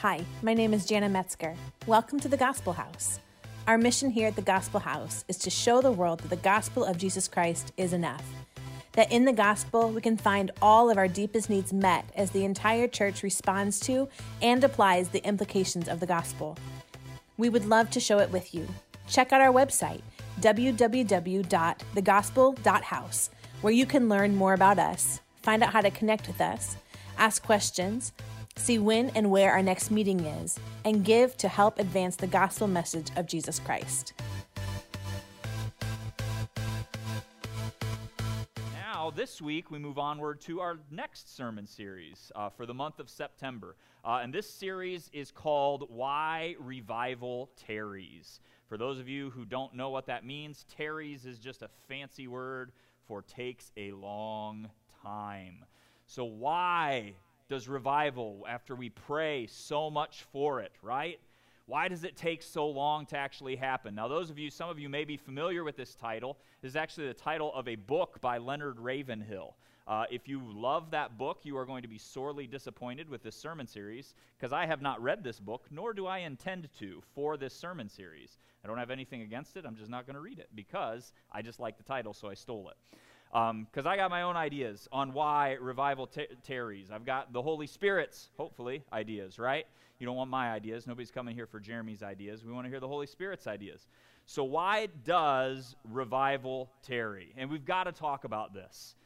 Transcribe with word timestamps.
Hi, 0.00 0.24
my 0.40 0.54
name 0.54 0.72
is 0.72 0.86
Jana 0.86 1.10
Metzger. 1.10 1.54
Welcome 1.86 2.18
to 2.20 2.28
the 2.28 2.38
Gospel 2.38 2.72
House. 2.72 3.20
Our 3.66 3.76
mission 3.76 4.08
here 4.08 4.28
at 4.28 4.34
the 4.34 4.40
Gospel 4.40 4.80
House 4.80 5.26
is 5.28 5.36
to 5.36 5.50
show 5.50 5.82
the 5.82 5.92
world 5.92 6.20
that 6.20 6.30
the 6.30 6.36
gospel 6.36 6.86
of 6.86 6.96
Jesus 6.96 7.28
Christ 7.28 7.74
is 7.76 7.92
enough. 7.92 8.24
That 8.92 9.12
in 9.12 9.26
the 9.26 9.34
gospel, 9.34 9.90
we 9.90 10.00
can 10.00 10.16
find 10.16 10.52
all 10.62 10.88
of 10.88 10.96
our 10.96 11.06
deepest 11.06 11.50
needs 11.50 11.74
met 11.74 12.06
as 12.16 12.30
the 12.30 12.46
entire 12.46 12.88
church 12.88 13.22
responds 13.22 13.78
to 13.80 14.08
and 14.40 14.64
applies 14.64 15.10
the 15.10 15.22
implications 15.22 15.86
of 15.86 16.00
the 16.00 16.06
gospel. 16.06 16.56
We 17.36 17.50
would 17.50 17.66
love 17.66 17.90
to 17.90 18.00
show 18.00 18.20
it 18.20 18.30
with 18.30 18.54
you. 18.54 18.66
Check 19.06 19.34
out 19.34 19.42
our 19.42 19.52
website, 19.52 20.00
www.thegospel.house, 20.40 23.30
where 23.60 23.74
you 23.74 23.84
can 23.84 24.08
learn 24.08 24.34
more 24.34 24.54
about 24.54 24.78
us, 24.78 25.20
find 25.42 25.62
out 25.62 25.74
how 25.74 25.82
to 25.82 25.90
connect 25.90 26.26
with 26.26 26.40
us, 26.40 26.78
ask 27.18 27.44
questions, 27.44 28.14
see 28.60 28.78
when 28.78 29.10
and 29.10 29.30
where 29.30 29.52
our 29.52 29.62
next 29.62 29.90
meeting 29.90 30.20
is, 30.20 30.58
and 30.84 31.04
give 31.04 31.36
to 31.38 31.48
help 31.48 31.78
advance 31.78 32.16
the 32.16 32.26
gospel 32.26 32.68
message 32.68 33.08
of 33.16 33.26
Jesus 33.26 33.58
Christ. 33.58 34.12
Now, 38.74 39.10
this 39.10 39.40
week, 39.40 39.70
we 39.70 39.78
move 39.78 39.98
onward 39.98 40.40
to 40.42 40.60
our 40.60 40.78
next 40.90 41.34
sermon 41.34 41.66
series 41.66 42.30
uh, 42.36 42.50
for 42.50 42.66
the 42.66 42.74
month 42.74 43.00
of 43.00 43.08
September. 43.08 43.76
Uh, 44.04 44.20
and 44.22 44.32
this 44.32 44.48
series 44.48 45.10
is 45.12 45.30
called 45.30 45.86
Why 45.88 46.54
Revival 46.58 47.50
Tarries. 47.56 48.40
For 48.68 48.78
those 48.78 49.00
of 49.00 49.08
you 49.08 49.30
who 49.30 49.44
don't 49.44 49.74
know 49.74 49.90
what 49.90 50.06
that 50.06 50.24
means, 50.24 50.64
tarries 50.76 51.26
is 51.26 51.38
just 51.38 51.62
a 51.62 51.68
fancy 51.88 52.28
word 52.28 52.72
for 53.06 53.22
takes 53.22 53.72
a 53.76 53.90
long 53.92 54.68
time. 55.02 55.64
So, 56.06 56.24
why 56.24 57.14
does 57.50 57.68
revival, 57.68 58.46
after 58.48 58.74
we 58.74 58.88
pray 58.88 59.46
so 59.48 59.90
much 59.90 60.24
for 60.32 60.60
it, 60.60 60.72
right? 60.82 61.18
Why 61.66 61.88
does 61.88 62.04
it 62.04 62.16
take 62.16 62.42
so 62.42 62.68
long 62.68 63.06
to 63.06 63.18
actually 63.18 63.56
happen? 63.56 63.94
Now, 63.94 64.08
those 64.08 64.30
of 64.30 64.38
you, 64.38 64.50
some 64.50 64.70
of 64.70 64.78
you 64.78 64.88
may 64.88 65.04
be 65.04 65.16
familiar 65.16 65.62
with 65.64 65.76
this 65.76 65.94
title. 65.94 66.38
This 66.62 66.70
is 66.70 66.76
actually 66.76 67.08
the 67.08 67.14
title 67.14 67.52
of 67.52 67.68
a 67.68 67.74
book 67.74 68.20
by 68.20 68.38
Leonard 68.38 68.78
Ravenhill. 68.78 69.56
Uh, 69.86 70.04
if 70.10 70.28
you 70.28 70.40
love 70.52 70.92
that 70.92 71.18
book, 71.18 71.40
you 71.42 71.56
are 71.56 71.66
going 71.66 71.82
to 71.82 71.88
be 71.88 71.98
sorely 71.98 72.46
disappointed 72.46 73.08
with 73.08 73.22
this 73.24 73.34
sermon 73.34 73.66
series 73.66 74.14
because 74.38 74.52
I 74.52 74.64
have 74.66 74.80
not 74.80 75.02
read 75.02 75.24
this 75.24 75.40
book, 75.40 75.66
nor 75.70 75.92
do 75.92 76.06
I 76.06 76.18
intend 76.18 76.68
to 76.78 77.02
for 77.14 77.36
this 77.36 77.52
sermon 77.52 77.88
series. 77.88 78.38
I 78.64 78.68
don't 78.68 78.78
have 78.78 78.90
anything 78.90 79.22
against 79.22 79.56
it. 79.56 79.64
I'm 79.66 79.74
just 79.76 79.90
not 79.90 80.06
going 80.06 80.14
to 80.14 80.20
read 80.20 80.38
it 80.38 80.48
because 80.54 81.12
I 81.32 81.42
just 81.42 81.58
like 81.58 81.78
the 81.78 81.84
title, 81.84 82.14
so 82.14 82.28
I 82.28 82.34
stole 82.34 82.68
it 82.68 82.76
because 83.30 83.86
um, 83.86 83.86
I 83.86 83.96
got 83.96 84.10
my 84.10 84.22
own 84.22 84.36
ideas 84.36 84.88
on 84.90 85.12
why 85.12 85.52
revival 85.60 86.06
t- 86.06 86.26
tarries. 86.42 86.90
I've 86.90 87.06
got 87.06 87.32
the 87.32 87.40
Holy 87.40 87.68
Spirit's, 87.68 88.30
hopefully, 88.36 88.82
ideas, 88.92 89.38
right? 89.38 89.66
You 90.00 90.06
don't 90.06 90.16
want 90.16 90.30
my 90.30 90.50
ideas. 90.50 90.86
Nobody's 90.86 91.12
coming 91.12 91.36
here 91.36 91.46
for 91.46 91.60
Jeremy's 91.60 92.02
ideas. 92.02 92.44
We 92.44 92.52
want 92.52 92.64
to 92.64 92.70
hear 92.70 92.80
the 92.80 92.88
Holy 92.88 93.06
Spirit's 93.06 93.46
ideas. 93.46 93.86
So, 94.26 94.42
why 94.42 94.88
does 95.04 95.76
revival 95.84 96.70
tarry? 96.82 97.32
And 97.36 97.50
we've 97.50 97.64
got 97.64 97.84
to 97.84 97.92
talk 97.92 98.24
about 98.24 98.52
this. 98.52 98.96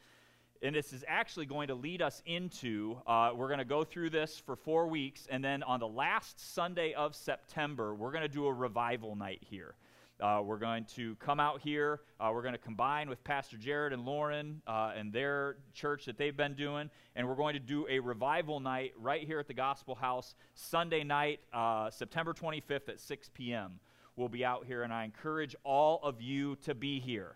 And 0.63 0.75
this 0.75 0.95
is 0.95 1.05
actually 1.07 1.45
going 1.45 1.69
to 1.69 1.75
lead 1.75 2.01
us 2.01 2.23
into, 2.25 2.97
uh, 3.07 3.33
we're 3.35 3.49
going 3.49 3.59
to 3.59 3.67
go 3.67 3.85
through 3.85 4.11
this 4.11 4.39
for 4.39 4.57
four 4.57 4.87
weeks. 4.87 5.27
And 5.31 5.45
then 5.45 5.63
on 5.63 5.81
the 5.81 5.89
last 5.89 6.55
Sunday 6.55 6.95
of 6.95 7.15
September, 7.15 7.95
we're 7.95 8.13
going 8.13 8.23
to 8.23 8.29
do 8.29 8.47
a 8.47 8.53
revival 8.53 9.15
night 9.15 9.43
here. 9.43 9.75
Uh, 10.21 10.41
we're 10.45 10.59
going 10.59 10.85
to 10.95 11.17
come 11.17 11.41
out 11.41 11.61
here. 11.61 12.01
Uh, 12.21 12.31
we're 12.33 12.43
going 12.43 12.55
to 12.55 12.59
combine 12.59 13.09
with 13.09 13.23
Pastor 13.25 13.57
Jared 13.57 13.93
and 13.93 14.05
Lauren 14.05 14.63
uh, 14.67 14.93
and 14.97 15.13
their 15.13 15.57
church 15.73 16.05
that 16.05 16.17
they've 16.17 16.37
been 16.37 16.55
doing. 16.55 16.89
And 17.17 17.29
we're 17.29 17.35
going 17.35 17.55
to 17.55 17.61
do 17.61 17.87
a 17.91 17.99
revival 17.99 18.61
night 18.61 18.93
right 18.97 19.27
here 19.27 19.41
at 19.41 19.49
the 19.49 19.55
Gospel 19.55 19.97
House 19.97 20.37
Sunday 20.55 21.03
night, 21.03 21.41
uh, 21.53 21.91
September 21.91 22.33
25th 22.33 22.89
at 22.89 23.01
6 23.01 23.31
p.m. 23.35 23.81
We'll 24.17 24.29
be 24.29 24.45
out 24.45 24.65
here, 24.67 24.85
and 24.85 24.93
I 24.93 25.05
encourage 25.05 25.57
all 25.65 25.99
of 26.05 26.23
you 26.23 26.57
to 26.63 26.75
be 26.75 27.01
here. 27.01 27.35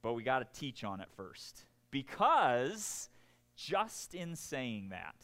But 0.00 0.12
we 0.12 0.22
got 0.22 0.38
to 0.38 0.60
teach 0.60 0.84
on 0.84 1.00
it 1.00 1.08
first. 1.16 1.64
Because 1.90 3.08
just 3.56 4.14
in 4.14 4.36
saying 4.36 4.90
that, 4.90 5.16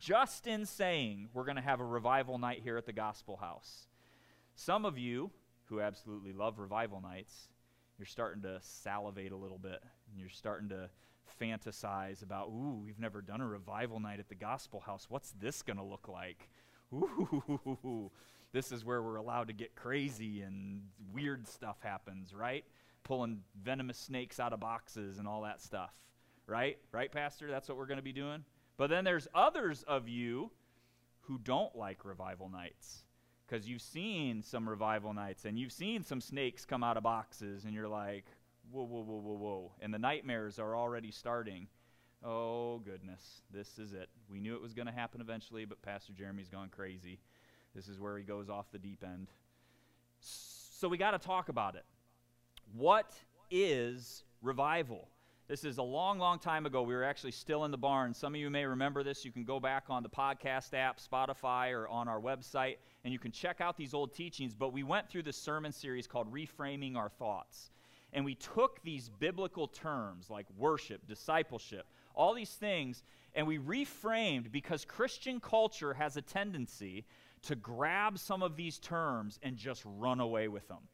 just 0.00 0.48
in 0.48 0.66
saying 0.66 1.28
we're 1.32 1.44
going 1.44 1.56
to 1.56 1.62
have 1.62 1.78
a 1.78 1.84
revival 1.84 2.38
night 2.38 2.60
here 2.64 2.76
at 2.76 2.86
the 2.86 2.92
Gospel 2.92 3.36
House, 3.36 3.86
some 4.56 4.84
of 4.84 4.98
you 4.98 5.30
who 5.72 5.80
absolutely 5.80 6.34
love 6.34 6.58
revival 6.58 7.00
nights, 7.00 7.48
you're 7.98 8.04
starting 8.04 8.42
to 8.42 8.58
salivate 8.60 9.32
a 9.32 9.36
little 9.36 9.58
bit. 9.58 9.82
And 10.10 10.20
you're 10.20 10.28
starting 10.28 10.68
to 10.68 10.90
fantasize 11.40 12.22
about, 12.22 12.48
ooh, 12.48 12.82
we've 12.84 13.00
never 13.00 13.22
done 13.22 13.40
a 13.40 13.46
revival 13.46 13.98
night 13.98 14.20
at 14.20 14.28
the 14.28 14.34
gospel 14.34 14.80
house. 14.80 15.06
What's 15.08 15.32
this 15.40 15.62
going 15.62 15.78
to 15.78 15.82
look 15.82 16.08
like? 16.08 16.50
Ooh, 16.92 18.10
this 18.52 18.70
is 18.70 18.84
where 18.84 19.02
we're 19.02 19.16
allowed 19.16 19.46
to 19.46 19.54
get 19.54 19.74
crazy 19.74 20.42
and 20.42 20.82
weird 21.10 21.48
stuff 21.48 21.78
happens, 21.80 22.34
right? 22.34 22.64
Pulling 23.02 23.40
venomous 23.64 23.96
snakes 23.96 24.38
out 24.38 24.52
of 24.52 24.60
boxes 24.60 25.18
and 25.18 25.26
all 25.26 25.40
that 25.42 25.62
stuff, 25.62 25.94
right? 26.46 26.76
Right, 26.92 27.10
Pastor? 27.10 27.50
That's 27.50 27.66
what 27.66 27.78
we're 27.78 27.86
going 27.86 27.96
to 27.96 28.02
be 28.02 28.12
doing. 28.12 28.44
But 28.76 28.90
then 28.90 29.04
there's 29.04 29.26
others 29.34 29.84
of 29.88 30.06
you 30.06 30.50
who 31.22 31.38
don't 31.38 31.74
like 31.74 32.04
revival 32.04 32.50
nights 32.50 33.04
because 33.52 33.68
you've 33.68 33.82
seen 33.82 34.42
some 34.42 34.66
revival 34.66 35.12
nights 35.12 35.44
and 35.44 35.58
you've 35.58 35.72
seen 35.72 36.02
some 36.02 36.22
snakes 36.22 36.64
come 36.64 36.82
out 36.82 36.96
of 36.96 37.02
boxes 37.02 37.64
and 37.66 37.74
you're 37.74 37.88
like, 37.88 38.24
whoa, 38.70 38.82
whoa, 38.82 39.02
whoa, 39.02 39.18
whoa, 39.18 39.36
whoa. 39.36 39.72
And 39.82 39.92
the 39.92 39.98
nightmares 39.98 40.58
are 40.58 40.74
already 40.74 41.10
starting. 41.10 41.66
Oh, 42.24 42.78
goodness, 42.78 43.42
this 43.52 43.78
is 43.78 43.92
it. 43.92 44.08
We 44.30 44.40
knew 44.40 44.54
it 44.54 44.62
was 44.62 44.72
going 44.72 44.86
to 44.86 44.92
happen 44.92 45.20
eventually, 45.20 45.66
but 45.66 45.82
Pastor 45.82 46.14
Jeremy's 46.14 46.48
gone 46.48 46.70
crazy. 46.70 47.20
This 47.74 47.88
is 47.88 48.00
where 48.00 48.16
he 48.16 48.24
goes 48.24 48.48
off 48.48 48.72
the 48.72 48.78
deep 48.78 49.04
end. 49.04 49.28
So 50.20 50.88
we 50.88 50.96
got 50.96 51.10
to 51.10 51.18
talk 51.18 51.50
about 51.50 51.74
it. 51.74 51.84
What 52.74 53.12
is 53.50 54.24
revival? 54.40 55.08
This 55.48 55.64
is 55.64 55.78
a 55.78 55.82
long, 55.82 56.18
long 56.18 56.38
time 56.38 56.66
ago. 56.66 56.82
We 56.82 56.94
were 56.94 57.02
actually 57.02 57.32
still 57.32 57.64
in 57.64 57.72
the 57.72 57.76
barn. 57.76 58.14
Some 58.14 58.34
of 58.34 58.40
you 58.40 58.48
may 58.48 58.64
remember 58.64 59.02
this. 59.02 59.24
You 59.24 59.32
can 59.32 59.44
go 59.44 59.58
back 59.58 59.84
on 59.88 60.02
the 60.02 60.08
podcast 60.08 60.72
app, 60.72 61.00
Spotify, 61.00 61.72
or 61.72 61.88
on 61.88 62.06
our 62.06 62.20
website, 62.20 62.76
and 63.04 63.12
you 63.12 63.18
can 63.18 63.32
check 63.32 63.60
out 63.60 63.76
these 63.76 63.92
old 63.92 64.14
teachings. 64.14 64.54
But 64.54 64.72
we 64.72 64.84
went 64.84 65.08
through 65.08 65.24
this 65.24 65.36
sermon 65.36 65.72
series 65.72 66.06
called 66.06 66.32
Reframing 66.32 66.96
Our 66.96 67.08
Thoughts. 67.08 67.70
And 68.12 68.24
we 68.24 68.36
took 68.36 68.82
these 68.82 69.08
biblical 69.08 69.66
terms 69.66 70.30
like 70.30 70.46
worship, 70.56 71.06
discipleship, 71.06 71.86
all 72.14 72.34
these 72.34 72.50
things, 72.50 73.02
and 73.34 73.46
we 73.46 73.58
reframed 73.58 74.52
because 74.52 74.84
Christian 74.84 75.40
culture 75.40 75.94
has 75.94 76.16
a 76.16 76.22
tendency 76.22 77.04
to 77.42 77.56
grab 77.56 78.18
some 78.18 78.42
of 78.42 78.54
these 78.54 78.78
terms 78.78 79.40
and 79.42 79.56
just 79.56 79.82
run 79.84 80.20
away 80.20 80.46
with 80.48 80.68
them. 80.68 80.88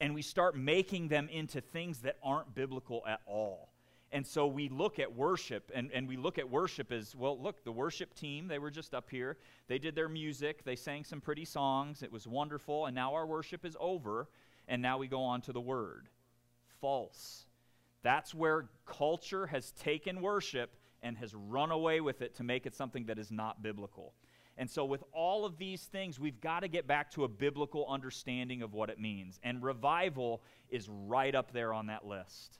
And 0.00 0.14
we 0.14 0.22
start 0.22 0.56
making 0.56 1.08
them 1.08 1.28
into 1.30 1.60
things 1.60 2.00
that 2.02 2.16
aren't 2.22 2.54
biblical 2.54 3.02
at 3.06 3.20
all. 3.26 3.72
And 4.10 4.26
so 4.26 4.46
we 4.46 4.70
look 4.70 4.98
at 4.98 5.14
worship, 5.14 5.70
and, 5.74 5.90
and 5.92 6.08
we 6.08 6.16
look 6.16 6.38
at 6.38 6.48
worship 6.48 6.92
as 6.92 7.14
well, 7.14 7.38
look, 7.38 7.62
the 7.64 7.72
worship 7.72 8.14
team, 8.14 8.48
they 8.48 8.58
were 8.58 8.70
just 8.70 8.94
up 8.94 9.10
here. 9.10 9.36
They 9.66 9.78
did 9.78 9.94
their 9.94 10.08
music, 10.08 10.64
they 10.64 10.76
sang 10.76 11.04
some 11.04 11.20
pretty 11.20 11.44
songs. 11.44 12.02
It 12.02 12.10
was 12.10 12.26
wonderful, 12.26 12.86
and 12.86 12.94
now 12.94 13.14
our 13.14 13.26
worship 13.26 13.66
is 13.66 13.76
over, 13.78 14.28
and 14.66 14.80
now 14.80 14.96
we 14.96 15.08
go 15.08 15.22
on 15.22 15.42
to 15.42 15.52
the 15.52 15.60
word. 15.60 16.08
False. 16.80 17.44
That's 18.02 18.34
where 18.34 18.68
culture 18.86 19.46
has 19.46 19.72
taken 19.72 20.22
worship 20.22 20.74
and 21.02 21.18
has 21.18 21.34
run 21.34 21.70
away 21.70 22.00
with 22.00 22.22
it 22.22 22.34
to 22.36 22.44
make 22.44 22.64
it 22.64 22.74
something 22.74 23.04
that 23.06 23.18
is 23.18 23.30
not 23.30 23.62
biblical. 23.62 24.14
And 24.56 24.68
so, 24.68 24.84
with 24.84 25.04
all 25.12 25.44
of 25.44 25.56
these 25.56 25.84
things, 25.84 26.18
we've 26.18 26.40
got 26.40 26.60
to 26.60 26.68
get 26.68 26.86
back 26.86 27.12
to 27.12 27.24
a 27.24 27.28
biblical 27.28 27.86
understanding 27.88 28.62
of 28.62 28.72
what 28.72 28.90
it 28.90 28.98
means. 28.98 29.38
And 29.44 29.62
revival 29.62 30.42
is 30.68 30.88
right 30.88 31.34
up 31.34 31.52
there 31.52 31.72
on 31.72 31.86
that 31.86 32.04
list. 32.04 32.58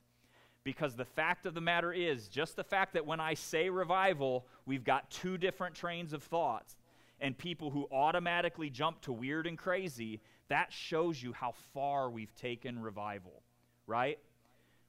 Because 0.64 0.96
the 0.96 1.04
fact 1.04 1.46
of 1.46 1.54
the 1.54 1.60
matter 1.60 1.92
is, 1.92 2.28
just 2.28 2.56
the 2.56 2.64
fact 2.64 2.92
that 2.94 3.06
when 3.06 3.20
I 3.20 3.34
say 3.34 3.70
revival, 3.70 4.46
we've 4.66 4.84
got 4.84 5.10
two 5.10 5.38
different 5.38 5.74
trains 5.74 6.12
of 6.12 6.22
thoughts 6.22 6.76
and 7.20 7.36
people 7.36 7.70
who 7.70 7.88
automatically 7.90 8.70
jump 8.70 9.00
to 9.02 9.12
weird 9.12 9.46
and 9.46 9.58
crazy, 9.58 10.20
that 10.48 10.72
shows 10.72 11.22
you 11.22 11.32
how 11.32 11.52
far 11.74 12.10
we've 12.10 12.34
taken 12.34 12.78
revival, 12.78 13.42
right? 13.86 14.18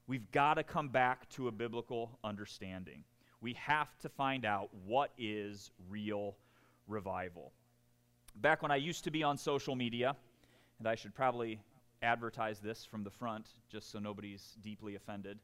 We've 0.06 0.30
got 0.32 0.54
to 0.54 0.62
come 0.62 0.88
back 0.88 1.28
to 1.30 1.48
a 1.48 1.52
biblical 1.52 2.18
understanding. 2.24 3.04
We 3.40 3.54
have 3.54 3.98
to 4.00 4.08
find 4.08 4.44
out 4.44 4.70
what 4.84 5.12
is 5.18 5.70
real 5.88 6.36
revival. 6.86 7.52
Back 8.36 8.62
when 8.62 8.70
I 8.70 8.76
used 8.76 9.04
to 9.04 9.10
be 9.10 9.22
on 9.22 9.36
social 9.36 9.74
media, 9.74 10.14
and 10.78 10.88
I 10.88 10.94
should 10.94 11.14
probably 11.14 11.60
advertise 12.02 12.60
this 12.60 12.84
from 12.84 13.04
the 13.04 13.10
front 13.10 13.46
just 13.68 13.90
so 13.90 13.98
nobody's 13.98 14.56
deeply 14.62 14.94
offended. 14.94 15.38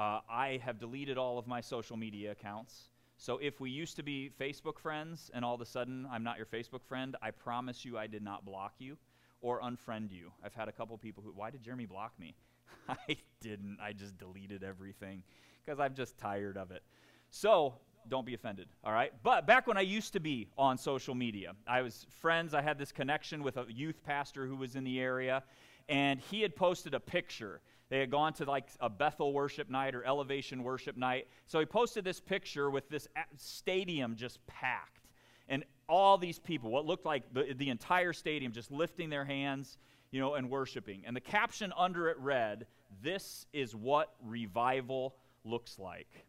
Uh, 0.00 0.18
I 0.30 0.58
have 0.64 0.78
deleted 0.78 1.18
all 1.18 1.36
of 1.38 1.46
my 1.46 1.60
social 1.60 1.94
media 1.94 2.30
accounts. 2.32 2.84
So 3.18 3.36
if 3.36 3.60
we 3.60 3.68
used 3.68 3.96
to 3.96 4.02
be 4.02 4.30
Facebook 4.40 4.78
friends 4.78 5.30
and 5.34 5.44
all 5.44 5.54
of 5.54 5.60
a 5.60 5.66
sudden 5.66 6.08
I'm 6.10 6.24
not 6.24 6.38
your 6.38 6.46
Facebook 6.46 6.82
friend, 6.82 7.16
I 7.20 7.32
promise 7.32 7.84
you 7.84 7.98
I 7.98 8.06
did 8.06 8.22
not 8.22 8.46
block 8.46 8.72
you 8.78 8.96
or 9.42 9.60
unfriend 9.60 10.10
you. 10.10 10.32
I've 10.42 10.54
had 10.54 10.68
a 10.68 10.72
couple 10.72 10.96
people 10.96 11.22
who, 11.22 11.32
why 11.32 11.50
did 11.50 11.62
Jeremy 11.62 11.84
block 11.84 12.18
me? 12.18 12.34
I 12.88 13.18
didn't. 13.42 13.76
I 13.78 13.92
just 13.92 14.16
deleted 14.16 14.64
everything 14.64 15.22
because 15.62 15.78
I'm 15.78 15.92
just 15.92 16.16
tired 16.16 16.56
of 16.56 16.70
it. 16.70 16.82
So 17.28 17.74
don't 18.08 18.24
be 18.24 18.32
offended, 18.32 18.68
all 18.82 18.94
right? 18.94 19.12
But 19.22 19.46
back 19.46 19.66
when 19.66 19.76
I 19.76 19.82
used 19.82 20.14
to 20.14 20.20
be 20.20 20.48
on 20.56 20.78
social 20.78 21.14
media, 21.14 21.52
I 21.66 21.82
was 21.82 22.06
friends, 22.08 22.54
I 22.54 22.62
had 22.62 22.78
this 22.78 22.90
connection 22.90 23.42
with 23.42 23.58
a 23.58 23.66
youth 23.68 24.02
pastor 24.02 24.46
who 24.46 24.56
was 24.56 24.76
in 24.76 24.84
the 24.84 24.98
area, 24.98 25.42
and 25.90 26.20
he 26.20 26.40
had 26.40 26.56
posted 26.56 26.94
a 26.94 27.00
picture. 27.00 27.60
They 27.90 27.98
had 27.98 28.10
gone 28.10 28.32
to 28.34 28.44
like 28.44 28.68
a 28.80 28.88
Bethel 28.88 29.32
worship 29.32 29.68
night 29.68 29.96
or 29.96 30.04
elevation 30.04 30.62
worship 30.62 30.96
night. 30.96 31.26
So 31.46 31.58
he 31.58 31.66
posted 31.66 32.04
this 32.04 32.20
picture 32.20 32.70
with 32.70 32.88
this 32.88 33.08
stadium 33.36 34.14
just 34.16 34.44
packed. 34.46 35.08
And 35.48 35.64
all 35.88 36.16
these 36.16 36.38
people, 36.38 36.70
what 36.70 36.86
looked 36.86 37.04
like 37.04 37.24
the, 37.34 37.52
the 37.56 37.68
entire 37.68 38.12
stadium, 38.12 38.52
just 38.52 38.70
lifting 38.70 39.10
their 39.10 39.24
hands, 39.24 39.76
you 40.12 40.20
know, 40.20 40.34
and 40.34 40.48
worshiping. 40.48 41.02
And 41.04 41.16
the 41.16 41.20
caption 41.20 41.72
under 41.76 42.08
it 42.08 42.16
read, 42.20 42.66
This 43.02 43.46
is 43.52 43.74
what 43.74 44.14
revival 44.24 45.16
looks 45.44 45.76
like. 45.76 46.24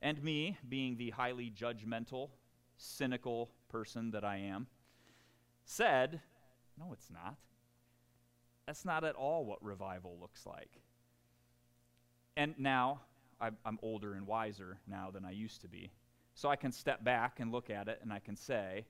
And 0.00 0.22
me, 0.24 0.56
being 0.70 0.96
the 0.96 1.10
highly 1.10 1.52
judgmental, 1.54 2.30
cynical 2.78 3.50
person 3.68 4.10
that 4.12 4.24
I 4.24 4.38
am, 4.38 4.66
said, 5.66 6.22
No, 6.78 6.94
it's 6.94 7.10
not. 7.10 7.36
That's 8.72 8.86
not 8.86 9.04
at 9.04 9.16
all 9.16 9.44
what 9.44 9.62
revival 9.62 10.16
looks 10.18 10.46
like. 10.46 10.70
And 12.38 12.54
now, 12.56 13.02
I'm 13.38 13.78
older 13.82 14.14
and 14.14 14.26
wiser 14.26 14.78
now 14.88 15.10
than 15.10 15.26
I 15.26 15.32
used 15.32 15.60
to 15.60 15.68
be. 15.68 15.90
So 16.34 16.48
I 16.48 16.56
can 16.56 16.72
step 16.72 17.04
back 17.04 17.38
and 17.38 17.52
look 17.52 17.68
at 17.68 17.88
it 17.88 17.98
and 18.00 18.10
I 18.10 18.18
can 18.18 18.34
say, 18.34 18.86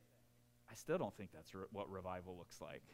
I 0.71 0.75
still 0.77 0.99
don't 0.99 1.13
think 1.17 1.31
that's 1.35 1.53
re- 1.53 1.65
what 1.73 1.91
revival 1.91 2.37
looks 2.39 2.61
like. 2.61 2.85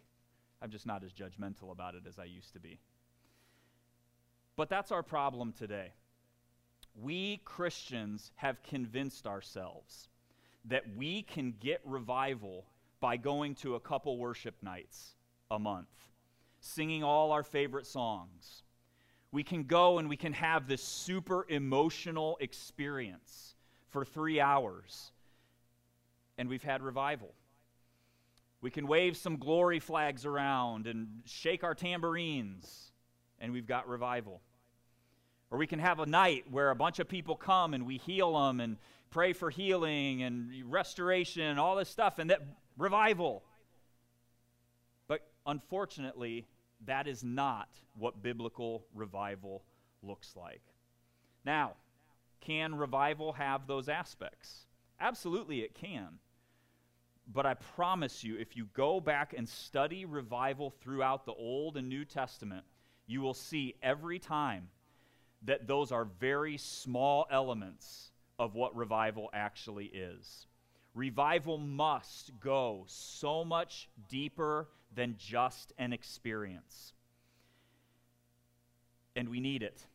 I'm 0.63 0.71
just 0.71 0.87
not 0.87 1.05
as 1.05 1.13
judgmental 1.13 1.73
about 1.73 1.95
it 1.95 2.05
as 2.09 2.19
I 2.19 2.25
used 2.25 2.55
to 2.55 2.59
be. 2.59 2.81
But 4.57 4.71
that's 4.71 4.91
our 4.91 5.03
problem 5.03 5.53
today. 5.53 5.93
We 6.99 7.43
Christians 7.45 8.33
have 8.37 8.63
convinced 8.63 9.27
ourselves 9.27 10.09
that 10.65 10.85
we 10.97 11.21
can 11.21 11.53
get 11.61 11.83
revival 11.85 12.65
by 12.99 13.19
going 13.19 13.57
to 13.57 13.75
a 13.75 13.81
couple 13.81 14.17
worship 14.17 14.55
nights 14.63 15.13
a 15.51 15.59
month, 15.59 15.89
singing 16.61 17.03
all 17.03 17.33
our 17.33 17.43
favorite 17.43 17.87
songs. 17.87 18.63
We 19.31 19.43
can 19.43 19.65
go 19.65 19.99
and 19.99 20.09
we 20.09 20.17
can 20.17 20.33
have 20.33 20.67
this 20.67 20.83
super 20.83 21.45
emotional 21.49 22.39
experience 22.41 23.55
for 23.91 24.05
three 24.05 24.41
hours, 24.41 25.13
and 26.37 26.49
we've 26.49 26.63
had 26.63 26.83
revival. 26.83 27.35
We 28.61 28.71
can 28.71 28.87
wave 28.87 29.17
some 29.17 29.37
glory 29.37 29.81
flags 29.81 30.25
around 30.25 30.87
and 30.87 31.23
shake 31.27 31.63
our 31.63 31.75
tambourines, 31.75 32.93
and 33.39 33.53
we've 33.53 33.67
got 33.67 33.89
revival. 33.89 34.41
Or 35.51 35.59
we 35.59 35.67
can 35.67 35.79
have 35.79 36.01
a 36.01 36.07
night 36.07 36.45
where 36.51 36.71
a 36.71 36.77
bunch 36.77 36.99
of 36.99 37.09
people 37.09 37.37
come 37.37 37.73
and 37.73 37.87
we 37.87 37.99
heal 37.99 38.33
them 38.33 38.61
and 38.61 38.77
pray 39.11 39.33
for 39.33 39.49
healing 39.49 40.23
and 40.23 40.51
restoration, 40.71 41.43
and 41.43 41.59
all 41.59 41.77
this 41.77 41.89
stuff, 41.89 42.19
and 42.19 42.31
that 42.31 42.43
revival. 42.77 43.43
Unfortunately, 45.47 46.47
that 46.87 47.07
is 47.07 47.25
not 47.25 47.69
what 47.95 48.23
biblical 48.23 48.85
revival 48.95 49.65
looks 50.03 50.37
like. 50.37 50.63
Now, 51.45 51.75
can 52.41 52.75
revival 52.75 53.33
have 53.33 53.67
those 53.67 53.89
aspects? 53.89 54.67
Absolutely, 55.01 55.61
it 55.61 55.75
can. 55.75 56.19
But 57.31 57.47
I 57.47 57.55
promise 57.55 58.25
you, 58.25 58.37
if 58.37 58.57
you 58.57 58.69
go 58.73 59.01
back 59.01 59.35
and 59.37 59.49
study 59.49 60.05
revival 60.05 60.71
throughout 60.81 61.27
the 61.27 61.35
Old 61.35 61.77
and 61.77 61.89
New 61.89 62.05
Testament, 62.05 62.65
you 63.07 63.21
will 63.21 63.35
see 63.35 63.75
every 63.83 64.19
time 64.19 64.69
that 65.43 65.67
those 65.67 65.93
are 65.93 66.05
very 66.05 66.57
small 66.57 67.27
elements 67.31 68.11
of 68.39 68.55
what 68.55 68.75
revival 68.75 69.31
actually 69.33 69.87
is. 69.87 70.48
Revival 70.99 71.59
must 71.59 72.33
go 72.41 72.83
so 72.89 73.45
much 73.45 73.89
deeper 74.09 74.69
than 74.93 75.15
just 75.17 75.73
an 75.79 75.93
experience. 75.93 76.93
And 79.15 79.29
we 79.29 79.39
need 79.39 79.63
it. 79.63 79.87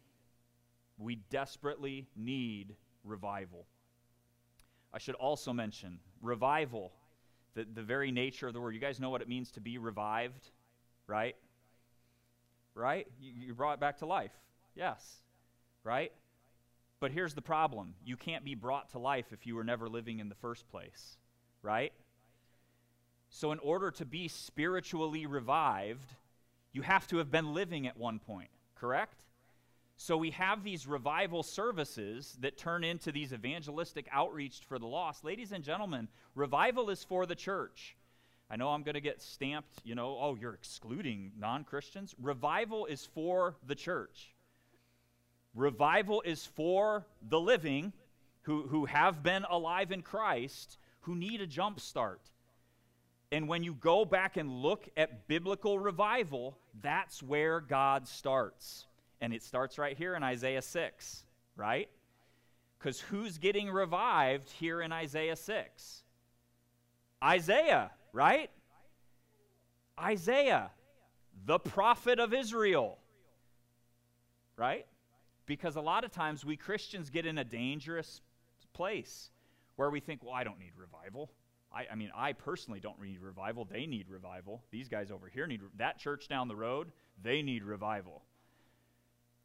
We 0.98 1.16
desperately 1.30 2.08
need 2.16 2.78
revival. 3.04 3.66
I 4.94 4.98
should 4.98 5.16
also 5.16 5.52
mention 5.52 6.00
revival 6.22 6.94
the, 7.54 7.66
the 7.74 7.84
very 7.84 8.14
nature 8.14 8.48
of 8.48 8.54
the 8.54 8.62
word. 8.62 8.74
You 8.74 8.80
guys 8.80 8.98
know 9.02 9.10
what 9.10 9.22
it 9.22 9.28
means 9.28 9.52
to 9.52 9.60
be 9.60 9.78
revived, 9.78 10.52
right? 11.06 11.36
Right? 12.76 13.08
You, 13.20 13.34
you 13.48 13.54
brought 13.54 13.74
it 13.74 13.80
back 13.82 13.98
to 13.98 14.06
life. 14.06 14.32
Yes. 14.74 15.18
Right? 15.84 16.14
But 17.04 17.12
here's 17.12 17.34
the 17.34 17.42
problem 17.42 17.96
you 18.06 18.16
can't 18.16 18.46
be 18.46 18.56
brought 18.56 18.92
to 18.92 18.98
life 18.98 19.34
if 19.34 19.46
you 19.46 19.56
were 19.56 19.66
never 19.66 19.90
living 19.90 20.20
in 20.20 20.30
the 20.30 20.36
first 20.36 20.70
place, 20.70 21.18
right? 21.62 21.92
So, 23.30 23.52
in 23.52 23.60
order 23.60 23.92
to 23.92 24.06
be 24.06 24.30
spiritually 24.30 25.26
revived, 25.26 26.14
you 26.72 26.82
have 26.82 27.06
to 27.08 27.18
have 27.18 27.30
been 27.30 27.54
living 27.54 27.88
at 27.88 27.98
one 27.98 28.20
point, 28.20 28.48
correct? 28.76 29.20
So 29.98 30.16
we 30.16 30.32
have 30.32 30.64
these 30.64 30.88
revival 30.88 31.44
services 31.44 32.38
that 32.40 32.58
turn 32.58 32.86
into 32.86 33.12
these 33.12 33.34
evangelistic 33.34 34.08
outreach 34.10 34.62
for 34.66 34.80
the 34.80 34.88
lost. 34.88 35.26
Ladies 35.26 35.52
and 35.52 35.62
gentlemen, 35.62 36.08
revival 36.36 36.90
is 36.90 37.04
for 37.04 37.26
the 37.26 37.36
church. 37.36 37.98
I 38.50 38.56
know 38.56 38.70
I'm 38.70 38.84
going 38.84 38.96
to 38.96 39.02
get 39.02 39.22
stamped, 39.22 39.82
you 39.84 39.94
know, 39.94 40.18
oh, 40.22 40.38
you're 40.40 40.54
excluding 40.54 41.34
non 41.38 41.66
Christians. 41.66 42.16
Revival 42.22 42.86
is 42.86 43.06
for 43.14 43.58
the 43.68 43.76
church. 43.76 44.34
Revival 45.54 46.22
is 46.26 46.46
for 46.46 47.06
the 47.22 47.40
living 47.40 47.94
who, 48.44 48.64
who 48.64 48.86
have 48.86 49.24
been 49.24 49.46
alive 49.50 49.92
in 49.92 50.02
Christ 50.02 50.78
who 51.02 51.16
need 51.16 51.42
a 51.42 51.48
jump 51.48 51.80
start. 51.80 52.22
And 53.32 53.48
when 53.48 53.64
you 53.64 53.74
go 53.74 54.06
back 54.06 54.38
and 54.38 54.50
look 54.50 54.88
at 54.96 55.28
biblical 55.28 55.80
revival, 55.80 56.58
that's 56.82 57.22
where 57.22 57.60
God 57.60 58.08
starts. 58.08 58.86
And 59.22 59.34
it 59.34 59.44
starts 59.44 59.78
right 59.78 59.98
here 59.98 60.16
in 60.16 60.24
Isaiah 60.24 60.62
6, 60.62 61.24
right? 61.56 61.90
Because 62.78 63.00
who's 63.00 63.38
getting 63.38 63.70
revived 63.70 64.50
here 64.52 64.82
in 64.82 64.92
Isaiah 64.92 65.36
6? 65.36 66.04
Isaiah, 67.24 67.92
right? 68.12 68.50
Isaiah, 70.00 70.72
the 71.46 71.60
prophet 71.60 72.20
of 72.20 72.34
Israel, 72.34 72.98
right? 74.58 74.86
Because 75.46 75.76
a 75.76 75.82
lot 75.82 76.04
of 76.04 76.12
times 76.12 76.46
we 76.46 76.56
Christians 76.56 77.10
get 77.10 77.26
in 77.26 77.38
a 77.38 77.44
dangerous 77.44 78.22
place 78.74 79.30
where 79.76 79.90
we 79.90 80.00
think, 80.00 80.24
well, 80.24 80.34
I 80.34 80.44
don't 80.44 80.60
need 80.60 80.72
revival. 80.78 81.32
I, 81.74 81.88
I, 81.92 81.96
mean, 81.96 82.12
I 82.16 82.34
personally 82.34 82.80
don't 82.80 83.02
need 83.02 83.20
revival. 83.20 83.66
They 83.66 83.86
need 83.86 84.08
revival. 84.10 84.64
These 84.72 84.88
guys 84.88 85.12
over 85.12 85.28
here 85.28 85.48
need 85.48 85.62
that 85.78 85.98
church 85.98 86.28
down 86.28 86.48
the 86.48 86.56
road. 86.56 86.92
They 87.22 87.42
need 87.42 87.64
revival 87.64 88.24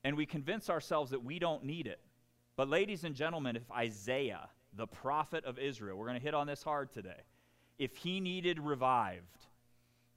and 0.05 0.17
we 0.17 0.27
convince 0.27 0.71
ourselves 0.71 1.11
that 1.11 1.23
we 1.23 1.39
don't 1.39 1.65
need 1.65 1.87
it. 1.87 2.01
But, 2.57 2.69
ladies 2.69 3.05
and 3.05 3.15
gentlemen, 3.15 3.57
if 3.57 3.71
Isaiah, 3.71 4.49
the 4.75 4.87
prophet 4.87 5.45
of 5.45 5.59
Israel, 5.59 5.97
we're 5.97 6.07
going 6.07 6.19
to 6.19 6.25
hit 6.25 6.35
on 6.35 6.47
this 6.47 6.63
hard 6.63 6.93
today, 6.93 7.21
if 7.79 7.97
he 7.97 8.21
needed 8.21 8.59
revived, 8.59 9.47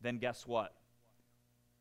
then 0.01 0.17
guess 0.17 0.47
what? 0.47 0.73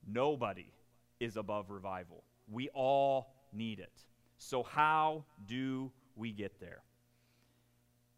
Nobody 0.07 0.73
is 1.19 1.37
above 1.37 1.71
revival. 1.71 2.25
We 2.51 2.69
all 2.71 3.33
need 3.53 3.79
it. 3.79 4.05
So, 4.39 4.63
how 4.63 5.25
do 5.47 5.91
we 6.17 6.33
get 6.33 6.61
there? 6.61 6.83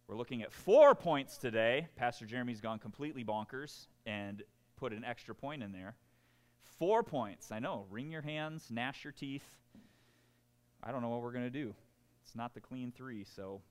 We're 0.06 0.16
looking 0.16 0.42
at 0.42 0.52
four 0.52 0.94
points 0.94 1.38
today. 1.38 1.88
Pastor 1.96 2.26
Jeremy's 2.26 2.60
gone 2.60 2.78
completely 2.78 3.24
bonkers 3.24 3.86
and 4.04 4.42
put 4.76 4.92
an 4.92 5.04
extra 5.04 5.34
point 5.34 5.62
in 5.62 5.72
there. 5.72 5.96
Four 6.78 7.02
points. 7.02 7.52
I 7.52 7.60
know. 7.60 7.86
Wring 7.90 8.10
your 8.10 8.22
hands, 8.22 8.66
gnash 8.70 9.04
your 9.04 9.12
teeth. 9.12 9.44
I 10.82 10.90
don't 10.90 11.02
know 11.02 11.08
what 11.08 11.22
we're 11.22 11.32
going 11.32 11.44
to 11.44 11.50
do. 11.50 11.74
It's 12.24 12.34
not 12.34 12.54
the 12.54 12.60
clean 12.60 12.92
three, 12.92 13.24
so 13.24 13.62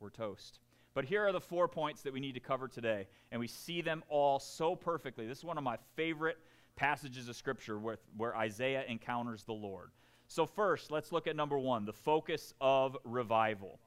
we're 0.00 0.10
toast. 0.10 0.60
But 0.94 1.04
here 1.04 1.26
are 1.26 1.32
the 1.32 1.40
four 1.40 1.68
points 1.68 2.02
that 2.02 2.12
we 2.12 2.20
need 2.20 2.34
to 2.34 2.40
cover 2.40 2.68
today, 2.68 3.06
and 3.30 3.40
we 3.40 3.48
see 3.48 3.82
them 3.82 4.02
all 4.08 4.38
so 4.38 4.74
perfectly. 4.74 5.26
This 5.26 5.38
is 5.38 5.44
one 5.44 5.58
of 5.58 5.64
my 5.64 5.76
favorite 5.94 6.38
passages 6.76 7.28
of 7.28 7.36
Scripture 7.36 7.78
where, 7.78 7.98
where 8.16 8.36
Isaiah 8.36 8.84
encounters 8.88 9.44
the 9.44 9.52
Lord. 9.52 9.90
So, 10.28 10.46
first, 10.46 10.90
let's 10.90 11.12
look 11.12 11.26
at 11.26 11.36
number 11.36 11.58
one 11.58 11.84
the 11.84 11.92
focus 11.92 12.54
of 12.60 12.96
revival. 13.04 13.78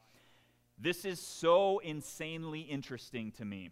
This 0.78 1.04
is 1.04 1.20
so 1.20 1.80
insanely 1.80 2.62
interesting 2.62 3.32
to 3.34 3.46
me. 3.46 3.70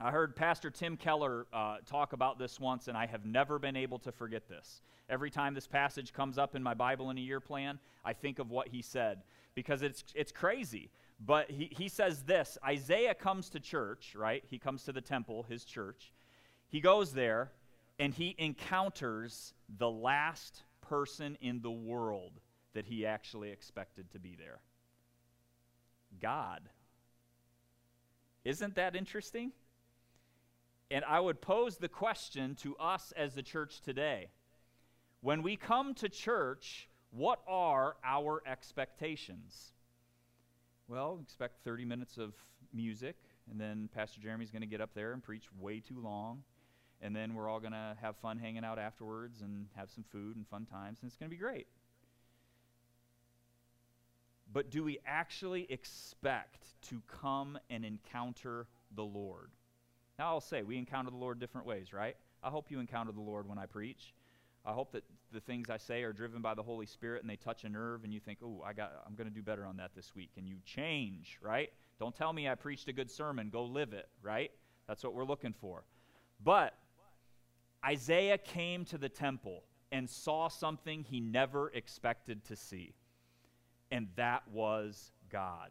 I 0.00 0.12
heard 0.12 0.36
Pastor 0.36 0.70
Tim 0.70 0.96
Keller 0.96 1.46
uh, 1.52 1.78
talk 1.84 2.12
about 2.12 2.38
this 2.38 2.60
once, 2.60 2.86
and 2.86 2.96
I 2.96 3.06
have 3.06 3.26
never 3.26 3.58
been 3.58 3.74
able 3.74 3.98
to 4.00 4.12
forget 4.12 4.48
this. 4.48 4.82
Every 5.10 5.30
time 5.30 5.54
this 5.54 5.66
passage 5.66 6.12
comes 6.12 6.38
up 6.38 6.54
in 6.54 6.62
my 6.62 6.74
Bible 6.74 7.10
in 7.10 7.18
a 7.18 7.20
year 7.20 7.40
plan, 7.40 7.80
I 8.04 8.12
think 8.12 8.38
of 8.38 8.50
what 8.50 8.68
he 8.68 8.80
said 8.80 9.22
because 9.56 9.82
it's, 9.82 10.04
it's 10.14 10.30
crazy. 10.30 10.90
But 11.18 11.50
he, 11.50 11.68
he 11.76 11.88
says 11.88 12.22
this 12.22 12.56
Isaiah 12.64 13.14
comes 13.14 13.50
to 13.50 13.60
church, 13.60 14.14
right? 14.16 14.44
He 14.48 14.58
comes 14.58 14.84
to 14.84 14.92
the 14.92 15.00
temple, 15.00 15.44
his 15.48 15.64
church. 15.64 16.12
He 16.68 16.80
goes 16.80 17.12
there, 17.12 17.50
and 17.98 18.14
he 18.14 18.36
encounters 18.38 19.54
the 19.78 19.90
last 19.90 20.62
person 20.88 21.36
in 21.40 21.60
the 21.60 21.70
world 21.70 22.40
that 22.74 22.86
he 22.86 23.06
actually 23.06 23.50
expected 23.50 24.10
to 24.12 24.18
be 24.18 24.36
there 24.38 24.60
God 26.20 26.68
Isn't 28.44 28.74
that 28.76 28.96
interesting? 28.96 29.52
And 30.90 31.04
I 31.04 31.20
would 31.20 31.42
pose 31.42 31.76
the 31.76 31.88
question 31.88 32.54
to 32.62 32.74
us 32.76 33.12
as 33.16 33.34
the 33.34 33.42
church 33.42 33.82
today. 33.82 34.30
When 35.20 35.42
we 35.42 35.56
come 35.56 35.94
to 35.94 36.08
church, 36.08 36.88
what 37.10 37.40
are 37.46 37.96
our 38.04 38.42
expectations? 38.46 39.72
Well, 40.86 41.20
expect 41.22 41.64
30 41.64 41.84
minutes 41.84 42.16
of 42.16 42.32
music, 42.72 43.16
and 43.50 43.60
then 43.60 43.90
Pastor 43.94 44.20
Jeremy's 44.20 44.50
going 44.50 44.62
to 44.62 44.68
get 44.68 44.80
up 44.80 44.94
there 44.94 45.12
and 45.12 45.22
preach 45.22 45.44
way 45.58 45.80
too 45.80 46.00
long. 46.00 46.42
And 47.00 47.14
then 47.14 47.34
we're 47.34 47.48
all 47.48 47.60
going 47.60 47.72
to 47.72 47.96
have 48.00 48.16
fun 48.16 48.38
hanging 48.38 48.64
out 48.64 48.78
afterwards 48.78 49.40
and 49.40 49.66
have 49.76 49.90
some 49.90 50.04
food 50.10 50.36
and 50.36 50.46
fun 50.46 50.66
times, 50.66 50.98
and 51.00 51.08
it's 51.08 51.16
going 51.16 51.30
to 51.30 51.36
be 51.36 51.40
great. 51.40 51.66
But 54.52 54.70
do 54.70 54.82
we 54.82 54.98
actually 55.06 55.66
expect 55.70 56.66
to 56.88 57.02
come 57.06 57.58
and 57.70 57.84
encounter 57.84 58.66
the 58.94 59.04
Lord? 59.04 59.50
Now, 60.18 60.28
I'll 60.28 60.40
say 60.40 60.62
we 60.62 60.78
encounter 60.78 61.10
the 61.10 61.16
Lord 61.16 61.38
different 61.38 61.66
ways, 61.66 61.92
right? 61.92 62.16
I 62.42 62.48
hope 62.48 62.70
you 62.70 62.80
encounter 62.80 63.12
the 63.12 63.20
Lord 63.20 63.48
when 63.48 63.58
I 63.58 63.66
preach. 63.66 64.14
I 64.64 64.72
hope 64.72 64.92
that 64.92 65.04
the 65.32 65.40
things 65.40 65.70
I 65.70 65.76
say 65.76 66.02
are 66.02 66.12
driven 66.12 66.42
by 66.42 66.54
the 66.54 66.62
Holy 66.62 66.86
Spirit 66.86 67.22
and 67.22 67.30
they 67.30 67.36
touch 67.36 67.64
a 67.64 67.68
nerve 67.68 68.04
and 68.04 68.12
you 68.12 68.20
think, 68.20 68.38
"Oh, 68.42 68.62
I 68.64 68.72
got 68.72 68.92
I'm 69.06 69.14
going 69.14 69.28
to 69.28 69.34
do 69.34 69.42
better 69.42 69.64
on 69.64 69.76
that 69.76 69.94
this 69.94 70.14
week." 70.14 70.30
And 70.36 70.48
you 70.48 70.56
change, 70.64 71.38
right? 71.40 71.72
Don't 71.98 72.14
tell 72.14 72.32
me 72.32 72.48
I 72.48 72.54
preached 72.54 72.88
a 72.88 72.92
good 72.92 73.10
sermon, 73.10 73.50
go 73.50 73.64
live 73.64 73.92
it, 73.92 74.08
right? 74.22 74.50
That's 74.86 75.02
what 75.04 75.14
we're 75.14 75.24
looking 75.24 75.52
for. 75.52 75.84
But 76.42 76.74
Isaiah 77.84 78.38
came 78.38 78.84
to 78.86 78.98
the 78.98 79.08
temple 79.08 79.64
and 79.92 80.08
saw 80.08 80.48
something 80.48 81.04
he 81.04 81.20
never 81.20 81.70
expected 81.70 82.44
to 82.44 82.56
see. 82.56 82.94
And 83.90 84.08
that 84.16 84.42
was 84.50 85.12
God. 85.30 85.70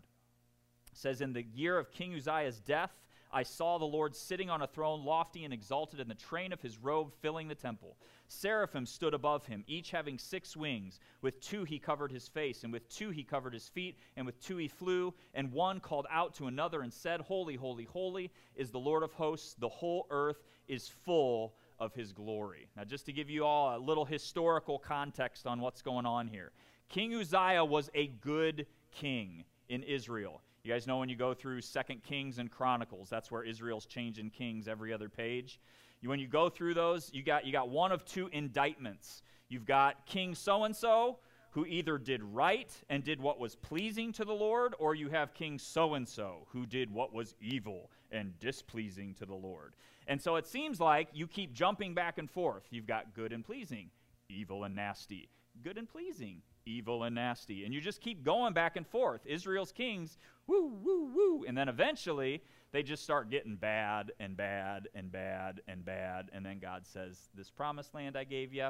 It 0.91 0.97
says 0.97 1.21
in 1.21 1.33
the 1.33 1.43
year 1.43 1.77
of 1.77 1.91
King 1.91 2.15
Uzziah's 2.15 2.59
death, 2.59 2.91
I 3.31 3.43
saw 3.43 3.77
the 3.77 3.85
Lord 3.85 4.15
sitting 4.15 4.49
on 4.49 4.61
a 4.61 4.67
throne, 4.67 5.03
lofty 5.03 5.43
and 5.43 5.53
exalted, 5.53 5.99
and 5.99 6.09
the 6.09 6.15
train 6.15 6.53
of 6.53 6.61
his 6.61 6.77
robe 6.77 7.11
filling 7.21 7.49
the 7.49 7.55
temple. 7.55 7.97
Seraphim 8.27 8.85
stood 8.85 9.13
above 9.13 9.45
him, 9.45 9.65
each 9.67 9.91
having 9.91 10.17
six 10.17 10.55
wings. 10.55 10.99
With 11.21 11.41
two 11.41 11.65
he 11.65 11.77
covered 11.77 12.11
his 12.11 12.27
face, 12.29 12.63
and 12.63 12.71
with 12.71 12.87
two 12.89 13.09
he 13.09 13.23
covered 13.23 13.53
his 13.53 13.67
feet, 13.67 13.99
and 14.15 14.25
with 14.25 14.39
two 14.39 14.57
he 14.57 14.69
flew. 14.69 15.13
And 15.33 15.51
one 15.51 15.81
called 15.81 16.07
out 16.09 16.35
to 16.35 16.47
another 16.47 16.81
and 16.81 16.93
said, 16.93 17.19
Holy, 17.19 17.55
holy, 17.55 17.83
holy 17.83 18.31
is 18.55 18.71
the 18.71 18.79
Lord 18.79 19.03
of 19.03 19.11
hosts. 19.13 19.55
The 19.55 19.69
whole 19.69 20.07
earth 20.09 20.41
is 20.67 20.87
full 20.87 21.53
of 21.79 21.93
his 21.93 22.11
glory. 22.11 22.69
Now, 22.75 22.83
just 22.83 23.05
to 23.05 23.13
give 23.13 23.29
you 23.29 23.45
all 23.45 23.77
a 23.77 23.79
little 23.79 24.05
historical 24.05 24.79
context 24.79 25.45
on 25.47 25.61
what's 25.61 25.81
going 25.81 26.05
on 26.05 26.27
here 26.27 26.51
King 26.89 27.13
Uzziah 27.15 27.65
was 27.65 27.89
a 27.93 28.07
good 28.07 28.65
king 28.91 29.43
in 29.69 29.83
Israel. 29.83 30.41
You 30.63 30.73
guys 30.73 30.87
know 30.87 30.97
when 30.97 31.09
you 31.09 31.15
go 31.15 31.33
through 31.33 31.61
Second 31.61 32.03
Kings 32.03 32.39
and 32.39 32.49
Chronicles, 32.51 33.09
that's 33.09 33.31
where 33.31 33.43
Israel's 33.43 33.85
changing 33.85 34.29
kings 34.29 34.67
every 34.67 34.93
other 34.93 35.09
page. 35.09 35.59
When 36.03 36.19
you 36.19 36.27
go 36.27 36.49
through 36.49 36.75
those, 36.75 37.09
you 37.13 37.23
got, 37.23 37.45
you 37.45 37.51
got 37.51 37.69
one 37.69 37.91
of 37.91 38.05
two 38.05 38.29
indictments. 38.31 39.23
You've 39.49 39.65
got 39.65 40.05
King 40.05 40.35
so 40.35 40.63
and 40.63 40.75
so, 40.75 41.19
who 41.51 41.65
either 41.65 41.97
did 41.97 42.21
right 42.21 42.71
and 42.89 43.03
did 43.03 43.19
what 43.19 43.39
was 43.39 43.55
pleasing 43.55 44.13
to 44.13 44.25
the 44.25 44.33
Lord, 44.33 44.75
or 44.77 44.93
you 44.93 45.09
have 45.09 45.33
King 45.33 45.57
so 45.57 45.95
and 45.95 46.07
so, 46.07 46.47
who 46.51 46.65
did 46.65 46.93
what 46.93 47.13
was 47.13 47.35
evil 47.41 47.89
and 48.11 48.37
displeasing 48.39 49.13
to 49.15 49.25
the 49.25 49.35
Lord. 49.35 49.73
And 50.07 50.21
so 50.21 50.37
it 50.37 50.47
seems 50.47 50.79
like 50.79 51.09
you 51.13 51.27
keep 51.27 51.53
jumping 51.53 51.93
back 51.93 52.17
and 52.17 52.29
forth. 52.31 52.63
You've 52.71 52.87
got 52.87 53.13
good 53.13 53.33
and 53.33 53.43
pleasing, 53.43 53.91
evil 54.29 54.63
and 54.63 54.73
nasty, 54.75 55.29
good 55.61 55.77
and 55.77 55.87
pleasing, 55.87 56.41
evil 56.65 57.03
and 57.03 57.15
nasty. 57.15 57.65
And 57.65 57.73
you 57.73 57.81
just 57.81 57.99
keep 57.99 58.23
going 58.23 58.53
back 58.53 58.77
and 58.77 58.87
forth. 58.87 59.21
Israel's 59.25 59.73
kings, 59.73 60.17
woo, 60.47 60.71
woo, 60.81 61.11
woo. 61.13 61.45
And 61.45 61.57
then 61.57 61.67
eventually 61.67 62.41
they 62.71 62.83
just 62.83 63.03
start 63.03 63.29
getting 63.29 63.55
bad 63.55 64.11
and 64.19 64.37
bad 64.37 64.87
and 64.95 65.11
bad 65.11 65.61
and 65.67 65.83
bad. 65.83 66.29
And 66.33 66.45
then 66.45 66.59
God 66.59 66.85
says, 66.85 67.29
This 67.35 67.49
promised 67.49 67.93
land 67.93 68.15
I 68.15 68.23
gave 68.23 68.53
you, 68.53 68.69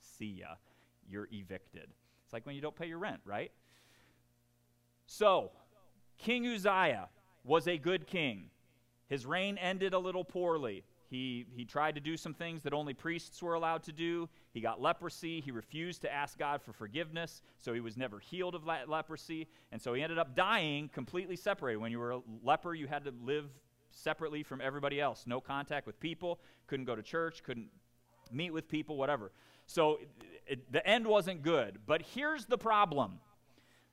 see 0.00 0.38
ya. 0.40 0.54
You're 1.08 1.28
evicted. 1.32 1.88
It's 2.24 2.32
like 2.32 2.46
when 2.46 2.56
you 2.56 2.60
don't 2.60 2.74
pay 2.74 2.86
your 2.86 2.98
rent, 2.98 3.20
right? 3.24 3.52
So, 5.06 5.52
King 6.18 6.46
Uzziah 6.46 7.08
was 7.44 7.68
a 7.68 7.78
good 7.78 8.06
king. 8.06 8.50
His 9.08 9.24
reign 9.26 9.58
ended 9.58 9.94
a 9.94 9.98
little 9.98 10.24
poorly. 10.24 10.84
He, 11.08 11.46
he 11.54 11.64
tried 11.64 11.94
to 11.94 12.00
do 12.00 12.16
some 12.16 12.34
things 12.34 12.62
that 12.62 12.72
only 12.72 12.92
priests 12.92 13.40
were 13.40 13.54
allowed 13.54 13.84
to 13.84 13.92
do. 13.92 14.28
He 14.52 14.60
got 14.60 14.80
leprosy. 14.80 15.40
He 15.40 15.52
refused 15.52 16.02
to 16.02 16.12
ask 16.12 16.36
God 16.38 16.60
for 16.60 16.72
forgiveness, 16.72 17.42
so 17.58 17.72
he 17.72 17.80
was 17.80 17.96
never 17.96 18.18
healed 18.18 18.54
of 18.54 18.66
le- 18.66 18.84
leprosy. 18.88 19.46
And 19.70 19.80
so 19.80 19.94
he 19.94 20.02
ended 20.02 20.18
up 20.18 20.34
dying 20.34 20.88
completely 20.88 21.36
separated. 21.36 21.78
When 21.78 21.92
you 21.92 22.00
were 22.00 22.12
a 22.12 22.20
leper, 22.42 22.74
you 22.74 22.88
had 22.88 23.04
to 23.04 23.14
live 23.22 23.46
separately 23.90 24.42
from 24.42 24.60
everybody 24.60 25.00
else. 25.00 25.24
No 25.26 25.40
contact 25.40 25.86
with 25.86 25.98
people, 26.00 26.40
couldn't 26.66 26.86
go 26.86 26.96
to 26.96 27.02
church, 27.02 27.42
couldn't 27.44 27.68
meet 28.32 28.50
with 28.50 28.68
people, 28.68 28.96
whatever. 28.96 29.30
So 29.66 29.98
it, 30.00 30.08
it, 30.46 30.72
the 30.72 30.86
end 30.86 31.06
wasn't 31.06 31.42
good. 31.42 31.78
But 31.86 32.02
here's 32.02 32.46
the 32.46 32.58
problem 32.58 33.20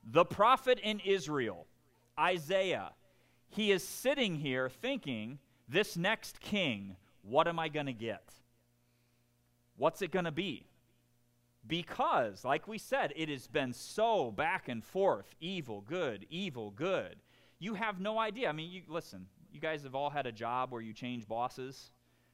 the 0.03 0.25
prophet 0.25 0.79
in 0.83 0.99
Israel, 0.99 1.65
Isaiah, 2.19 2.91
he 3.55 3.71
is 3.71 3.83
sitting 3.83 4.35
here 4.35 4.69
thinking, 4.69 5.39
this 5.67 5.95
next 5.95 6.39
king 6.39 6.95
what 7.23 7.47
am 7.47 7.57
I 7.57 7.69
going 7.69 7.85
to 7.87 7.93
get? 7.93 8.33
What's 9.77 10.01
it 10.01 10.11
going 10.11 10.25
to 10.25 10.31
be? 10.31 10.67
Because, 11.65 12.43
like 12.43 12.67
we 12.67 12.77
said, 12.77 13.13
it 13.15 13.29
has 13.29 13.47
been 13.47 13.71
so 13.73 14.29
back 14.29 14.67
and 14.67 14.83
forth 14.83 15.33
evil, 15.39 15.81
good, 15.81 16.25
evil, 16.29 16.71
good. 16.71 17.15
You 17.59 17.75
have 17.75 18.01
no 18.01 18.19
idea. 18.19 18.49
I 18.49 18.51
mean, 18.51 18.69
you, 18.69 18.81
listen, 18.89 19.27
you 19.51 19.61
guys 19.61 19.83
have 19.83 19.95
all 19.95 20.09
had 20.09 20.27
a 20.27 20.31
job 20.31 20.71
where 20.71 20.81
you 20.81 20.93
change 20.93 21.25
bosses, 21.25 21.91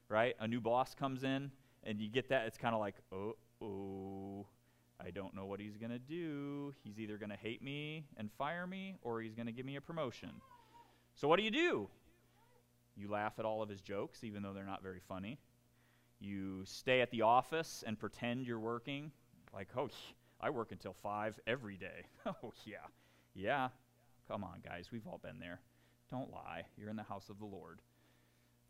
right? 0.08 0.34
A 0.40 0.48
new 0.48 0.60
boss 0.60 0.94
comes 0.94 1.22
in, 1.22 1.52
and 1.84 2.00
you 2.00 2.08
get 2.08 2.28
that. 2.30 2.46
It's 2.46 2.58
kind 2.58 2.74
of 2.74 2.80
like, 2.80 2.96
oh, 3.12 3.36
oh, 3.62 4.46
I 4.98 5.10
don't 5.10 5.36
know 5.36 5.46
what 5.46 5.60
he's 5.60 5.76
going 5.76 5.92
to 5.92 6.00
do. 6.00 6.74
He's 6.82 6.98
either 6.98 7.16
going 7.16 7.30
to 7.30 7.36
hate 7.36 7.62
me 7.62 8.06
and 8.16 8.28
fire 8.32 8.66
me, 8.66 8.96
or 9.02 9.20
he's 9.20 9.36
going 9.36 9.46
to 9.46 9.52
give 9.52 9.64
me 9.64 9.76
a 9.76 9.80
promotion. 9.80 10.30
So, 11.14 11.28
what 11.28 11.38
do 11.38 11.42
you 11.42 11.50
do? 11.50 11.88
You 12.96 13.10
laugh 13.10 13.34
at 13.38 13.44
all 13.44 13.62
of 13.62 13.68
his 13.68 13.80
jokes, 13.80 14.24
even 14.24 14.42
though 14.42 14.52
they're 14.52 14.64
not 14.64 14.82
very 14.82 15.00
funny. 15.08 15.38
You 16.18 16.62
stay 16.64 17.00
at 17.00 17.10
the 17.10 17.22
office 17.22 17.82
and 17.86 17.98
pretend 17.98 18.46
you're 18.46 18.60
working. 18.60 19.10
Like, 19.54 19.68
oh, 19.76 19.88
I 20.40 20.50
work 20.50 20.72
until 20.72 20.94
5 21.02 21.38
every 21.46 21.76
day. 21.76 22.04
oh, 22.26 22.52
yeah. 22.64 22.76
Yeah. 23.34 23.68
Come 24.28 24.44
on, 24.44 24.60
guys. 24.64 24.88
We've 24.92 25.06
all 25.06 25.20
been 25.22 25.38
there. 25.38 25.60
Don't 26.10 26.32
lie. 26.32 26.64
You're 26.76 26.90
in 26.90 26.96
the 26.96 27.02
house 27.02 27.28
of 27.28 27.38
the 27.38 27.46
Lord. 27.46 27.80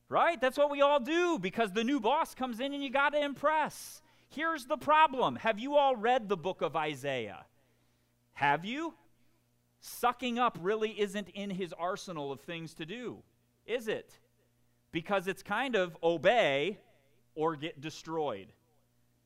Right? 0.09 0.41
That's 0.41 0.59
what 0.59 0.71
we 0.71 0.81
all 0.83 1.01
do 1.01 1.39
because 1.39 1.73
the 1.73 1.85
new 1.85 2.01
boss 2.01 2.35
comes 2.35 2.61
in 2.61 2.75
and 2.75 2.83
you 2.83 2.91
got 2.91 3.11
to 3.11 3.23
impress. 3.23 4.03
Here's 4.29 4.67
the 4.67 4.77
problem 4.77 5.37
Have 5.37 5.59
you 5.59 5.77
all 5.77 5.97
read 5.97 6.29
the 6.29 6.37
book 6.37 6.63
of 6.63 6.77
Isaiah? 6.77 7.45
Have 8.35 8.65
you? 8.65 8.95
Sucking 9.81 10.39
up 10.39 10.59
really 10.61 11.01
isn't 11.01 11.29
in 11.31 11.51
his 11.51 11.73
arsenal 11.73 12.31
of 12.31 12.41
things 12.41 12.75
to 12.75 12.87
do 12.87 13.23
is 13.67 13.89
it? 13.89 14.19
Because 14.93 15.29
it's 15.29 15.43
kind 15.43 15.77
of 15.77 15.97
obey 16.03 16.79
or 17.35 17.55
get 17.55 17.81
destroyed. 17.81 18.49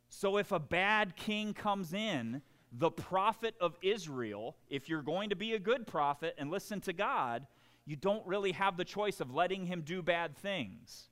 So 0.08 0.36
if 0.36 0.52
a 0.52 0.58
bad 0.58 1.16
king 1.16 1.54
comes 1.54 1.94
in, 1.94 2.42
the 2.70 2.90
prophet 2.90 3.54
of 3.60 3.78
Israel, 3.82 4.56
if 4.68 4.88
you're 4.88 5.02
going 5.02 5.30
to 5.30 5.36
be 5.36 5.54
a 5.54 5.58
good 5.58 5.86
prophet 5.86 6.34
and 6.38 6.50
listen 6.50 6.80
to 6.82 6.92
God, 6.92 7.46
you 7.86 7.96
don't 7.96 8.26
really 8.26 8.52
have 8.52 8.76
the 8.76 8.84
choice 8.84 9.20
of 9.20 9.32
letting 9.32 9.66
him 9.66 9.82
do 9.82 10.02
bad 10.02 10.36
things. 10.36 11.08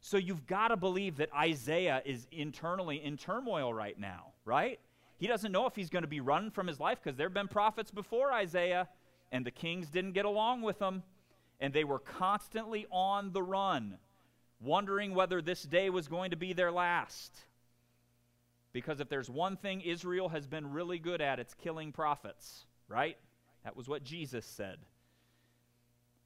So 0.00 0.16
you've 0.16 0.46
got 0.46 0.68
to 0.68 0.76
believe 0.76 1.16
that 1.16 1.28
Isaiah 1.34 2.02
is 2.04 2.26
internally 2.30 3.02
in 3.02 3.16
turmoil 3.16 3.74
right 3.74 3.98
now, 3.98 4.32
right? 4.44 4.78
He 5.18 5.26
doesn't 5.26 5.52
know 5.52 5.66
if 5.66 5.74
he's 5.74 5.90
going 5.90 6.02
to 6.02 6.08
be 6.08 6.20
run 6.20 6.50
from 6.50 6.66
his 6.66 6.78
life 6.78 7.00
because 7.02 7.16
there 7.16 7.26
have 7.26 7.34
been 7.34 7.48
prophets 7.48 7.90
before 7.90 8.32
Isaiah, 8.32 8.88
and 9.32 9.44
the 9.44 9.50
kings 9.50 9.88
didn't 9.88 10.12
get 10.12 10.24
along 10.24 10.62
with 10.62 10.78
them 10.78 11.02
and 11.60 11.72
they 11.72 11.84
were 11.84 11.98
constantly 11.98 12.86
on 12.90 13.32
the 13.32 13.42
run, 13.42 13.98
wondering 14.60 15.14
whether 15.14 15.40
this 15.40 15.62
day 15.62 15.90
was 15.90 16.08
going 16.08 16.30
to 16.30 16.36
be 16.36 16.52
their 16.52 16.72
last. 16.72 17.32
Because 18.72 19.00
if 19.00 19.08
there's 19.08 19.30
one 19.30 19.56
thing 19.56 19.80
Israel 19.80 20.28
has 20.28 20.46
been 20.46 20.72
really 20.72 20.98
good 20.98 21.20
at, 21.20 21.38
it's 21.38 21.54
killing 21.54 21.92
prophets, 21.92 22.66
right? 22.88 23.16
That 23.64 23.76
was 23.76 23.88
what 23.88 24.04
Jesus 24.04 24.44
said. 24.44 24.78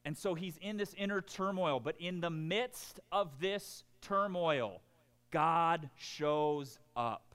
And 0.05 0.17
so 0.17 0.35
he's 0.35 0.57
in 0.57 0.77
this 0.77 0.95
inner 0.95 1.21
turmoil, 1.21 1.79
but 1.79 1.95
in 2.01 2.21
the 2.21 2.31
midst 2.31 2.99
of 3.13 3.39
this 3.41 3.85
turmoil, 4.01 4.81
God 5.31 5.91
shows 5.97 6.79
up. 6.97 7.30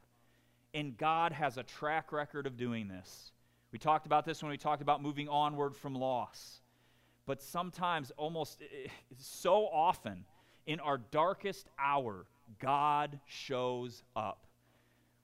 And 0.76 0.96
God 0.96 1.32
has 1.32 1.58
a 1.58 1.64
track 1.64 2.12
record 2.12 2.46
of 2.46 2.56
doing 2.56 2.88
this. 2.88 3.32
We 3.72 3.80
talked 3.80 4.06
about 4.06 4.26
this 4.26 4.44
when 4.44 4.52
we 4.52 4.58
talked 4.58 4.84
about 4.84 5.02
moving 5.02 5.28
onward 5.28 5.76
from 5.76 5.96
loss 5.96 6.60
but 7.26 7.42
sometimes, 7.42 8.12
almost 8.18 8.62
eh, 8.62 8.86
eh, 8.86 8.88
so 9.18 9.66
often, 9.68 10.26
in 10.68 10.80
our 10.80 10.98
darkest 10.98 11.68
hour, 11.80 12.26
God 12.60 13.20
shows 13.26 14.04
up. 14.16 14.46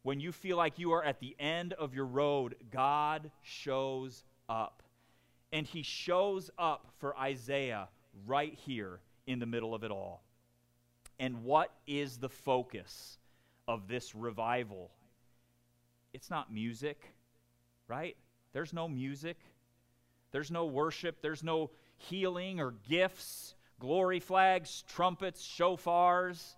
When 0.03 0.19
you 0.19 0.31
feel 0.31 0.57
like 0.57 0.79
you 0.79 0.91
are 0.93 1.03
at 1.03 1.19
the 1.19 1.35
end 1.39 1.73
of 1.73 1.93
your 1.93 2.05
road, 2.05 2.55
God 2.71 3.29
shows 3.43 4.23
up. 4.49 4.81
And 5.53 5.67
he 5.67 5.83
shows 5.83 6.49
up 6.57 6.87
for 6.97 7.15
Isaiah 7.17 7.87
right 8.25 8.53
here 8.53 8.99
in 9.27 9.37
the 9.37 9.45
middle 9.45 9.75
of 9.75 9.83
it 9.83 9.91
all. 9.91 10.23
And 11.19 11.43
what 11.43 11.71
is 11.85 12.17
the 12.17 12.29
focus 12.29 13.19
of 13.67 13.87
this 13.87 14.15
revival? 14.15 14.89
It's 16.13 16.29
not 16.29 16.53
music, 16.53 17.13
right? 17.87 18.15
There's 18.53 18.73
no 18.73 18.87
music. 18.87 19.37
There's 20.31 20.51
no 20.51 20.65
worship. 20.65 21.21
There's 21.21 21.43
no 21.43 21.71
healing 21.97 22.59
or 22.59 22.73
gifts, 22.89 23.55
glory 23.79 24.19
flags, 24.19 24.83
trumpets, 24.87 25.45
shofars. 25.45 26.55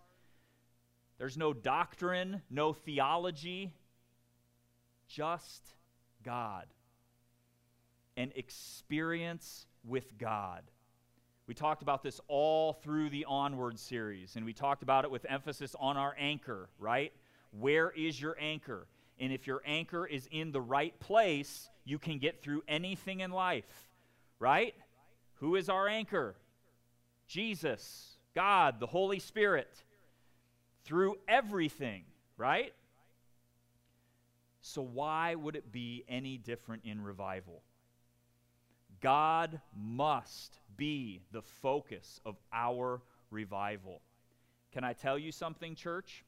There's 1.17 1.37
no 1.37 1.53
doctrine, 1.53 2.41
no 2.49 2.73
theology, 2.73 3.73
just 5.07 5.63
God. 6.23 6.65
An 8.17 8.31
experience 8.35 9.65
with 9.85 10.17
God. 10.17 10.63
We 11.45 11.53
talked 11.53 11.81
about 11.81 12.03
this 12.03 12.21
all 12.27 12.73
through 12.73 13.09
the 13.09 13.25
Onward 13.25 13.77
series, 13.77 14.35
and 14.35 14.45
we 14.45 14.53
talked 14.53 14.81
about 14.81 15.03
it 15.03 15.11
with 15.11 15.25
emphasis 15.27 15.75
on 15.79 15.97
our 15.97 16.15
anchor, 16.17 16.69
right? 16.79 17.11
Where 17.51 17.91
is 17.91 18.19
your 18.19 18.37
anchor? 18.39 18.87
And 19.19 19.31
if 19.31 19.47
your 19.47 19.61
anchor 19.65 20.05
is 20.05 20.27
in 20.31 20.51
the 20.51 20.61
right 20.61 20.97
place, 20.99 21.69
you 21.85 21.99
can 21.99 22.17
get 22.17 22.41
through 22.41 22.63
anything 22.67 23.19
in 23.19 23.31
life, 23.31 23.89
right? 24.39 24.73
Who 25.35 25.55
is 25.55 25.69
our 25.69 25.87
anchor? 25.87 26.35
Jesus, 27.27 28.17
God, 28.35 28.79
the 28.79 28.87
Holy 28.87 29.19
Spirit, 29.19 29.83
through 30.83 31.17
everything, 31.27 32.03
right? 32.37 32.73
So, 34.61 34.81
why 34.81 35.35
would 35.35 35.55
it 35.55 35.71
be 35.71 36.05
any 36.07 36.37
different 36.37 36.83
in 36.85 37.01
revival? 37.01 37.61
God 39.01 39.59
must 39.75 40.57
be 40.77 41.21
the 41.31 41.41
focus 41.41 42.21
of 42.25 42.37
our 42.53 43.01
revival. 43.29 44.01
Can 44.71 44.85
I 44.85 44.93
tell 44.93 45.19
you 45.19 45.31
something, 45.31 45.75
church? 45.75 46.23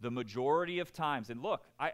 The 0.00 0.10
majority 0.10 0.78
of 0.78 0.92
times, 0.92 1.30
and 1.30 1.42
look, 1.42 1.64
I, 1.78 1.92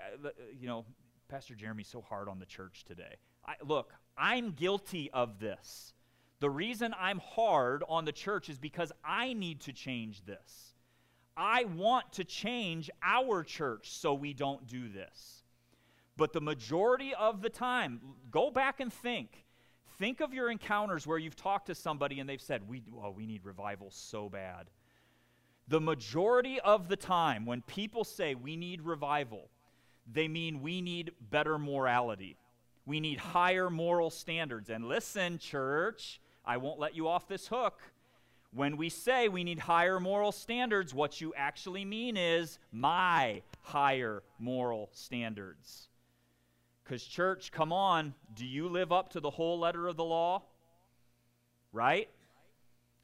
you 0.59 0.67
know, 0.67 0.85
Pastor 1.29 1.55
Jeremy's 1.55 1.89
so 1.89 2.01
hard 2.03 2.29
on 2.29 2.39
the 2.39 2.47
church 2.47 2.85
today. 2.85 3.17
I, 3.47 3.55
look, 3.65 3.93
I'm 4.17 4.53
guilty 4.53 5.11
of 5.13 5.39
this. 5.41 5.95
The 6.41 6.51
reason 6.51 6.95
I'm 6.99 7.19
hard 7.19 7.83
on 7.89 8.05
the 8.05 8.13
church 8.13 8.49
is 8.49 8.59
because 8.59 8.93
I 9.05 9.33
need 9.33 9.61
to 9.63 9.73
change 9.73 10.25
this. 10.25 10.75
I 11.37 11.65
want 11.65 12.13
to 12.13 12.25
change 12.25 12.91
our 13.03 13.43
church 13.43 13.91
so 13.91 14.15
we 14.15 14.35
don't 14.35 14.67
do 14.67 14.89
this. 14.89 15.43
But 16.17 16.33
the 16.33 16.41
majority 16.41 17.15
of 17.15 17.43
the 17.43 17.51
time, 17.51 18.01
go 18.31 18.51
back 18.51 18.81
and 18.81 18.93
think. 18.93 19.45
Think 19.99 20.21
of 20.21 20.33
your 20.33 20.51
encounters 20.51 21.07
where 21.07 21.19
you've 21.19 21.37
talked 21.37 21.67
to 21.67 21.75
somebody 21.75 22.21
and 22.21 22.29
they've 22.29 22.41
said, 22.41 22.69
we, 22.69 22.83
oh, 23.03 23.11
we 23.11 23.27
need 23.27 23.45
revival 23.45 23.91
so 23.91 24.29
bad. 24.29 24.71
The 25.69 25.81
majority 25.81 26.61
of 26.61 26.89
the 26.89 26.97
time, 26.97 27.47
when 27.47 27.63
people 27.63 28.05
say 28.05 28.35
we 28.35 28.57
need 28.57 28.83
revival, 28.83 29.49
they 30.11 30.29
mean 30.29 30.61
we 30.61 30.83
need 30.83 31.13
better 31.31 31.59
morality. 31.59 32.37
We 32.87 33.01
need 33.01 33.19
higher 33.19 33.71
moral 33.71 34.11
standards. 34.11 34.69
And 34.69 34.87
listen, 34.87 35.39
church, 35.39 36.21
I 36.45 36.59
won't 36.59 36.79
let 36.79 36.95
you 36.95 37.09
off 37.09 37.27
this 37.27 37.49
hook. 37.49 37.81
When 38.53 38.77
we 38.77 38.89
say 38.89 39.29
we 39.29 39.43
need 39.43 39.59
higher 39.59 39.99
moral 39.99 40.31
standards, 40.31 40.95
what 40.95 41.21
you 41.21 41.33
actually 41.37 41.85
mean 41.85 42.17
is 42.17 42.59
my 42.71 43.43
higher 43.63 44.23
moral 44.39 44.91
standards. 44.93 45.89
Because, 46.85 47.03
church, 47.03 47.51
come 47.51 47.73
on, 47.73 48.15
do 48.35 48.45
you 48.45 48.69
live 48.69 48.93
up 48.93 49.09
to 49.11 49.21
the 49.21 49.31
whole 49.31 49.59
letter 49.59 49.89
of 49.89 49.97
the 49.97 50.05
law? 50.05 50.43
Right? 51.73 52.11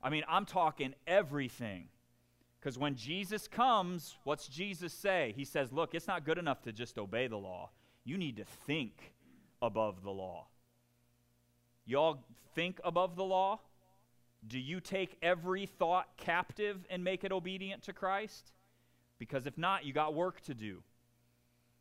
I 0.02 0.10
mean, 0.10 0.22
I'm 0.28 0.44
talking 0.44 0.94
everything. 1.06 1.88
Because 2.60 2.78
when 2.78 2.94
Jesus 2.94 3.48
comes, 3.48 4.16
what's 4.24 4.46
Jesus 4.46 4.92
say? 4.92 5.32
He 5.34 5.44
says, 5.44 5.72
Look, 5.72 5.94
it's 5.94 6.06
not 6.06 6.24
good 6.24 6.38
enough 6.38 6.62
to 6.62 6.72
just 6.72 6.98
obey 6.98 7.26
the 7.26 7.36
law. 7.36 7.70
You 8.04 8.18
need 8.18 8.36
to 8.36 8.44
think 8.66 9.14
above 9.62 10.02
the 10.02 10.10
law. 10.10 10.46
Y'all 11.86 12.22
think 12.54 12.80
above 12.84 13.16
the 13.16 13.24
law? 13.24 13.60
Do 14.46 14.58
you 14.58 14.80
take 14.80 15.16
every 15.22 15.66
thought 15.66 16.08
captive 16.16 16.86
and 16.90 17.02
make 17.02 17.24
it 17.24 17.32
obedient 17.32 17.82
to 17.84 17.92
Christ? 17.92 18.52
Because 19.18 19.46
if 19.46 19.56
not, 19.58 19.84
you 19.84 19.92
got 19.92 20.14
work 20.14 20.40
to 20.42 20.54
do. 20.54 20.82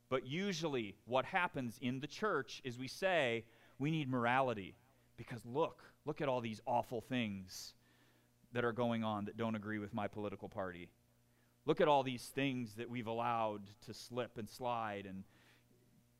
But 0.09 0.25
usually, 0.25 0.95
what 1.05 1.25
happens 1.25 1.77
in 1.81 1.99
the 1.99 2.07
church 2.07 2.61
is 2.63 2.77
we 2.77 2.87
say, 2.87 3.45
we 3.77 3.91
need 3.91 4.09
morality. 4.09 4.75
Because 5.17 5.45
look, 5.45 5.83
look 6.05 6.21
at 6.21 6.27
all 6.27 6.41
these 6.41 6.61
awful 6.65 7.01
things 7.01 7.73
that 8.53 8.65
are 8.65 8.71
going 8.71 9.03
on 9.03 9.25
that 9.25 9.37
don't 9.37 9.55
agree 9.55 9.79
with 9.79 9.93
my 9.93 10.07
political 10.07 10.49
party. 10.49 10.89
Look 11.65 11.81
at 11.81 11.87
all 11.87 12.03
these 12.03 12.25
things 12.25 12.75
that 12.75 12.89
we've 12.89 13.07
allowed 13.07 13.61
to 13.85 13.93
slip 13.93 14.37
and 14.37 14.49
slide, 14.49 15.05
and 15.05 15.23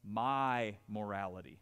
my 0.04 0.76
morality. 0.88 1.60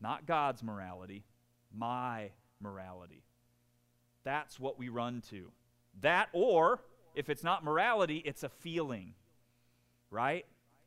Not 0.00 0.26
God's 0.26 0.62
morality, 0.62 1.24
my 1.72 2.30
morality. 2.60 3.22
That's 4.24 4.58
what 4.58 4.78
we 4.78 4.88
run 4.88 5.22
to. 5.30 5.50
That, 6.00 6.28
or 6.32 6.80
if 7.14 7.28
it's 7.28 7.44
not 7.44 7.64
morality, 7.64 8.22
it's 8.24 8.42
a 8.42 8.48
feeling, 8.48 9.14
right? 10.10 10.46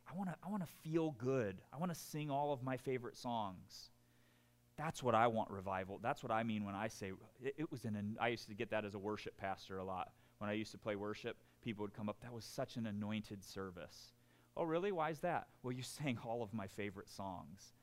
I 0.10 0.17
want 0.17 0.30
to 0.30 0.36
I 0.43 0.50
want 0.50 0.63
to 0.63 0.89
feel 0.89 1.12
good. 1.12 1.62
I 1.72 1.78
want 1.78 1.93
to 1.93 2.00
sing 2.00 2.30
all 2.30 2.52
of 2.52 2.63
my 2.63 2.78
favorite 2.78 3.15
songs. 3.15 3.91
That's 4.77 5.03
what 5.03 5.13
I 5.13 5.27
want 5.27 5.51
revival. 5.51 5.99
That's 6.01 6.23
what 6.23 6.31
I 6.31 6.43
mean 6.43 6.65
when 6.65 6.75
I 6.75 6.88
say 6.88 7.12
it, 7.43 7.55
it 7.57 7.71
was 7.71 7.86
an. 7.86 8.17
I 8.19 8.29
used 8.29 8.47
to 8.49 8.55
get 8.55 8.71
that 8.71 8.86
as 8.86 8.95
a 8.95 8.99
worship 8.99 9.38
pastor 9.38 9.77
a 9.77 9.83
lot. 9.83 10.12
When 10.39 10.49
I 10.49 10.53
used 10.53 10.71
to 10.71 10.77
play 10.77 10.95
worship, 10.95 11.38
people 11.63 11.83
would 11.83 11.93
come 11.93 12.09
up. 12.09 12.17
That 12.21 12.33
was 12.33 12.43
such 12.43 12.75
an 12.75 12.88
anointed 12.88 13.43
service. 13.43 14.13
Oh, 14.55 14.63
really? 14.63 14.91
Why 14.91 15.09
is 15.09 15.19
that? 15.19 15.47
Well, 15.62 15.71
you 15.71 15.83
sang 15.83 16.17
all 16.25 16.43
of 16.43 16.53
my 16.53 16.67
favorite 16.67 17.09
songs. 17.09 17.73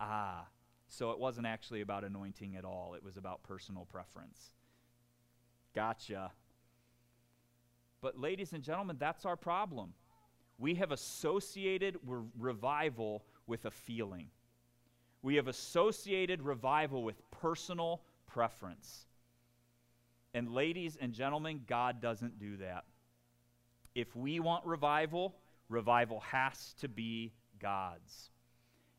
Ah, 0.00 0.46
so 0.88 1.10
it 1.10 1.18
wasn't 1.18 1.46
actually 1.46 1.80
about 1.80 2.04
anointing 2.04 2.56
at 2.56 2.64
all. 2.64 2.94
It 2.94 3.04
was 3.04 3.16
about 3.16 3.42
personal 3.42 3.84
preference. 3.84 4.52
Gotcha. 5.74 6.32
But, 8.00 8.18
ladies 8.18 8.52
and 8.52 8.62
gentlemen, 8.62 8.96
that's 8.98 9.24
our 9.24 9.36
problem. 9.36 9.94
We 10.58 10.74
have 10.76 10.92
associated 10.92 11.98
re- 12.06 12.24
revival 12.38 13.24
with 13.46 13.64
a 13.64 13.70
feeling. 13.70 14.28
We 15.22 15.36
have 15.36 15.48
associated 15.48 16.42
revival 16.42 17.02
with 17.02 17.28
personal 17.30 18.02
preference. 18.26 19.06
And, 20.34 20.52
ladies 20.52 20.96
and 21.00 21.12
gentlemen, 21.12 21.62
God 21.66 22.00
doesn't 22.00 22.38
do 22.38 22.58
that. 22.58 22.84
If 23.94 24.14
we 24.14 24.38
want 24.38 24.64
revival, 24.64 25.34
revival 25.68 26.20
has 26.20 26.74
to 26.80 26.88
be 26.88 27.32
God's. 27.58 28.30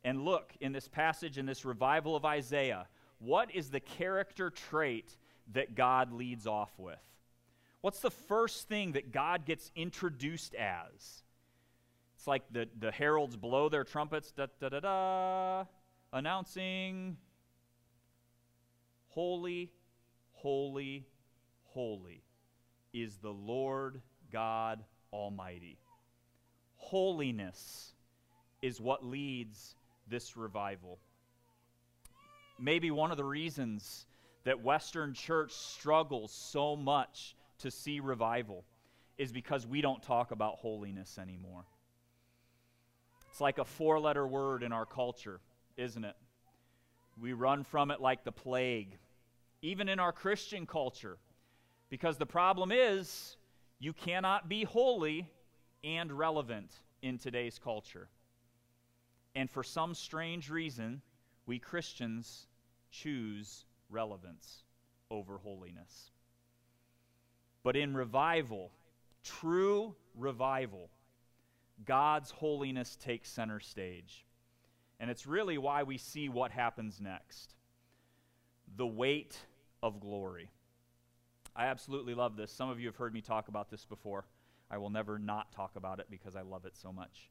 And 0.04 0.24
look, 0.24 0.54
in 0.60 0.72
this 0.72 0.88
passage, 0.88 1.38
in 1.38 1.46
this 1.46 1.66
revival 1.66 2.16
of 2.16 2.26
Isaiah, 2.26 2.88
what 3.20 3.54
is 3.54 3.70
the 3.70 3.80
character 3.80 4.50
trait 4.50 5.18
that 5.54 5.76
God 5.76 6.12
leads 6.12 6.48
off 6.48 6.72
with? 6.78 7.00
What's 7.82 8.00
the 8.00 8.12
first 8.12 8.68
thing 8.68 8.94
that 8.94 9.12
God 9.12 9.46
gets 9.46 9.72
introduced 9.76 10.56
as? 10.56 11.24
It's 12.16 12.28
like 12.28 12.44
the, 12.52 12.68
the 12.78 12.92
heralds 12.92 13.38
blow 13.38 13.70
their 13.70 13.86
trumpets, 13.86 14.32
da 14.32 14.48
da 14.60 14.70
da 14.70 14.80
da, 14.82 15.66
announcing, 16.12 17.18
Holy, 19.10 19.72
holy, 20.34 21.06
holy 21.66 22.24
is 22.94 23.18
the 23.18 23.32
Lord 23.32 24.02
God 24.32 24.84
Almighty. 25.12 25.78
Holiness 26.76 27.94
is 28.62 28.80
what 28.80 29.06
leads 29.06 29.76
this 30.08 30.38
revival. 30.38 31.00
Maybe 32.60 32.92
one 32.92 33.12
of 33.12 33.18
the 33.18 33.24
reasons 33.24 34.06
that 34.44 34.62
Western 34.64 35.14
church 35.14 35.52
struggles 35.52 36.32
so 36.32 36.76
much 36.76 37.36
to 37.60 37.72
see 37.72 38.00
revival 38.00 38.64
is 39.18 39.32
because 39.32 39.68
we 39.68 39.82
don't 39.82 40.02
talk 40.02 40.32
about 40.32 40.56
holiness 40.56 41.18
anymore. 41.20 41.66
It's 43.30 43.42
like 43.42 43.58
a 43.58 43.66
four 43.66 44.00
letter 44.00 44.28
word 44.28 44.64
in 44.64 44.72
our 44.72 44.86
culture, 44.86 45.40
isn't 45.80 46.04
it? 46.04 46.16
We 47.20 47.34
run 47.34 47.64
from 47.64 47.92
it 47.92 48.02
like 48.02 48.24
the 48.24 48.32
plague, 48.32 48.98
even 49.62 49.90
in 49.90 50.00
our 50.00 50.12
Christian 50.12 50.66
culture. 50.66 51.18
Because 51.90 52.18
the 52.18 52.26
problem 52.26 52.72
is, 52.72 53.38
you 53.80 53.94
cannot 53.94 54.48
be 54.48 54.64
holy 54.64 55.28
and 55.84 56.12
relevant 56.12 56.72
in 57.02 57.18
today's 57.18 57.60
culture. 57.60 58.10
And 59.36 59.50
for 59.50 59.64
some 59.64 59.96
strange 59.96 60.50
reason, 60.50 61.02
we 61.46 61.60
Christians 61.60 62.48
choose 62.92 63.66
relevance 63.90 64.64
over 65.10 65.38
holiness. 65.38 66.12
But 67.64 67.76
in 67.76 67.96
revival, 67.96 68.72
true 69.24 69.96
revival, 70.16 70.90
God's 71.86 72.32
holiness 72.32 72.96
takes 72.96 73.30
center 73.30 73.60
stage. 73.60 74.26
And 75.00 75.10
it's 75.10 75.26
really 75.26 75.58
why 75.58 75.84
we 75.84 75.98
see 75.98 76.30
what 76.30 76.52
happens 76.52 77.00
next. 77.00 77.56
The 78.76 78.88
weight 78.88 79.38
of 79.82 80.00
glory. 80.00 80.50
I 81.56 81.66
absolutely 81.66 82.14
love 82.14 82.36
this. 82.36 82.52
Some 82.52 82.70
of 82.70 82.80
you 82.80 82.88
have 82.88 82.96
heard 82.96 83.14
me 83.14 83.22
talk 83.22 83.48
about 83.48 83.70
this 83.70 83.86
before. 83.86 84.26
I 84.70 84.78
will 84.78 84.90
never 84.90 85.18
not 85.18 85.52
talk 85.52 85.76
about 85.76 86.00
it 86.00 86.08
because 86.10 86.36
I 86.36 86.42
love 86.42 86.66
it 86.66 86.76
so 86.76 86.94
much. 86.94 87.30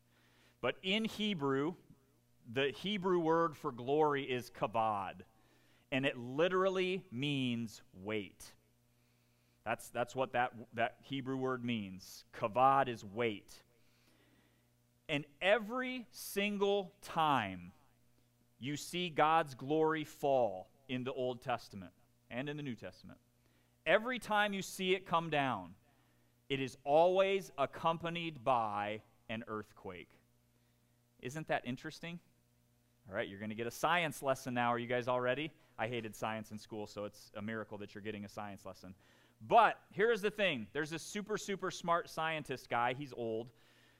But 0.60 0.76
in 0.82 1.04
Hebrew, 1.04 1.74
the 2.52 2.72
Hebrew 2.74 3.20
word 3.20 3.56
for 3.56 3.70
glory 3.70 4.24
is 4.24 4.50
kabod, 4.50 5.20
and 5.92 6.04
it 6.04 6.18
literally 6.18 7.04
means 7.12 7.82
weight. 8.02 8.52
That's, 9.64 9.90
that's 9.90 10.16
what 10.16 10.32
that, 10.32 10.52
that 10.74 10.96
Hebrew 11.02 11.36
word 11.36 11.64
means. 11.64 12.24
Kavod 12.38 12.88
is 12.88 13.04
weight. 13.04 13.52
And 15.08 15.24
every 15.40 16.06
single 16.10 16.92
time 17.02 17.72
you 18.60 18.76
see 18.76 19.08
God's 19.08 19.54
glory 19.54 20.04
fall 20.04 20.68
in 20.88 21.04
the 21.04 21.12
Old 21.12 21.42
Testament 21.42 21.92
and 22.30 22.48
in 22.48 22.56
the 22.56 22.62
New 22.62 22.74
Testament, 22.74 23.18
every 23.86 24.18
time 24.18 24.52
you 24.52 24.60
see 24.62 24.94
it 24.94 25.06
come 25.06 25.30
down, 25.30 25.70
it 26.48 26.60
is 26.60 26.76
always 26.84 27.50
accompanied 27.56 28.44
by 28.44 29.00
an 29.28 29.44
earthquake. 29.48 30.10
Isn't 31.20 31.48
that 31.48 31.62
interesting? 31.66 32.18
All 33.08 33.14
right, 33.14 33.28
you're 33.28 33.38
going 33.38 33.50
to 33.50 33.56
get 33.56 33.66
a 33.66 33.70
science 33.70 34.22
lesson 34.22 34.54
now. 34.54 34.72
Are 34.72 34.78
you 34.78 34.86
guys 34.86 35.08
all 35.08 35.20
ready? 35.20 35.50
I 35.78 35.88
hated 35.88 36.14
science 36.14 36.50
in 36.50 36.58
school, 36.58 36.86
so 36.86 37.04
it's 37.04 37.30
a 37.36 37.42
miracle 37.42 37.78
that 37.78 37.94
you're 37.94 38.02
getting 38.02 38.24
a 38.24 38.28
science 38.28 38.66
lesson. 38.66 38.94
But 39.46 39.78
here's 39.92 40.20
the 40.20 40.30
thing 40.30 40.66
there's 40.72 40.92
a 40.92 40.98
super, 40.98 41.38
super 41.38 41.70
smart 41.70 42.10
scientist 42.10 42.68
guy. 42.68 42.94
He's 42.98 43.12
old. 43.16 43.48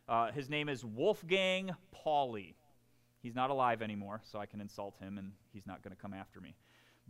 Uh, 0.09 0.33
his 0.33 0.49
name 0.49 0.69
is 0.69 0.85
Wolfgang 0.85 1.75
Pauli. 1.93 2.57
He's 3.21 3.35
not 3.35 3.51
alive 3.51 3.83
anymore, 3.83 4.23
so 4.25 4.39
I 4.39 4.47
can 4.47 4.61
insult 4.61 4.97
him 4.99 5.19
and 5.19 5.33
he's 5.53 5.67
not 5.67 5.83
going 5.83 5.95
to 5.95 6.01
come 6.01 6.15
after 6.15 6.41
me. 6.41 6.55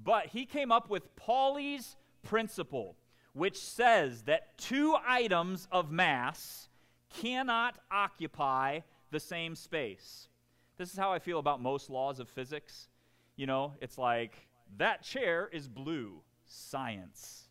But 0.03 0.27
he 0.27 0.45
came 0.47 0.73
up 0.73 0.91
with 0.91 1.15
Pauli's 1.15 1.97
principle, 2.23 2.97
which 3.35 3.57
says 3.57 4.23
that 4.23 4.59
two 4.59 4.97
items 5.07 5.69
of 5.71 5.93
mass 5.93 6.69
cannot 7.11 7.79
occupy 7.91 8.81
the 9.11 9.21
same 9.21 9.55
space. 9.55 10.29
This 10.77 10.93
is 10.93 10.99
how 10.99 11.13
I 11.13 11.19
feel 11.19 11.39
about 11.39 11.61
most 11.63 11.91
laws 11.91 12.19
of 12.19 12.29
physics. 12.29 12.89
You 13.37 13.47
know, 13.47 13.75
it's 13.81 13.99
like 13.99 14.49
that 14.77 15.03
chair 15.03 15.49
is 15.53 15.69
blue, 15.69 16.21
science, 16.47 17.45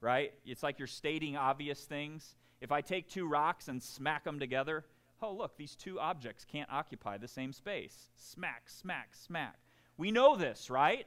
right? 0.00 0.32
It's 0.44 0.62
like 0.62 0.78
you're 0.78 0.86
stating 0.86 1.36
obvious 1.36 1.84
things. 1.84 2.36
If 2.62 2.70
I 2.70 2.80
take 2.80 3.08
two 3.08 3.26
rocks 3.26 3.66
and 3.66 3.82
smack 3.82 4.22
them 4.22 4.38
together, 4.38 4.84
oh, 5.20 5.32
look, 5.32 5.56
these 5.56 5.74
two 5.74 5.98
objects 5.98 6.44
can't 6.44 6.70
occupy 6.70 7.18
the 7.18 7.26
same 7.26 7.52
space. 7.52 8.08
Smack, 8.14 8.62
smack, 8.66 9.16
smack. 9.16 9.56
We 9.98 10.12
know 10.12 10.36
this, 10.36 10.70
right? 10.70 11.06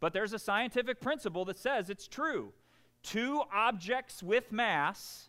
But 0.00 0.12
there's 0.12 0.32
a 0.32 0.38
scientific 0.38 1.00
principle 1.00 1.44
that 1.44 1.58
says 1.58 1.90
it's 1.90 2.08
true. 2.08 2.52
Two 3.04 3.42
objects 3.54 4.20
with 4.20 4.50
mass 4.50 5.28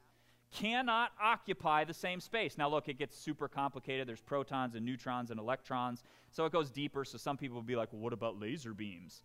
cannot 0.51 1.11
occupy 1.21 1.83
the 1.83 1.93
same 1.93 2.19
space. 2.19 2.57
Now, 2.57 2.69
look, 2.69 2.89
it 2.89 2.97
gets 2.97 3.15
super 3.15 3.47
complicated. 3.47 4.07
There's 4.07 4.21
protons 4.21 4.73
and 4.73 4.83
neutrons 4.83 5.29
and 5.29 5.39
electrons, 5.39 6.03
so 6.31 6.45
it 6.45 6.51
goes 6.51 6.71
deeper. 6.71 7.05
So 7.05 7.19
some 7.19 7.37
people 7.37 7.55
will 7.55 7.61
be 7.61 7.75
like, 7.75 7.93
well, 7.93 8.01
what 8.01 8.13
about 8.13 8.39
laser 8.39 8.73
beams? 8.73 9.21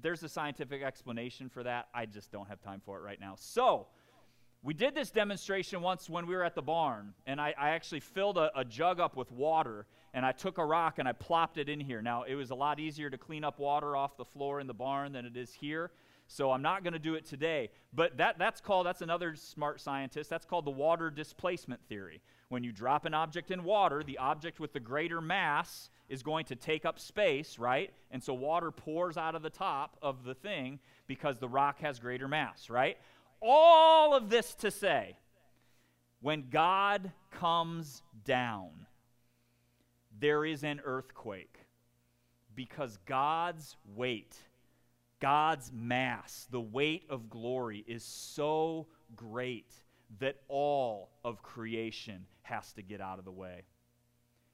There's 0.00 0.22
a 0.22 0.28
scientific 0.28 0.84
explanation 0.84 1.48
for 1.48 1.64
that. 1.64 1.88
I 1.92 2.06
just 2.06 2.30
don't 2.30 2.46
have 2.46 2.60
time 2.60 2.80
for 2.84 2.96
it 2.98 3.02
right 3.02 3.20
now. 3.20 3.34
So, 3.36 3.88
we 4.62 4.74
did 4.74 4.94
this 4.94 5.10
demonstration 5.10 5.80
once 5.80 6.10
when 6.10 6.26
we 6.26 6.34
were 6.34 6.44
at 6.44 6.54
the 6.54 6.62
barn, 6.62 7.14
and 7.26 7.40
I, 7.40 7.54
I 7.58 7.70
actually 7.70 8.00
filled 8.00 8.36
a, 8.36 8.50
a, 8.58 8.64
jug 8.64 9.00
up 9.00 9.16
with 9.16 9.32
water, 9.32 9.86
and 10.12 10.24
I 10.26 10.32
took 10.32 10.58
a 10.58 10.64
rock 10.64 10.98
and 10.98 11.08
I 11.08 11.12
plopped 11.12 11.56
it 11.56 11.70
in 11.70 11.80
here. 11.80 12.02
Now, 12.02 12.24
it 12.24 12.34
was 12.34 12.50
a 12.50 12.54
lot 12.54 12.78
easier 12.78 13.08
to 13.08 13.16
clean 13.16 13.42
up 13.42 13.58
water 13.58 13.96
off 13.96 14.18
the 14.18 14.24
floor 14.24 14.60
in 14.60 14.66
the 14.66 14.74
barn 14.74 15.12
than 15.12 15.24
it 15.24 15.36
is 15.36 15.54
here, 15.54 15.92
so 16.26 16.50
I'm 16.52 16.60
not 16.60 16.84
going 16.84 16.92
to 16.92 16.98
do 16.98 17.14
it 17.14 17.24
today. 17.24 17.70
But 17.94 18.18
that, 18.18 18.38
that's 18.38 18.60
called, 18.60 18.84
that's 18.84 19.00
another 19.00 19.34
smart 19.34 19.80
scientist, 19.80 20.28
that's 20.28 20.44
called 20.44 20.66
the 20.66 20.70
water 20.70 21.10
displacement 21.10 21.80
theory. 21.88 22.20
When 22.50 22.62
you 22.62 22.72
drop 22.72 23.06
an 23.06 23.14
object 23.14 23.50
in 23.50 23.64
water, 23.64 24.02
the 24.02 24.18
object 24.18 24.60
with 24.60 24.72
the 24.72 24.80
greater 24.80 25.20
mass 25.20 25.88
is 26.08 26.22
going 26.22 26.44
to 26.46 26.56
take 26.56 26.84
up 26.84 26.98
space, 26.98 27.58
right? 27.58 27.92
And 28.10 28.22
so 28.22 28.34
water 28.34 28.70
pours 28.72 29.16
out 29.16 29.34
of 29.34 29.42
the 29.42 29.50
top 29.50 29.96
of 30.02 30.24
the 30.24 30.34
thing 30.34 30.80
because 31.06 31.38
the 31.38 31.48
rock 31.48 31.80
has 31.80 31.98
greater 31.98 32.28
mass, 32.28 32.68
right? 32.68 32.98
All 33.42 34.14
of 34.14 34.30
this 34.30 34.54
to 34.56 34.70
say 34.70 35.16
when 36.20 36.50
God 36.50 37.12
comes 37.30 38.02
down, 38.24 38.86
there 40.18 40.44
is 40.44 40.62
an 40.62 40.80
earthquake 40.84 41.58
because 42.54 42.98
God's 43.06 43.76
weight, 43.96 44.36
God's 45.20 45.72
mass, 45.72 46.46
the 46.50 46.60
weight 46.60 47.04
of 47.08 47.30
glory 47.30 47.84
is 47.86 48.04
so 48.04 48.86
great 49.16 49.72
that 50.18 50.36
all 50.48 51.10
of 51.24 51.42
creation 51.42 52.26
has 52.42 52.72
to 52.74 52.82
get 52.82 53.00
out 53.00 53.18
of 53.18 53.24
the 53.24 53.30
way. 53.30 53.62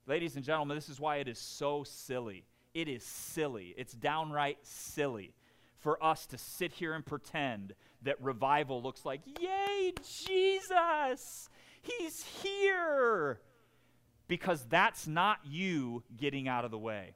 Ladies 0.06 0.36
and 0.36 0.44
gentlemen, 0.44 0.76
this 0.76 0.88
is 0.88 1.00
why 1.00 1.16
it 1.16 1.26
is 1.26 1.38
so 1.38 1.82
silly. 1.82 2.44
It 2.74 2.88
is 2.88 3.02
silly. 3.02 3.74
It's 3.76 3.94
downright 3.94 4.58
silly 4.62 5.34
for 5.78 6.02
us 6.04 6.26
to 6.26 6.38
sit 6.38 6.72
here 6.72 6.94
and 6.94 7.04
pretend 7.04 7.74
that 8.06 8.22
revival 8.22 8.82
looks 8.82 9.04
like, 9.04 9.20
yay, 9.40 9.92
Jesus, 10.26 11.48
he's 11.82 12.24
here. 12.42 13.40
Because 14.28 14.64
that's 14.68 15.06
not 15.06 15.38
you 15.44 16.02
getting 16.16 16.48
out 16.48 16.64
of 16.64 16.70
the 16.70 16.78
way. 16.78 17.14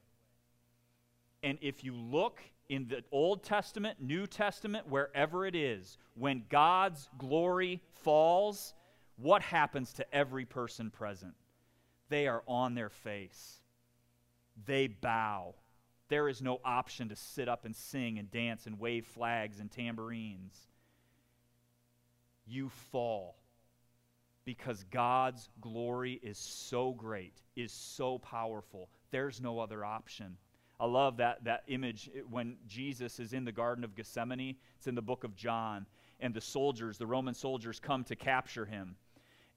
And 1.42 1.58
if 1.60 1.82
you 1.82 1.94
look 1.94 2.40
in 2.68 2.86
the 2.88 3.02
Old 3.10 3.42
Testament, 3.42 4.00
New 4.00 4.26
Testament, 4.26 4.88
wherever 4.88 5.46
it 5.46 5.56
is, 5.56 5.96
when 6.14 6.44
God's 6.48 7.08
glory 7.18 7.82
falls, 8.04 8.74
what 9.16 9.42
happens 9.42 9.92
to 9.94 10.14
every 10.14 10.44
person 10.44 10.90
present? 10.90 11.34
They 12.08 12.26
are 12.28 12.42
on 12.46 12.74
their 12.74 12.90
face. 12.90 13.60
They 14.66 14.88
bow. 14.88 15.54
There 16.08 16.28
is 16.28 16.42
no 16.42 16.60
option 16.64 17.08
to 17.08 17.16
sit 17.16 17.48
up 17.48 17.64
and 17.64 17.74
sing 17.74 18.18
and 18.18 18.30
dance 18.30 18.66
and 18.66 18.78
wave 18.78 19.06
flags 19.06 19.60
and 19.60 19.70
tambourines 19.70 20.69
you 22.50 22.68
fall 22.68 23.36
because 24.44 24.84
God's 24.90 25.48
glory 25.60 26.18
is 26.22 26.38
so 26.38 26.92
great, 26.92 27.40
is 27.56 27.72
so 27.72 28.18
powerful. 28.18 28.88
There's 29.10 29.40
no 29.40 29.58
other 29.60 29.84
option. 29.84 30.36
I 30.78 30.86
love 30.86 31.18
that, 31.18 31.44
that 31.44 31.64
image 31.68 32.10
when 32.30 32.56
Jesus 32.66 33.20
is 33.20 33.32
in 33.32 33.44
the 33.44 33.52
Garden 33.52 33.84
of 33.84 33.94
Gethsemane. 33.94 34.56
It's 34.76 34.86
in 34.86 34.94
the 34.94 35.02
book 35.02 35.24
of 35.24 35.36
John. 35.36 35.86
And 36.20 36.32
the 36.34 36.40
soldiers, 36.40 36.98
the 36.98 37.06
Roman 37.06 37.34
soldiers, 37.34 37.78
come 37.78 38.02
to 38.04 38.16
capture 38.16 38.64
him. 38.64 38.96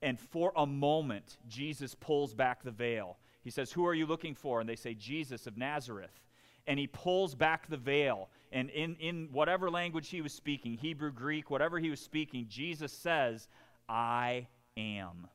And 0.02 0.20
for 0.20 0.52
a 0.58 0.66
moment, 0.66 1.38
Jesus 1.48 1.96
pulls 1.96 2.34
back 2.34 2.62
the 2.62 2.72
veil. 2.72 3.18
He 3.42 3.50
says, 3.50 3.72
Who 3.72 3.86
are 3.86 3.94
you 3.94 4.06
looking 4.06 4.36
for? 4.36 4.60
And 4.60 4.68
they 4.68 4.76
say, 4.76 4.94
Jesus 4.94 5.48
of 5.48 5.58
Nazareth 5.58 6.20
and 6.68 6.80
he 6.80 6.88
pulls 6.88 7.36
back 7.36 7.68
the 7.68 7.78
veil. 7.78 8.30
And 8.52 8.70
in, 8.70 8.96
in 8.96 9.30
whatever 9.32 9.70
language 9.70 10.10
he 10.10 10.22
was 10.22 10.34
speaking, 10.34 10.78
Hebrew, 10.78 11.12
Greek, 11.12 11.50
whatever 11.50 11.80
he 11.80 11.90
was 11.90 12.00
speaking, 12.00 12.46
Jesus 12.50 12.92
says, 12.92 13.48
I 13.90 14.48
am. 14.78 15.28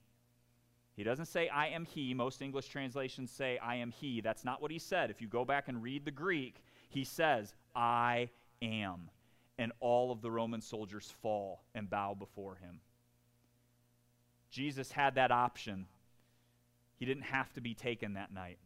He 0.94 1.04
doesn't 1.04 1.26
say, 1.26 1.48
I 1.48 1.68
am 1.68 1.84
he. 1.84 2.14
Most 2.14 2.42
English 2.42 2.68
translations 2.68 3.30
say, 3.30 3.58
I 3.58 3.76
am 3.76 3.90
he. 3.90 4.20
That's 4.20 4.44
not 4.44 4.60
what 4.60 4.70
he 4.70 4.78
said. 4.78 5.10
If 5.10 5.20
you 5.20 5.28
go 5.28 5.44
back 5.44 5.68
and 5.68 5.82
read 5.82 6.04
the 6.04 6.10
Greek, 6.10 6.56
he 6.88 7.04
says, 7.04 7.54
I 7.74 8.30
am. 8.62 9.10
And 9.58 9.72
all 9.80 10.10
of 10.10 10.22
the 10.22 10.30
Roman 10.30 10.60
soldiers 10.60 11.12
fall 11.22 11.62
and 11.74 11.90
bow 11.90 12.14
before 12.14 12.56
him. 12.56 12.80
Jesus 14.50 14.90
had 14.90 15.16
that 15.16 15.30
option. 15.30 15.86
He 16.96 17.04
didn't 17.04 17.24
have 17.24 17.52
to 17.52 17.60
be 17.60 17.74
taken 17.74 18.14
that 18.14 18.32
night 18.32 18.58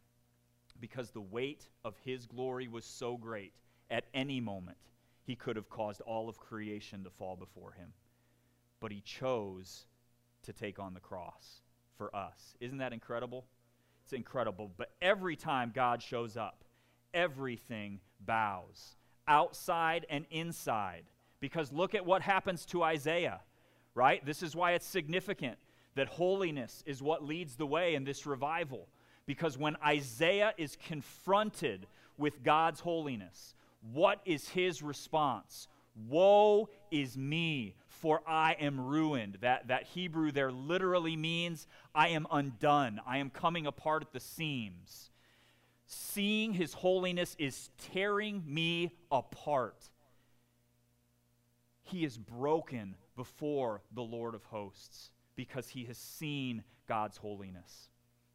because 0.79 1.11
the 1.11 1.21
weight 1.21 1.67
of 1.83 1.95
his 2.03 2.25
glory 2.25 2.67
was 2.67 2.85
so 2.85 3.17
great, 3.17 3.53
at 3.89 4.05
any 4.13 4.39
moment, 4.39 4.77
he 5.23 5.35
could 5.35 5.55
have 5.55 5.69
caused 5.69 6.01
all 6.01 6.27
of 6.27 6.37
creation 6.37 7.03
to 7.03 7.09
fall 7.09 7.35
before 7.35 7.71
him. 7.71 7.89
But 8.79 8.91
he 8.91 9.01
chose 9.01 9.85
to 10.43 10.53
take 10.53 10.79
on 10.79 10.93
the 10.93 10.99
cross 10.99 11.61
for 11.97 12.13
us. 12.15 12.55
Isn't 12.59 12.79
that 12.79 12.93
incredible? 12.93 13.45
It's 14.03 14.13
incredible. 14.13 14.71
But 14.75 14.91
every 15.01 15.35
time 15.35 15.71
God 15.73 16.01
shows 16.01 16.35
up, 16.35 16.63
everything 17.13 17.99
bows, 18.19 18.97
outside 19.27 20.05
and 20.09 20.25
inside. 20.29 21.03
Because 21.39 21.71
look 21.71 21.95
at 21.95 22.05
what 22.05 22.21
happens 22.21 22.65
to 22.67 22.83
Isaiah, 22.83 23.41
right? 23.95 24.25
This 24.25 24.43
is 24.43 24.55
why 24.55 24.73
it's 24.73 24.85
significant 24.85 25.57
that 25.95 26.07
holiness 26.07 26.83
is 26.85 27.01
what 27.01 27.23
leads 27.23 27.55
the 27.55 27.67
way 27.67 27.95
in 27.95 28.03
this 28.03 28.25
revival. 28.25 28.87
Because 29.25 29.57
when 29.57 29.77
Isaiah 29.85 30.53
is 30.57 30.77
confronted 30.87 31.87
with 32.17 32.43
God's 32.43 32.81
holiness, 32.81 33.55
what 33.93 34.19
is 34.25 34.49
his 34.49 34.81
response? 34.81 35.67
Woe 36.09 36.69
is 36.91 37.17
me, 37.17 37.75
for 37.87 38.21
I 38.27 38.53
am 38.59 38.79
ruined. 38.79 39.37
That, 39.41 39.67
that 39.67 39.83
Hebrew 39.83 40.31
there 40.31 40.51
literally 40.51 41.15
means 41.15 41.67
I 41.93 42.09
am 42.09 42.25
undone. 42.31 42.99
I 43.05 43.17
am 43.17 43.29
coming 43.29 43.67
apart 43.67 44.01
at 44.01 44.11
the 44.11 44.19
seams. 44.19 45.11
Seeing 45.85 46.53
his 46.53 46.73
holiness 46.73 47.35
is 47.37 47.69
tearing 47.91 48.43
me 48.47 48.91
apart. 49.11 49.89
he 51.83 52.03
is 52.03 52.17
broken 52.17 52.95
before 53.15 53.81
the 53.93 54.01
Lord 54.01 54.33
of 54.33 54.43
hosts 54.45 55.11
because 55.35 55.69
he 55.69 55.85
has 55.85 55.97
seen 55.97 56.63
God's 56.87 57.17
holiness. 57.17 57.89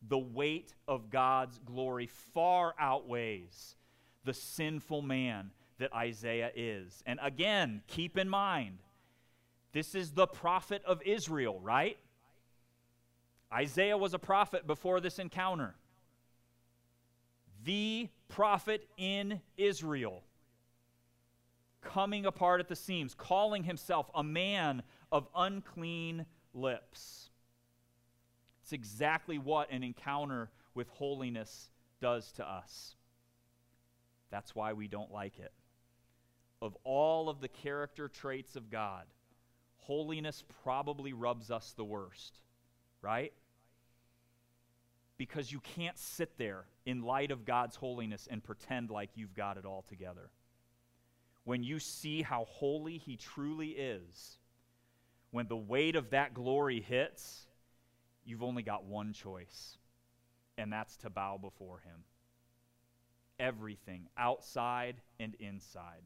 The 0.06 0.18
weight 0.18 0.74
of 0.86 1.10
God's 1.10 1.58
glory 1.58 2.06
far 2.06 2.74
outweighs 2.78 3.76
the 4.24 4.34
sinful 4.34 5.02
man 5.02 5.50
that 5.78 5.92
Isaiah 5.94 6.50
is. 6.54 7.02
And 7.06 7.18
again, 7.22 7.82
keep 7.86 8.18
in 8.18 8.28
mind, 8.28 8.78
this 9.72 9.94
is 9.94 10.12
the 10.12 10.26
prophet 10.26 10.82
of 10.84 11.02
Israel, 11.02 11.60
right? 11.60 11.98
Isaiah 13.52 13.96
was 13.96 14.14
a 14.14 14.18
prophet 14.18 14.66
before 14.66 15.00
this 15.00 15.18
encounter. 15.18 15.74
The 17.64 18.08
prophet 18.28 18.88
in 18.96 19.40
Israel 19.56 20.22
coming 21.80 22.26
apart 22.26 22.60
at 22.60 22.68
the 22.68 22.76
seams, 22.76 23.14
calling 23.14 23.64
himself 23.64 24.10
a 24.14 24.22
man 24.22 24.82
of 25.10 25.28
unclean 25.34 26.26
lips. 26.52 27.27
It's 28.68 28.74
exactly 28.74 29.38
what 29.38 29.70
an 29.70 29.82
encounter 29.82 30.50
with 30.74 30.90
holiness 30.90 31.70
does 32.02 32.30
to 32.32 32.46
us. 32.46 32.96
That's 34.30 34.54
why 34.54 34.74
we 34.74 34.88
don't 34.88 35.10
like 35.10 35.38
it. 35.38 35.54
Of 36.60 36.76
all 36.84 37.30
of 37.30 37.40
the 37.40 37.48
character 37.48 38.08
traits 38.08 38.56
of 38.56 38.68
God, 38.68 39.04
holiness 39.78 40.44
probably 40.64 41.14
rubs 41.14 41.50
us 41.50 41.72
the 41.78 41.84
worst, 41.84 42.40
right? 43.00 43.32
Because 45.16 45.50
you 45.50 45.60
can't 45.60 45.96
sit 45.98 46.36
there 46.36 46.66
in 46.84 47.00
light 47.00 47.30
of 47.30 47.46
God's 47.46 47.76
holiness 47.76 48.28
and 48.30 48.44
pretend 48.44 48.90
like 48.90 49.08
you've 49.14 49.34
got 49.34 49.56
it 49.56 49.64
all 49.64 49.80
together 49.88 50.28
when 51.44 51.62
you 51.62 51.78
see 51.78 52.20
how 52.20 52.44
holy 52.44 52.98
He 52.98 53.16
truly 53.16 53.68
is, 53.68 54.36
when 55.30 55.46
the 55.46 55.56
weight 55.56 55.96
of 55.96 56.10
that 56.10 56.34
glory 56.34 56.82
hits, 56.82 57.47
you've 58.28 58.42
only 58.42 58.62
got 58.62 58.84
one 58.84 59.14
choice, 59.14 59.78
and 60.58 60.70
that's 60.72 60.98
to 60.98 61.10
bow 61.10 61.38
before 61.38 61.80
Him. 61.80 62.04
Everything, 63.40 64.08
outside 64.18 64.96
and 65.18 65.34
inside. 65.40 66.02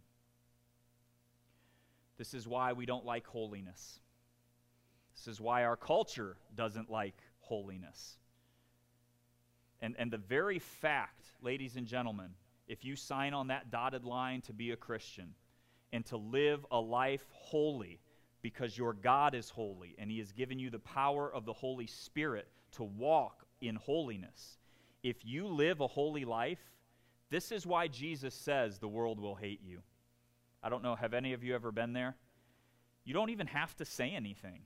This 2.18 2.32
is 2.32 2.46
why 2.46 2.74
we 2.74 2.86
don't 2.86 3.04
like 3.04 3.26
holiness. 3.26 3.98
This 5.16 5.26
is 5.26 5.40
why 5.40 5.64
our 5.64 5.76
culture 5.76 6.36
doesn't 6.54 6.90
like 6.90 7.16
holiness. 7.40 8.18
And, 9.80 9.96
and 9.98 10.10
the 10.10 10.18
very 10.18 10.60
fact, 10.60 11.24
ladies 11.42 11.76
and 11.76 11.86
gentlemen, 11.86 12.30
if 12.68 12.84
you 12.84 12.94
sign 12.94 13.34
on 13.34 13.48
that 13.48 13.70
dotted 13.70 14.04
line 14.04 14.42
to 14.42 14.52
be 14.52 14.70
a 14.70 14.76
Christian 14.76 15.34
and 15.92 16.06
to 16.06 16.16
live 16.16 16.64
a 16.70 16.78
life 16.78 17.24
holy 17.32 17.98
because 18.42 18.76
your 18.76 18.92
God 18.92 19.34
is 19.34 19.50
holy 19.50 19.94
and 19.98 20.10
He 20.10 20.18
has 20.18 20.32
given 20.32 20.58
you 20.58 20.70
the 20.70 20.78
power 20.78 21.32
of 21.32 21.44
the 21.44 21.52
Holy 21.52 21.86
Spirit 21.86 22.48
to 22.72 22.84
walk 22.84 23.46
in 23.60 23.76
holiness. 23.76 24.58
If 25.02 25.24
you 25.24 25.46
live 25.46 25.80
a 25.80 25.86
holy 25.86 26.24
life, 26.24 26.60
this 27.30 27.52
is 27.52 27.66
why 27.66 27.88
Jesus 27.88 28.34
says 28.34 28.78
the 28.78 28.88
world 28.88 29.18
will 29.18 29.34
hate 29.34 29.60
you. 29.64 29.80
I 30.62 30.68
don't 30.68 30.82
know, 30.82 30.94
have 30.94 31.14
any 31.14 31.32
of 31.32 31.42
you 31.42 31.54
ever 31.54 31.72
been 31.72 31.92
there? 31.92 32.16
You 33.04 33.14
don't 33.14 33.30
even 33.30 33.46
have 33.48 33.74
to 33.76 33.84
say 33.84 34.10
anything. 34.10 34.60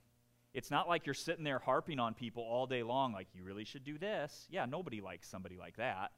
It's 0.53 0.71
not 0.71 0.89
like 0.89 1.07
you're 1.07 1.15
sitting 1.15 1.45
there 1.45 1.59
harping 1.59 1.99
on 1.99 2.15
people 2.15 2.43
all 2.43 2.67
day 2.67 2.83
long, 2.83 3.13
like, 3.13 3.29
you 3.35 3.45
really 3.45 3.65
should 3.65 3.85
do 3.85 3.99
this. 3.99 4.47
Yeah, 4.51 4.65
nobody 4.67 5.01
likes 5.01 5.29
somebody 5.29 5.57
like 5.57 5.77
that 5.77 6.13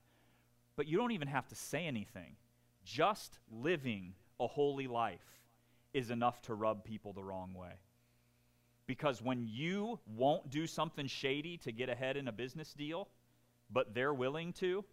but 0.78 0.86
you 0.86 0.96
don't 0.96 1.10
even 1.10 1.26
have 1.26 1.48
to 1.48 1.56
say 1.56 1.86
anything. 1.86 2.36
Just 2.84 3.40
living 3.50 4.14
a 4.38 4.46
holy 4.46 4.86
life 4.86 5.37
is 5.92 6.10
enough 6.10 6.42
to 6.42 6.54
rub 6.54 6.84
people 6.84 7.12
the 7.12 7.22
wrong 7.22 7.54
way. 7.54 7.72
Because 8.86 9.20
when 9.20 9.46
you 9.46 9.98
won't 10.06 10.50
do 10.50 10.66
something 10.66 11.06
shady 11.06 11.58
to 11.58 11.72
get 11.72 11.88
ahead 11.88 12.16
in 12.16 12.28
a 12.28 12.32
business 12.32 12.72
deal, 12.72 13.08
but 13.70 13.94
they're 13.94 14.14
willing 14.14 14.52
to, 14.54 14.84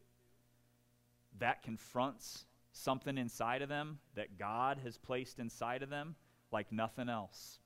that 1.39 1.63
confronts 1.63 2.45
something 2.73 3.17
inside 3.17 3.61
of 3.61 3.69
them 3.69 3.99
that 4.15 4.37
God 4.37 4.79
has 4.83 4.97
placed 4.97 5.39
inside 5.39 5.81
of 5.81 5.89
them 5.89 6.15
like 6.51 6.71
nothing 6.71 7.07
else. 7.07 7.59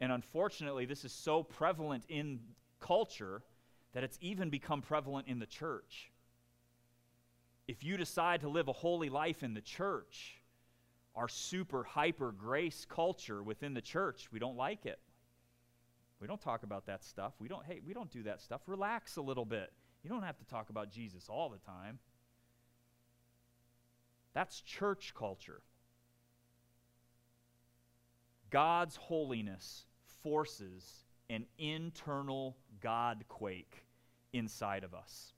And 0.00 0.12
unfortunately, 0.12 0.86
this 0.86 1.04
is 1.04 1.12
so 1.12 1.42
prevalent 1.42 2.04
in 2.08 2.40
culture 2.78 3.42
that 3.94 4.04
it's 4.04 4.18
even 4.20 4.50
become 4.50 4.82
prevalent 4.82 5.26
in 5.26 5.38
the 5.38 5.46
church 5.46 6.12
if 7.68 7.82
you 7.82 7.96
decide 7.96 8.40
to 8.42 8.48
live 8.48 8.68
a 8.68 8.72
holy 8.72 9.08
life 9.08 9.42
in 9.42 9.54
the 9.54 9.60
church, 9.60 10.36
our 11.16 11.28
super 11.28 11.82
hyper 11.82 12.32
grace 12.32 12.86
culture 12.88 13.42
within 13.42 13.74
the 13.74 13.80
church, 13.80 14.28
we 14.30 14.38
don't 14.38 14.56
like 14.56 14.86
it. 14.86 15.00
We 16.20 16.26
don't 16.26 16.40
talk 16.40 16.62
about 16.62 16.86
that 16.86 17.04
stuff. 17.04 17.34
We 17.38 17.48
don't, 17.48 17.64
hey, 17.64 17.80
we 17.86 17.92
don't 17.92 18.10
do 18.10 18.22
that 18.24 18.40
stuff. 18.40 18.62
Relax 18.66 19.16
a 19.16 19.22
little 19.22 19.44
bit. 19.44 19.72
You 20.02 20.10
don't 20.10 20.22
have 20.22 20.38
to 20.38 20.44
talk 20.44 20.70
about 20.70 20.90
Jesus 20.90 21.28
all 21.28 21.48
the 21.48 21.58
time. 21.58 21.98
That's 24.34 24.60
church 24.60 25.14
culture. 25.16 25.62
God's 28.50 28.96
holiness 28.96 29.86
forces 30.22 31.04
an 31.28 31.46
internal 31.58 32.56
God 32.80 33.24
quake 33.28 33.84
inside 34.32 34.84
of 34.84 34.94
us 34.94 35.32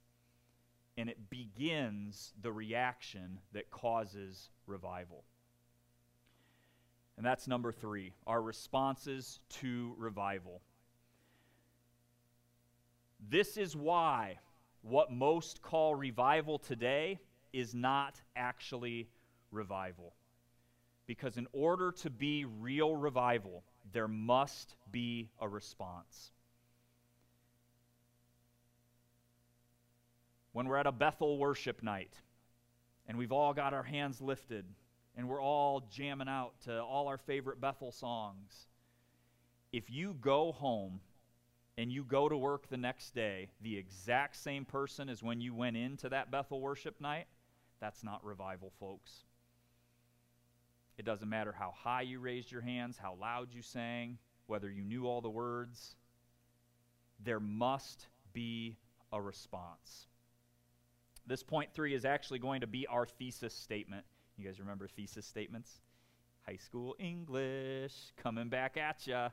and 0.99 1.09
it 1.09 1.29
begins 1.29 2.33
the 2.41 2.51
reaction 2.51 3.39
that 3.53 3.71
causes 3.71 4.49
revival. 4.67 5.23
And 7.19 7.25
that's 7.25 7.49
number 7.49 7.73
three 7.73 8.13
our 8.25 8.41
responses 8.41 9.41
to 9.59 9.93
revival. 9.97 10.61
This 13.29 13.57
is 13.57 13.75
why 13.75 14.39
what 14.81 15.11
most 15.11 15.61
call 15.61 15.93
revival 15.93 16.57
today 16.57 17.19
is 17.51 17.75
not 17.75 18.15
actually 18.37 19.09
revival. 19.51 20.15
Because 21.07 21.35
in 21.35 21.45
order 21.51 21.91
to 21.91 22.09
be 22.09 22.45
real 22.45 22.95
revival, 22.95 23.65
there 23.91 24.07
must 24.07 24.75
be 24.89 25.29
a 25.41 25.49
response. 25.49 26.31
when 30.51 30.67
we're 30.67 30.77
at 30.77 30.87
a 30.87 30.91
Bethel 30.91 31.37
worship 31.37 31.83
night 31.83 32.11
and 33.07 33.17
we've 33.17 33.31
all 33.31 33.53
got 33.53 33.73
our 33.73 33.83
hands 33.83 34.19
lifted 34.19 34.65
and 35.15 35.27
we're 35.27 35.41
all 35.41 35.81
jamming 35.91 36.29
out 36.29 36.53
to 36.65 36.81
all 36.81 37.07
our 37.07 37.17
favorite 37.17 37.59
Bethel 37.59 37.91
songs. 37.91 38.67
If 39.71 39.89
you 39.89 40.15
go 40.19 40.51
home 40.51 40.99
and 41.77 41.91
you 41.91 42.03
go 42.03 42.27
to 42.27 42.37
work 42.37 42.69
the 42.69 42.77
next 42.77 43.13
day, 43.13 43.49
the 43.61 43.77
exact 43.77 44.35
same 44.35 44.65
person 44.65 45.09
as 45.09 45.23
when 45.23 45.41
you 45.41 45.53
went 45.53 45.77
into 45.77 46.09
that 46.09 46.31
Bethel 46.31 46.61
worship 46.61 46.99
night, 46.99 47.27
that's 47.79 48.03
not 48.03 48.23
revival, 48.23 48.71
folks. 48.79 49.23
It 50.97 51.05
doesn't 51.05 51.29
matter 51.29 51.53
how 51.57 51.71
high 51.71 52.01
you 52.01 52.19
raised 52.19 52.51
your 52.51 52.61
hands, 52.61 52.97
how 52.97 53.15
loud 53.19 53.53
you 53.53 53.61
sang, 53.61 54.17
whether 54.47 54.69
you 54.69 54.83
knew 54.83 55.07
all 55.07 55.21
the 55.21 55.29
words. 55.29 55.95
There 57.23 57.39
must 57.39 58.07
be 58.33 58.77
a 59.13 59.21
response. 59.21 60.07
This 61.25 61.43
point 61.43 61.69
three 61.73 61.93
is 61.93 62.03
actually 62.03 62.39
going 62.39 62.61
to 62.61 62.67
be 62.67 62.87
our 62.87 63.05
thesis 63.05 63.53
statement. 63.53 64.03
You 64.39 64.45
guys 64.45 64.59
remember 64.61 64.87
thesis 64.87 65.25
statements? 65.25 65.81
High 66.47 66.55
school 66.55 66.95
English 66.97 67.93
coming 68.15 68.47
back 68.47 68.77
at 68.77 69.05
you. 69.05 69.27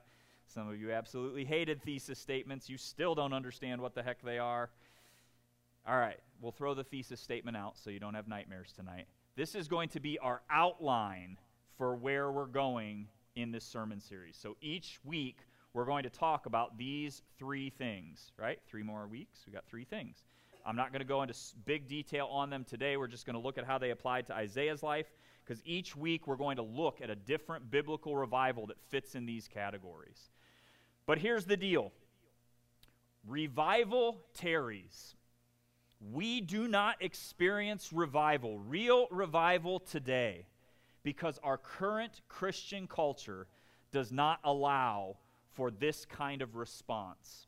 Some 0.48 0.68
of 0.68 0.80
you 0.80 0.90
absolutely 0.90 1.44
hated 1.44 1.80
thesis 1.80 2.18
statements. 2.18 2.68
You 2.68 2.76
still 2.76 3.14
don't 3.14 3.32
understand 3.32 3.80
what 3.80 3.94
the 3.94 4.02
heck 4.02 4.20
they 4.22 4.38
are. 4.38 4.68
All 5.86 5.96
right, 5.96 6.18
we'll 6.40 6.50
throw 6.50 6.74
the 6.74 6.82
thesis 6.82 7.20
statement 7.20 7.56
out 7.56 7.78
so 7.78 7.88
you 7.90 8.00
don't 8.00 8.14
have 8.14 8.26
nightmares 8.26 8.72
tonight. 8.74 9.06
This 9.36 9.54
is 9.54 9.68
going 9.68 9.90
to 9.90 10.00
be 10.00 10.18
our 10.18 10.42
outline 10.50 11.38
for 11.78 11.94
where 11.94 12.32
we're 12.32 12.46
going 12.46 13.06
in 13.36 13.52
this 13.52 13.64
sermon 13.64 14.00
series. 14.00 14.36
So 14.36 14.56
each 14.60 14.98
week, 15.04 15.38
we're 15.72 15.84
going 15.84 16.02
to 16.02 16.10
talk 16.10 16.46
about 16.46 16.76
these 16.76 17.22
three 17.38 17.70
things, 17.70 18.32
right? 18.36 18.58
Three 18.66 18.82
more 18.82 19.06
weeks. 19.06 19.44
We 19.46 19.52
got 19.52 19.66
three 19.66 19.84
things. 19.84 20.24
I'm 20.66 20.74
not 20.74 20.90
going 20.90 21.00
to 21.00 21.06
go 21.06 21.22
into 21.22 21.34
big 21.64 21.86
detail 21.86 22.26
on 22.26 22.50
them 22.50 22.64
today. 22.64 22.96
We're 22.96 23.06
just 23.06 23.24
going 23.24 23.34
to 23.34 23.40
look 23.40 23.56
at 23.56 23.64
how 23.64 23.78
they 23.78 23.90
apply 23.90 24.22
to 24.22 24.34
Isaiah's 24.34 24.82
life 24.82 25.06
because 25.44 25.62
each 25.64 25.94
week 25.94 26.26
we're 26.26 26.36
going 26.36 26.56
to 26.56 26.62
look 26.62 27.00
at 27.00 27.08
a 27.08 27.14
different 27.14 27.70
biblical 27.70 28.16
revival 28.16 28.66
that 28.66 28.80
fits 28.88 29.14
in 29.14 29.26
these 29.26 29.46
categories. 29.46 30.30
But 31.06 31.18
here's 31.18 31.44
the 31.44 31.56
deal 31.56 31.92
revival 33.24 34.20
tarries. 34.34 35.14
We 36.12 36.40
do 36.40 36.68
not 36.68 36.96
experience 37.00 37.92
revival, 37.92 38.58
real 38.58 39.06
revival 39.10 39.78
today, 39.78 40.46
because 41.04 41.38
our 41.42 41.56
current 41.56 42.20
Christian 42.28 42.86
culture 42.88 43.46
does 43.92 44.12
not 44.12 44.40
allow 44.44 45.16
for 45.54 45.70
this 45.70 46.04
kind 46.04 46.42
of 46.42 46.56
response 46.56 47.46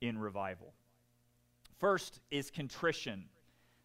in 0.00 0.18
revival. 0.18 0.74
First 1.78 2.20
is 2.30 2.50
contrition. 2.50 3.24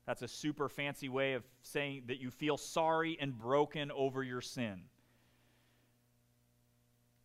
That's 0.06 0.22
a 0.22 0.28
super 0.28 0.68
fancy 0.68 1.10
way 1.10 1.34
of 1.34 1.44
saying 1.62 2.04
that 2.08 2.20
you 2.20 2.32
feel 2.32 2.58
sorry 2.58 3.18
and 3.22 3.38
broken 3.38 3.92
over 3.92 4.24
your 4.24 4.42
sin. 4.42 4.82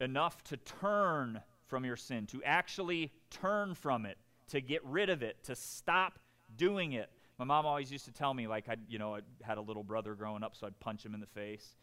enough 0.00 0.44
to 0.44 0.56
turn 0.56 1.40
from 1.66 1.84
your 1.84 1.96
sin, 1.96 2.26
to 2.26 2.42
actually 2.44 3.12
turn 3.30 3.74
from 3.74 4.06
it, 4.06 4.16
to 4.48 4.60
get 4.60 4.84
rid 4.84 5.10
of 5.10 5.22
it, 5.22 5.42
to 5.44 5.54
stop 5.54 6.18
doing 6.56 6.92
it. 6.92 7.10
My 7.38 7.44
mom 7.44 7.66
always 7.66 7.90
used 7.90 8.04
to 8.06 8.12
tell 8.12 8.32
me, 8.32 8.46
like, 8.46 8.68
I, 8.68 8.76
you 8.88 8.98
know, 8.98 9.16
I 9.16 9.20
had 9.42 9.58
a 9.58 9.60
little 9.60 9.84
brother 9.84 10.14
growing 10.14 10.42
up, 10.42 10.56
so 10.56 10.66
I'd 10.66 10.78
punch 10.80 11.04
him 11.04 11.14
in 11.14 11.20
the 11.20 11.26
face, 11.26 11.76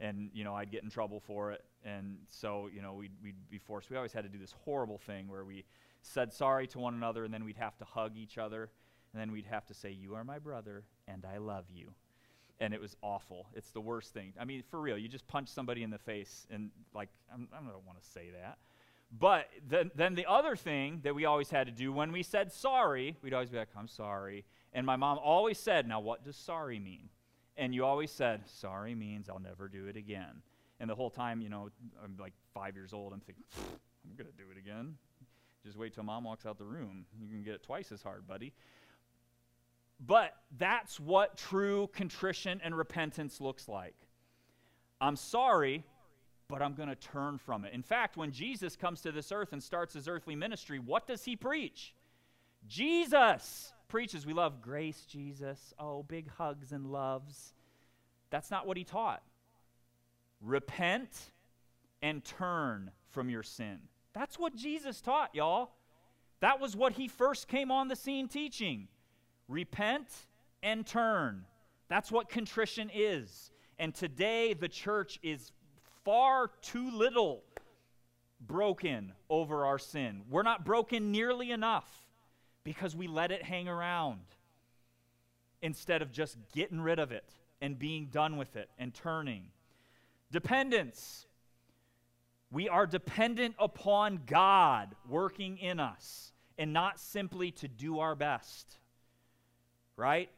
and 0.00 0.30
you 0.32 0.44
know, 0.44 0.54
I'd 0.54 0.70
get 0.70 0.82
in 0.82 0.90
trouble 0.90 1.20
for 1.20 1.52
it, 1.52 1.64
and 1.84 2.18
so 2.28 2.68
you 2.72 2.82
know, 2.82 2.94
we'd, 2.94 3.12
we'd 3.22 3.50
be 3.50 3.58
forced. 3.58 3.90
We 3.90 3.96
always 3.96 4.12
had 4.12 4.24
to 4.24 4.30
do 4.30 4.38
this 4.38 4.54
horrible 4.64 4.98
thing 4.98 5.28
where 5.28 5.44
we 5.44 5.64
said 6.02 6.32
sorry 6.32 6.66
to 6.68 6.78
one 6.78 6.94
another, 6.94 7.24
and 7.24 7.32
then 7.32 7.44
we'd 7.44 7.56
have 7.56 7.76
to 7.78 7.84
hug 7.84 8.16
each 8.16 8.38
other, 8.38 8.70
and 9.12 9.20
then 9.20 9.32
we'd 9.32 9.46
have 9.46 9.66
to 9.66 9.74
say, 9.74 9.90
"You 9.90 10.14
are 10.14 10.24
my 10.24 10.38
brother, 10.38 10.84
and 11.06 11.24
I 11.24 11.38
love 11.38 11.64
you." 11.70 11.94
and 12.60 12.74
it 12.74 12.80
was 12.80 12.96
awful. 13.02 13.46
It's 13.54 13.70
the 13.70 13.80
worst 13.80 14.12
thing. 14.12 14.32
I 14.38 14.44
mean, 14.44 14.62
for 14.68 14.80
real, 14.80 14.98
you 14.98 15.08
just 15.08 15.26
punch 15.28 15.48
somebody 15.48 15.82
in 15.82 15.90
the 15.90 15.98
face, 15.98 16.46
and 16.50 16.70
like, 16.92 17.08
I'm, 17.32 17.48
I 17.52 17.60
do 17.60 17.66
not 17.66 17.86
want 17.86 18.02
to 18.02 18.08
say 18.08 18.30
that. 18.40 18.58
But 19.16 19.48
then, 19.66 19.90
then 19.94 20.14
the 20.14 20.26
other 20.26 20.54
thing 20.56 21.00
that 21.04 21.14
we 21.14 21.24
always 21.24 21.50
had 21.50 21.66
to 21.66 21.72
do 21.72 21.92
when 21.92 22.12
we 22.12 22.22
said 22.22 22.52
sorry, 22.52 23.16
we'd 23.22 23.32
always 23.32 23.48
be 23.48 23.56
like, 23.56 23.68
I'm 23.76 23.88
sorry. 23.88 24.44
And 24.72 24.84
my 24.84 24.96
mom 24.96 25.18
always 25.18 25.58
said, 25.58 25.88
Now, 25.88 26.00
what 26.00 26.24
does 26.24 26.36
sorry 26.36 26.78
mean? 26.78 27.08
And 27.56 27.74
you 27.74 27.86
always 27.86 28.10
said, 28.10 28.42
Sorry 28.46 28.94
means 28.94 29.30
I'll 29.30 29.40
never 29.40 29.66
do 29.68 29.86
it 29.86 29.96
again. 29.96 30.42
And 30.78 30.90
the 30.90 30.94
whole 30.94 31.10
time, 31.10 31.40
you 31.40 31.48
know, 31.48 31.70
I'm 32.04 32.16
like 32.20 32.34
five 32.52 32.76
years 32.76 32.92
old, 32.92 33.12
I'm 33.14 33.20
thinking, 33.20 33.44
I'm 33.56 34.14
going 34.16 34.30
to 34.30 34.36
do 34.36 34.50
it 34.50 34.58
again. 34.58 34.96
Just 35.68 35.78
wait 35.78 35.92
till 35.92 36.02
mom 36.02 36.24
walks 36.24 36.46
out 36.46 36.56
the 36.56 36.64
room. 36.64 37.04
You 37.20 37.28
can 37.28 37.42
get 37.42 37.52
it 37.52 37.62
twice 37.62 37.92
as 37.92 38.02
hard, 38.02 38.26
buddy. 38.26 38.54
But 40.00 40.34
that's 40.56 40.98
what 40.98 41.36
true 41.36 41.90
contrition 41.92 42.58
and 42.64 42.74
repentance 42.74 43.38
looks 43.38 43.68
like. 43.68 43.94
I'm 44.98 45.14
sorry, 45.14 45.84
but 46.48 46.62
I'm 46.62 46.72
going 46.72 46.88
to 46.88 46.94
turn 46.94 47.36
from 47.36 47.66
it. 47.66 47.74
In 47.74 47.82
fact, 47.82 48.16
when 48.16 48.32
Jesus 48.32 48.76
comes 48.76 49.02
to 49.02 49.12
this 49.12 49.30
earth 49.30 49.52
and 49.52 49.62
starts 49.62 49.92
his 49.92 50.08
earthly 50.08 50.34
ministry, 50.34 50.78
what 50.78 51.06
does 51.06 51.22
he 51.22 51.36
preach? 51.36 51.94
Jesus 52.66 53.74
preaches. 53.88 54.24
We 54.24 54.32
love 54.32 54.62
grace, 54.62 55.04
Jesus. 55.04 55.74
Oh, 55.78 56.02
big 56.02 56.30
hugs 56.30 56.72
and 56.72 56.86
loves. 56.86 57.52
That's 58.30 58.50
not 58.50 58.66
what 58.66 58.78
he 58.78 58.84
taught. 58.84 59.22
Repent 60.40 61.10
and 62.00 62.24
turn 62.24 62.90
from 63.10 63.28
your 63.28 63.42
sin. 63.42 63.80
That's 64.18 64.36
what 64.36 64.56
Jesus 64.56 65.00
taught, 65.00 65.32
y'all. 65.32 65.70
That 66.40 66.60
was 66.60 66.74
what 66.74 66.94
he 66.94 67.06
first 67.06 67.46
came 67.46 67.70
on 67.70 67.86
the 67.86 67.94
scene 67.94 68.26
teaching. 68.26 68.88
Repent 69.46 70.08
and 70.60 70.84
turn. 70.84 71.44
That's 71.86 72.10
what 72.10 72.28
contrition 72.28 72.90
is. 72.92 73.52
And 73.78 73.94
today, 73.94 74.54
the 74.54 74.66
church 74.66 75.20
is 75.22 75.52
far 76.04 76.50
too 76.62 76.90
little 76.90 77.44
broken 78.40 79.12
over 79.30 79.64
our 79.64 79.78
sin. 79.78 80.22
We're 80.28 80.42
not 80.42 80.64
broken 80.64 81.12
nearly 81.12 81.52
enough 81.52 81.88
because 82.64 82.96
we 82.96 83.06
let 83.06 83.30
it 83.30 83.44
hang 83.44 83.68
around 83.68 84.18
instead 85.62 86.02
of 86.02 86.10
just 86.10 86.38
getting 86.52 86.80
rid 86.80 86.98
of 86.98 87.12
it 87.12 87.36
and 87.60 87.78
being 87.78 88.06
done 88.06 88.36
with 88.36 88.56
it 88.56 88.68
and 88.80 88.92
turning. 88.92 89.44
Dependence. 90.32 91.27
We 92.50 92.68
are 92.68 92.86
dependent 92.86 93.54
upon 93.58 94.20
God 94.26 94.94
working 95.08 95.58
in 95.58 95.80
us 95.80 96.32
and 96.56 96.72
not 96.72 96.98
simply 96.98 97.50
to 97.52 97.68
do 97.68 97.98
our 97.98 98.14
best 98.14 98.78
right? 99.98 100.30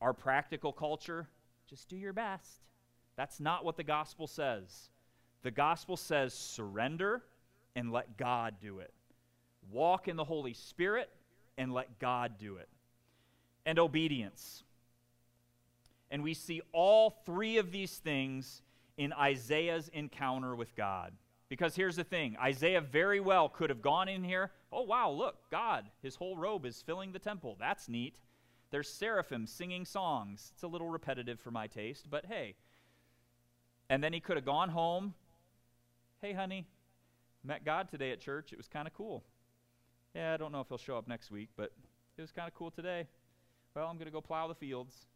Our 0.00 0.14
practical 0.14 0.72
culture, 0.72 1.28
just 1.68 1.88
do 1.90 1.96
your 1.96 2.14
best. 2.14 2.62
That's 3.16 3.40
not 3.40 3.64
what 3.64 3.76
the 3.76 3.84
gospel 3.84 4.26
says. 4.26 4.90
The 5.42 5.50
gospel 5.50 5.96
says 5.96 6.32
surrender 6.32 7.24
and 7.74 7.92
let 7.92 8.16
God 8.16 8.54
do 8.62 8.78
it. 8.78 8.94
Walk 9.70 10.08
in 10.08 10.16
the 10.16 10.24
Holy 10.24 10.54
Spirit 10.54 11.10
and 11.58 11.74
let 11.74 11.98
God 11.98 12.38
do 12.38 12.56
it. 12.56 12.68
And 13.66 13.78
obedience. 13.78 14.62
And 16.10 16.22
we 16.22 16.32
see 16.32 16.62
all 16.72 17.10
three 17.26 17.58
of 17.58 17.72
these 17.72 17.96
things 17.96 18.62
in 18.96 19.12
Isaiah's 19.12 19.88
encounter 19.92 20.54
with 20.54 20.74
God. 20.76 21.12
Because 21.48 21.74
here's 21.74 21.96
the 21.96 22.04
thing 22.04 22.36
Isaiah 22.40 22.80
very 22.80 23.20
well 23.20 23.48
could 23.48 23.70
have 23.70 23.82
gone 23.82 24.08
in 24.08 24.22
here. 24.22 24.50
Oh, 24.70 24.82
wow, 24.82 25.10
look, 25.10 25.50
God, 25.50 25.86
his 26.02 26.16
whole 26.16 26.36
robe 26.36 26.66
is 26.66 26.82
filling 26.82 27.12
the 27.12 27.18
temple. 27.18 27.56
That's 27.58 27.88
neat. 27.88 28.20
There's 28.70 28.88
seraphim 28.88 29.46
singing 29.46 29.86
songs. 29.86 30.52
It's 30.54 30.62
a 30.62 30.68
little 30.68 30.90
repetitive 30.90 31.40
for 31.40 31.50
my 31.50 31.66
taste, 31.66 32.08
but 32.10 32.26
hey. 32.26 32.54
And 33.88 34.04
then 34.04 34.12
he 34.12 34.20
could 34.20 34.36
have 34.36 34.44
gone 34.44 34.68
home. 34.68 35.14
Hey, 36.20 36.34
honey, 36.34 36.66
met 37.42 37.64
God 37.64 37.88
today 37.88 38.12
at 38.12 38.20
church. 38.20 38.52
It 38.52 38.58
was 38.58 38.68
kind 38.68 38.86
of 38.86 38.92
cool. 38.92 39.24
Yeah, 40.14 40.34
I 40.34 40.36
don't 40.36 40.52
know 40.52 40.60
if 40.60 40.68
he'll 40.68 40.76
show 40.76 40.98
up 40.98 41.08
next 41.08 41.30
week, 41.30 41.48
but 41.56 41.72
it 42.18 42.20
was 42.20 42.32
kind 42.32 42.46
of 42.46 42.54
cool 42.54 42.70
today. 42.70 43.06
Well, 43.74 43.86
I'm 43.86 43.96
going 43.96 44.06
to 44.06 44.12
go 44.12 44.20
plow 44.20 44.48
the 44.48 44.54
fields. 44.54 45.06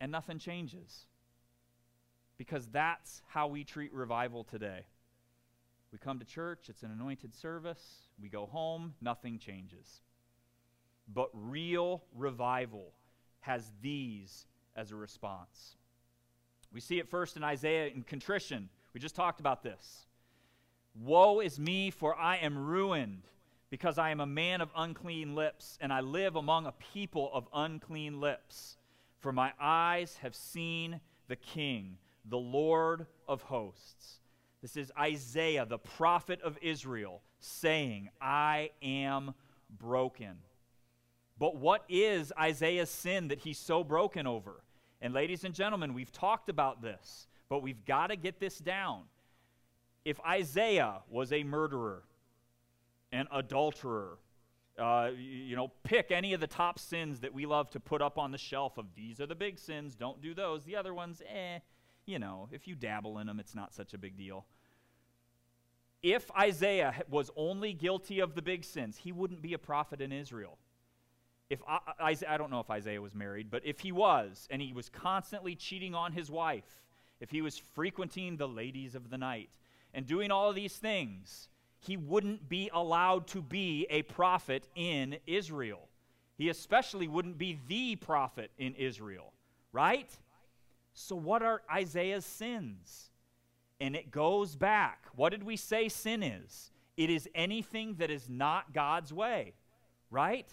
And 0.00 0.10
nothing 0.10 0.38
changes. 0.38 1.06
Because 2.38 2.66
that's 2.68 3.20
how 3.26 3.48
we 3.48 3.64
treat 3.64 3.92
revival 3.92 4.44
today. 4.44 4.86
We 5.94 5.98
come 5.98 6.18
to 6.18 6.24
church, 6.24 6.68
it's 6.68 6.82
an 6.82 6.90
anointed 6.90 7.32
service. 7.36 8.08
We 8.20 8.28
go 8.28 8.46
home, 8.46 8.94
nothing 9.00 9.38
changes. 9.38 10.02
But 11.06 11.30
real 11.32 12.02
revival 12.16 12.94
has 13.42 13.70
these 13.80 14.46
as 14.74 14.90
a 14.90 14.96
response. 14.96 15.76
We 16.72 16.80
see 16.80 16.98
it 16.98 17.08
first 17.08 17.36
in 17.36 17.44
Isaiah 17.44 17.86
in 17.94 18.02
contrition. 18.02 18.70
We 18.92 18.98
just 18.98 19.14
talked 19.14 19.38
about 19.38 19.62
this. 19.62 20.08
Woe 20.96 21.38
is 21.38 21.60
me, 21.60 21.90
for 21.90 22.16
I 22.16 22.38
am 22.38 22.58
ruined, 22.58 23.28
because 23.70 23.96
I 23.96 24.10
am 24.10 24.18
a 24.18 24.26
man 24.26 24.60
of 24.60 24.70
unclean 24.76 25.36
lips, 25.36 25.78
and 25.80 25.92
I 25.92 26.00
live 26.00 26.34
among 26.34 26.66
a 26.66 26.72
people 26.92 27.30
of 27.32 27.46
unclean 27.54 28.20
lips. 28.20 28.78
For 29.20 29.30
my 29.30 29.52
eyes 29.60 30.16
have 30.22 30.34
seen 30.34 30.98
the 31.28 31.36
King, 31.36 31.98
the 32.24 32.36
Lord 32.36 33.06
of 33.28 33.42
hosts. 33.42 34.18
This 34.64 34.78
is 34.78 34.90
Isaiah, 34.98 35.66
the 35.66 35.76
prophet 35.76 36.40
of 36.40 36.56
Israel, 36.62 37.20
saying, 37.38 38.08
I 38.18 38.70
am 38.80 39.34
broken. 39.68 40.38
But 41.38 41.56
what 41.56 41.84
is 41.86 42.32
Isaiah's 42.40 42.88
sin 42.88 43.28
that 43.28 43.40
he's 43.40 43.58
so 43.58 43.84
broken 43.84 44.26
over? 44.26 44.62
And, 45.02 45.12
ladies 45.12 45.44
and 45.44 45.54
gentlemen, 45.54 45.92
we've 45.92 46.10
talked 46.10 46.48
about 46.48 46.80
this, 46.80 47.26
but 47.50 47.62
we've 47.62 47.84
got 47.84 48.06
to 48.06 48.16
get 48.16 48.40
this 48.40 48.56
down. 48.56 49.02
If 50.02 50.18
Isaiah 50.26 51.02
was 51.10 51.30
a 51.30 51.44
murderer, 51.44 52.04
an 53.12 53.28
adulterer, 53.30 54.16
uh, 54.78 55.10
you 55.14 55.56
know, 55.56 55.72
pick 55.82 56.10
any 56.10 56.32
of 56.32 56.40
the 56.40 56.46
top 56.46 56.78
sins 56.78 57.20
that 57.20 57.34
we 57.34 57.44
love 57.44 57.68
to 57.72 57.80
put 57.80 58.00
up 58.00 58.16
on 58.16 58.32
the 58.32 58.38
shelf 58.38 58.78
of 58.78 58.86
these 58.96 59.20
are 59.20 59.26
the 59.26 59.34
big 59.34 59.58
sins, 59.58 59.94
don't 59.94 60.22
do 60.22 60.32
those. 60.32 60.64
The 60.64 60.76
other 60.76 60.94
ones, 60.94 61.20
eh, 61.30 61.58
you 62.06 62.18
know, 62.18 62.48
if 62.50 62.66
you 62.66 62.74
dabble 62.74 63.18
in 63.18 63.26
them, 63.26 63.38
it's 63.38 63.54
not 63.54 63.74
such 63.74 63.92
a 63.92 63.98
big 63.98 64.16
deal. 64.16 64.46
If 66.04 66.30
Isaiah 66.36 66.94
was 67.08 67.30
only 67.34 67.72
guilty 67.72 68.20
of 68.20 68.34
the 68.34 68.42
big 68.42 68.62
sins, 68.62 68.98
he 68.98 69.10
wouldn't 69.10 69.42
be 69.42 69.54
a 69.54 69.58
prophet 69.58 70.00
in 70.00 70.12
Israel 70.12 70.58
if 71.50 71.60
I, 71.68 72.16
I, 72.26 72.36
don't 72.36 72.50
know 72.50 72.60
if 72.60 72.70
Isaiah 72.70 73.00
was 73.00 73.14
married, 73.14 73.50
but 73.50 73.62
if 73.64 73.80
he 73.80 73.92
was, 73.92 74.48
and 74.50 74.62
he 74.62 74.72
was 74.72 74.88
constantly 74.88 75.54
cheating 75.54 75.94
on 75.94 76.12
his 76.12 76.30
wife, 76.30 76.82
if 77.20 77.30
he 77.30 77.42
was 77.42 77.58
frequenting 77.58 78.36
the 78.36 78.48
ladies 78.48 78.94
of 78.94 79.10
the 79.10 79.18
night 79.18 79.50
and 79.92 80.06
doing 80.06 80.30
all 80.30 80.48
of 80.48 80.56
these 80.56 80.74
things, 80.74 81.48
he 81.78 81.96
wouldn't 81.96 82.48
be 82.48 82.70
allowed 82.72 83.26
to 83.28 83.42
be 83.42 83.86
a 83.90 84.02
prophet 84.02 84.66
in 84.74 85.16
Israel. 85.26 85.88
He 86.36 86.48
especially 86.48 87.08
wouldn't 87.08 87.38
be 87.38 87.58
the 87.68 87.96
prophet 87.96 88.50
in 88.58 88.74
Israel, 88.74 89.32
right? 89.72 90.10
So, 90.94 91.14
what 91.14 91.42
are 91.42 91.62
Isaiah's 91.72 92.24
sins? 92.24 93.10
And 93.84 93.94
it 93.94 94.10
goes 94.10 94.56
back. 94.56 95.06
What 95.14 95.30
did 95.30 95.42
we 95.42 95.56
say 95.56 95.88
sin 95.88 96.22
is? 96.22 96.70
It 96.96 97.10
is 97.10 97.28
anything 97.34 97.96
that 97.98 98.10
is 98.10 98.28
not 98.28 98.72
God's 98.72 99.12
way, 99.12 99.54
right? 100.10 100.46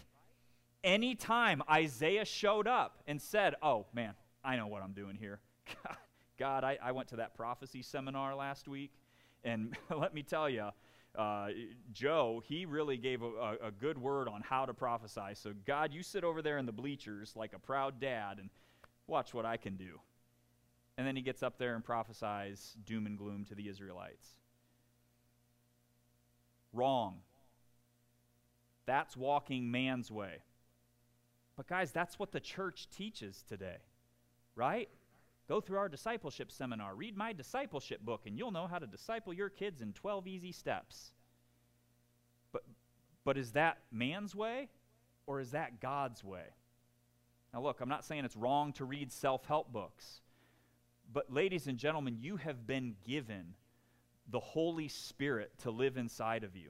anytime 0.84 1.62
Isaiah 1.70 2.26
showed 2.26 2.68
up 2.68 3.02
and 3.08 3.22
said, 3.22 3.56
Oh, 3.62 3.86
man, 3.94 4.14
I 4.44 4.56
know 4.56 4.68
what 4.68 4.84
I'm 4.84 4.94
doing 4.94 5.16
here. 5.16 5.40
God, 6.40 6.64
I, 6.64 6.78
I 6.82 6.92
went 6.92 7.10
to 7.10 7.18
that 7.18 7.36
prophecy 7.36 7.82
seminar 7.82 8.36
last 8.36 8.68
week, 8.68 8.92
and 9.44 9.78
let 9.96 10.14
me 10.14 10.24
tell 10.24 10.50
you, 10.50 10.70
uh, 11.16 11.50
Joe, 11.92 12.42
he 12.46 12.66
really 12.66 12.98
gave 12.98 13.22
a, 13.22 13.28
a, 13.28 13.68
a, 13.68 13.72
good 13.72 13.98
word 13.98 14.30
on 14.30 14.42
how 14.42 14.66
to 14.66 14.74
prophesy. 14.74 15.34
So, 15.34 15.52
God, 15.68 15.92
you 15.94 16.04
sit 16.04 16.24
over 16.24 16.42
there 16.42 16.58
in 16.58 16.66
the 16.66 16.72
bleachers 16.72 17.34
like 17.36 17.52
a 17.54 17.60
proud 17.60 18.00
dad 18.00 18.40
and 18.40 18.50
watch 19.08 19.34
what 19.34 19.46
I 19.46 19.58
can 19.58 19.76
do. 19.76 20.00
And 20.98 21.08
then 21.08 21.16
he 21.16 21.22
gets 21.22 21.42
up 21.42 21.58
there 21.58 21.76
and 21.76 21.84
prophesies 21.84 22.76
doom 22.86 23.06
and 23.06 23.18
gloom 23.18 23.46
to 23.46 23.56
the 23.56 23.70
Israelites. 23.70 24.28
Wrong. 26.74 27.20
That's 28.86 29.16
walking 29.16 29.72
man's 29.72 30.12
way. 30.12 30.44
But, 31.56 31.68
guys, 31.68 31.92
that's 31.92 32.18
what 32.18 32.32
the 32.32 32.40
church 32.40 32.88
teaches 32.90 33.44
today, 33.48 33.78
right? 34.56 34.90
Go 35.48 35.60
through 35.62 35.78
our 35.78 35.90
discipleship 35.90 36.52
seminar. 36.52 36.96
Read 36.96 37.18
my 37.18 37.34
discipleship 37.34 38.02
book, 38.02 38.22
and 38.26 38.38
you'll 38.38 38.52
know 38.52 38.68
how 38.68 38.80
to 38.80 38.88
disciple 38.88 39.34
your 39.34 39.50
kids 39.50 39.82
in 39.82 39.94
12 39.94 40.28
easy 40.28 40.52
steps. 40.52 41.12
But, 42.52 42.64
but 43.26 43.38
is 43.38 43.52
that 43.52 43.80
man's 43.92 44.34
way, 44.34 44.70
or 45.28 45.40
is 45.40 45.52
that 45.52 45.82
God's 45.82 46.24
way? 46.24 46.46
Now, 47.54 47.62
look, 47.62 47.82
I'm 47.82 47.90
not 47.90 48.06
saying 48.06 48.24
it's 48.24 48.38
wrong 48.38 48.72
to 48.74 48.86
read 48.86 49.12
self 49.12 49.46
help 49.46 49.74
books. 49.74 50.22
But, 51.14 51.32
ladies 51.32 51.68
and 51.68 51.78
gentlemen, 51.78 52.18
you 52.20 52.38
have 52.38 52.66
been 52.66 52.96
given 53.06 53.56
the 54.30 54.40
Holy 54.40 54.88
Spirit 54.88 55.52
to 55.60 55.72
live 55.72 55.98
inside 55.98 56.44
of 56.44 56.56
you. 56.56 56.70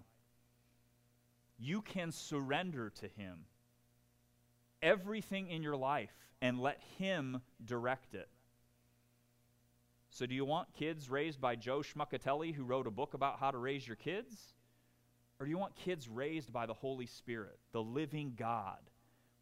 You 1.60 1.82
can 1.82 2.12
surrender 2.12 2.90
to 3.02 3.08
Him 3.08 3.46
everything 4.82 5.48
in 5.50 5.62
your 5.62 5.76
life 5.76 6.14
and 6.42 6.60
let 6.60 6.82
Him 6.98 7.42
direct 7.64 8.16
it. 8.16 8.30
So, 10.10 10.26
do 10.26 10.34
you 10.34 10.44
want 10.44 10.74
kids 10.74 11.10
raised 11.10 11.40
by 11.40 11.56
Joe 11.56 11.80
Schmuckatelli, 11.82 12.54
who 12.54 12.64
wrote 12.64 12.88
a 12.88 12.92
book 12.92 13.14
about 13.14 13.40
how 13.40 13.52
to 13.52 13.58
raise 13.58 13.88
your 13.88 13.96
kids? 13.96 14.54
Or 15.40 15.46
do 15.46 15.50
you 15.50 15.58
want 15.58 15.76
kids 15.76 16.10
raised 16.10 16.52
by 16.52 16.66
the 16.66 16.74
Holy 16.74 17.06
Spirit, 17.06 17.60
the 17.72 17.82
living 17.82 18.34
God, 18.36 18.80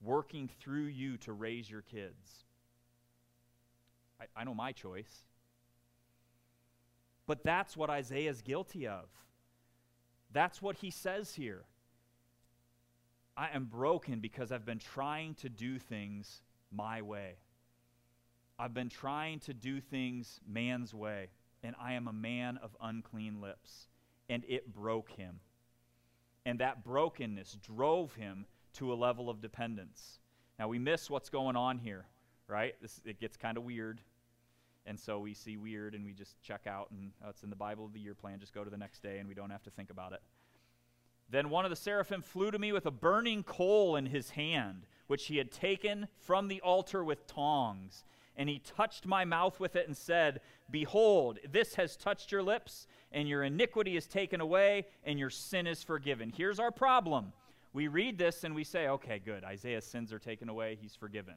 working 0.02 0.50
through 0.60 0.86
you 0.86 1.18
to 1.18 1.34
raise 1.34 1.70
your 1.70 1.82
kids? 1.82 2.46
I, 4.20 4.26
I 4.36 4.44
know 4.44 4.54
my 4.54 4.72
choice. 4.72 5.26
But 7.28 7.44
that's 7.44 7.78
what 7.78 7.90
Isaiah 7.90 8.30
is 8.30 8.42
guilty 8.42 8.88
of. 8.88 9.06
That's 10.32 10.62
what 10.62 10.78
he 10.78 10.92
says 10.92 11.34
here. 11.36 11.66
I 13.38 13.50
am 13.54 13.66
broken 13.66 14.20
because 14.20 14.52
I've 14.52 14.66
been 14.66 14.80
trying 14.80 15.36
to 15.36 15.50
do 15.50 15.80
things 15.80 16.42
my 16.72 17.02
way. 17.02 17.36
I've 18.58 18.74
been 18.74 18.90
trying 18.90 19.40
to 19.42 19.54
do 19.54 19.80
things 19.80 20.42
man's 20.46 20.94
way, 20.94 21.30
and 21.64 21.76
I 21.82 21.94
am 21.94 22.08
a 22.08 22.14
man 22.14 22.60
of 22.62 22.76
unclean 22.82 23.40
lips. 23.40 23.88
And 24.28 24.44
it 24.48 24.74
broke 24.74 25.10
him. 25.12 25.40
And 26.46 26.60
that 26.60 26.84
brokenness 26.84 27.58
drove 27.66 28.14
him 28.16 28.46
to 28.74 28.92
a 28.92 28.96
level 28.96 29.30
of 29.30 29.42
dependence. 29.42 30.20
Now, 30.58 30.68
we 30.68 30.78
miss 30.78 31.10
what's 31.10 31.30
going 31.30 31.56
on 31.56 31.78
here, 31.80 32.06
right? 32.48 32.76
This, 32.82 33.00
it 33.06 33.20
gets 33.20 33.38
kind 33.38 33.58
of 33.58 33.64
weird. 33.64 34.02
And 34.90 35.00
so 35.00 35.20
we 35.20 35.36
see 35.36 35.56
weird 35.56 35.94
and 35.94 36.04
we 36.04 36.14
just 36.14 36.42
check 36.42 36.66
out, 36.66 36.90
and 36.90 37.12
oh, 37.24 37.30
it's 37.30 37.44
in 37.44 37.52
the 37.52 37.56
Bible 37.56 37.86
of 37.86 37.94
the 37.94 38.00
year 38.00 38.16
plan. 38.16 38.40
Just 38.40 38.56
go 38.56 38.64
to 38.64 38.72
the 38.72 38.78
next 38.78 39.04
day, 39.04 39.20
and 39.20 39.30
we 39.30 39.36
don't 39.36 39.52
have 39.52 39.62
to 39.64 39.70
think 39.70 39.92
about 39.92 40.14
it. 40.14 40.22
Then 41.30 41.52
one 41.52 41.64
of 41.64 41.70
the 41.70 41.76
seraphim 41.76 42.24
flew 42.24 42.50
to 42.50 42.58
me 42.58 42.72
with 42.72 42.88
a 42.88 42.92
burning 42.92 43.44
coal 43.44 43.96
in 43.96 44.08
his 44.08 44.32
hand, 44.32 44.88
which 45.06 45.28
he 45.28 45.38
had 45.38 45.52
taken 45.52 46.08
from 46.18 46.48
the 46.48 46.60
altar 46.62 47.04
with 47.04 47.28
tongs. 47.28 48.04
And 48.36 48.50
he 48.50 48.58
touched 48.58 49.06
my 49.06 49.26
mouth 49.26 49.60
with 49.60 49.76
it 49.76 49.86
and 49.86 49.96
said, 49.96 50.42
Behold, 50.72 51.38
this 51.48 51.76
has 51.76 51.96
touched 51.96 52.32
your 52.32 52.42
lips, 52.42 52.88
and 53.12 53.30
your 53.30 53.44
iniquity 53.44 53.96
is 53.96 54.08
taken 54.08 54.42
away, 54.42 54.88
and 55.04 55.20
your 55.20 55.30
sin 55.30 55.68
is 55.68 55.84
forgiven. 55.84 56.34
Here's 56.36 56.60
our 56.60 56.72
problem. 56.72 57.32
We 57.74 57.88
read 57.88 58.18
this 58.18 58.44
and 58.44 58.56
we 58.56 58.64
say, 58.64 58.88
okay, 58.88 59.22
good. 59.24 59.44
Isaiah's 59.44 59.86
sins 59.86 60.12
are 60.12 60.18
taken 60.18 60.50
away, 60.50 60.80
he's 60.82 60.96
forgiven 60.96 61.36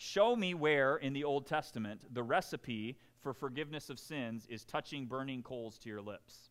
show 0.00 0.34
me 0.34 0.54
where 0.54 0.96
in 0.96 1.12
the 1.12 1.24
Old 1.24 1.46
Testament 1.46 2.02
the 2.12 2.22
recipe 2.22 2.96
for 3.20 3.32
forgiveness 3.32 3.90
of 3.90 3.98
sins 3.98 4.46
is 4.48 4.64
touching 4.64 5.06
burning 5.06 5.42
coals 5.42 5.78
to 5.78 5.88
your 5.88 6.00
lips. 6.00 6.50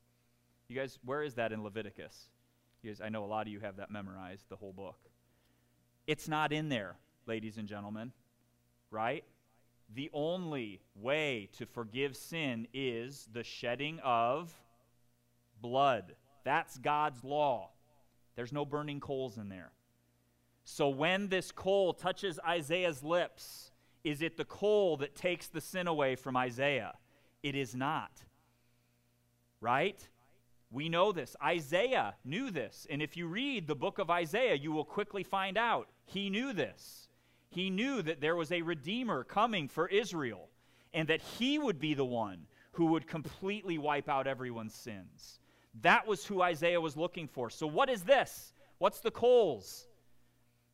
You 0.68 0.76
guys, 0.76 1.00
where 1.04 1.24
is 1.24 1.34
that 1.36 1.52
in 1.52 1.64
Leviticus? 1.64 2.30
You 2.84 2.92
guys, 2.92 3.02
I 3.02 3.10
know 3.10 3.24
a 3.24 3.26
lot 3.26 3.48
of 3.48 3.54
you 3.54 3.60
have 3.60 3.78
that 3.78 3.90
memorized, 3.90 4.46
the 4.50 4.56
whole 4.56 4.72
book. 4.72 5.00
It's 6.06 6.28
not 6.28 6.54
in 6.54 6.70
there, 6.70 6.96
ladies 7.26 7.58
and 7.58 7.68
gentlemen, 7.68 8.12
right? 8.92 9.24
The 9.96 10.12
only 10.14 10.82
way 10.96 11.50
to 11.58 11.66
forgive 11.66 12.16
sin 12.16 12.68
is 12.74 13.28
the 13.34 13.44
shedding 13.44 14.00
of 14.04 14.54
blood. 15.62 16.16
That's 16.44 16.78
God's 16.78 17.24
law. 17.24 17.72
There's 18.36 18.54
no 18.54 18.64
burning 18.64 19.00
coals 19.00 19.38
in 19.38 19.50
there. 19.50 19.72
So 20.72 20.88
when 20.88 21.30
this 21.30 21.52
coal 21.52 21.94
touches 21.94 22.40
Isaiah's 22.48 23.02
lips, 23.02 23.72
is 24.04 24.22
it 24.22 24.38
the 24.38 24.46
coal 24.46 24.98
that 24.98 25.16
takes 25.16 25.48
the 25.48 25.62
sin 25.62 25.88
away 25.88 26.16
from 26.16 26.38
Isaiah? 26.38 26.94
It 27.42 27.56
is 27.56 27.74
not. 27.74 28.12
Right? 29.62 30.00
We 30.70 30.88
know 30.88 31.12
this. 31.12 31.36
Isaiah 31.44 32.14
knew 32.24 32.52
this. 32.52 32.86
And 32.88 33.02
if 33.02 33.18
you 33.18 33.26
read 33.26 33.68
the 33.68 33.76
book 33.76 33.98
of 33.98 34.12
Isaiah, 34.12 34.54
you 34.54 34.72
will 34.72 34.86
quickly 34.86 35.24
find 35.24 35.58
out 35.58 35.90
he 36.06 36.30
knew 36.30 36.54
this. 36.54 37.10
He 37.50 37.72
knew 37.72 38.04
that 38.04 38.22
there 38.22 38.36
was 38.36 38.52
a 38.52 38.62
Redeemer 38.62 39.24
coming 39.24 39.68
for 39.70 39.88
Israel 39.88 40.50
and 40.94 41.08
that 41.08 41.22
he 41.22 41.58
would 41.58 41.80
be 41.80 41.96
the 41.96 42.06
one 42.06 42.46
who 42.74 42.86
would 42.86 43.08
completely 43.08 43.80
wipe 43.80 44.08
out 44.08 44.28
everyone's 44.28 44.76
sins. 44.76 45.40
That 45.82 46.06
was 46.06 46.28
who 46.28 46.44
Isaiah 46.44 46.80
was 46.80 46.96
looking 46.96 47.28
for. 47.28 47.50
So, 47.50 47.66
what 47.66 47.90
is 47.90 48.04
this? 48.04 48.54
What's 48.78 49.00
the 49.00 49.12
coals? 49.12 49.89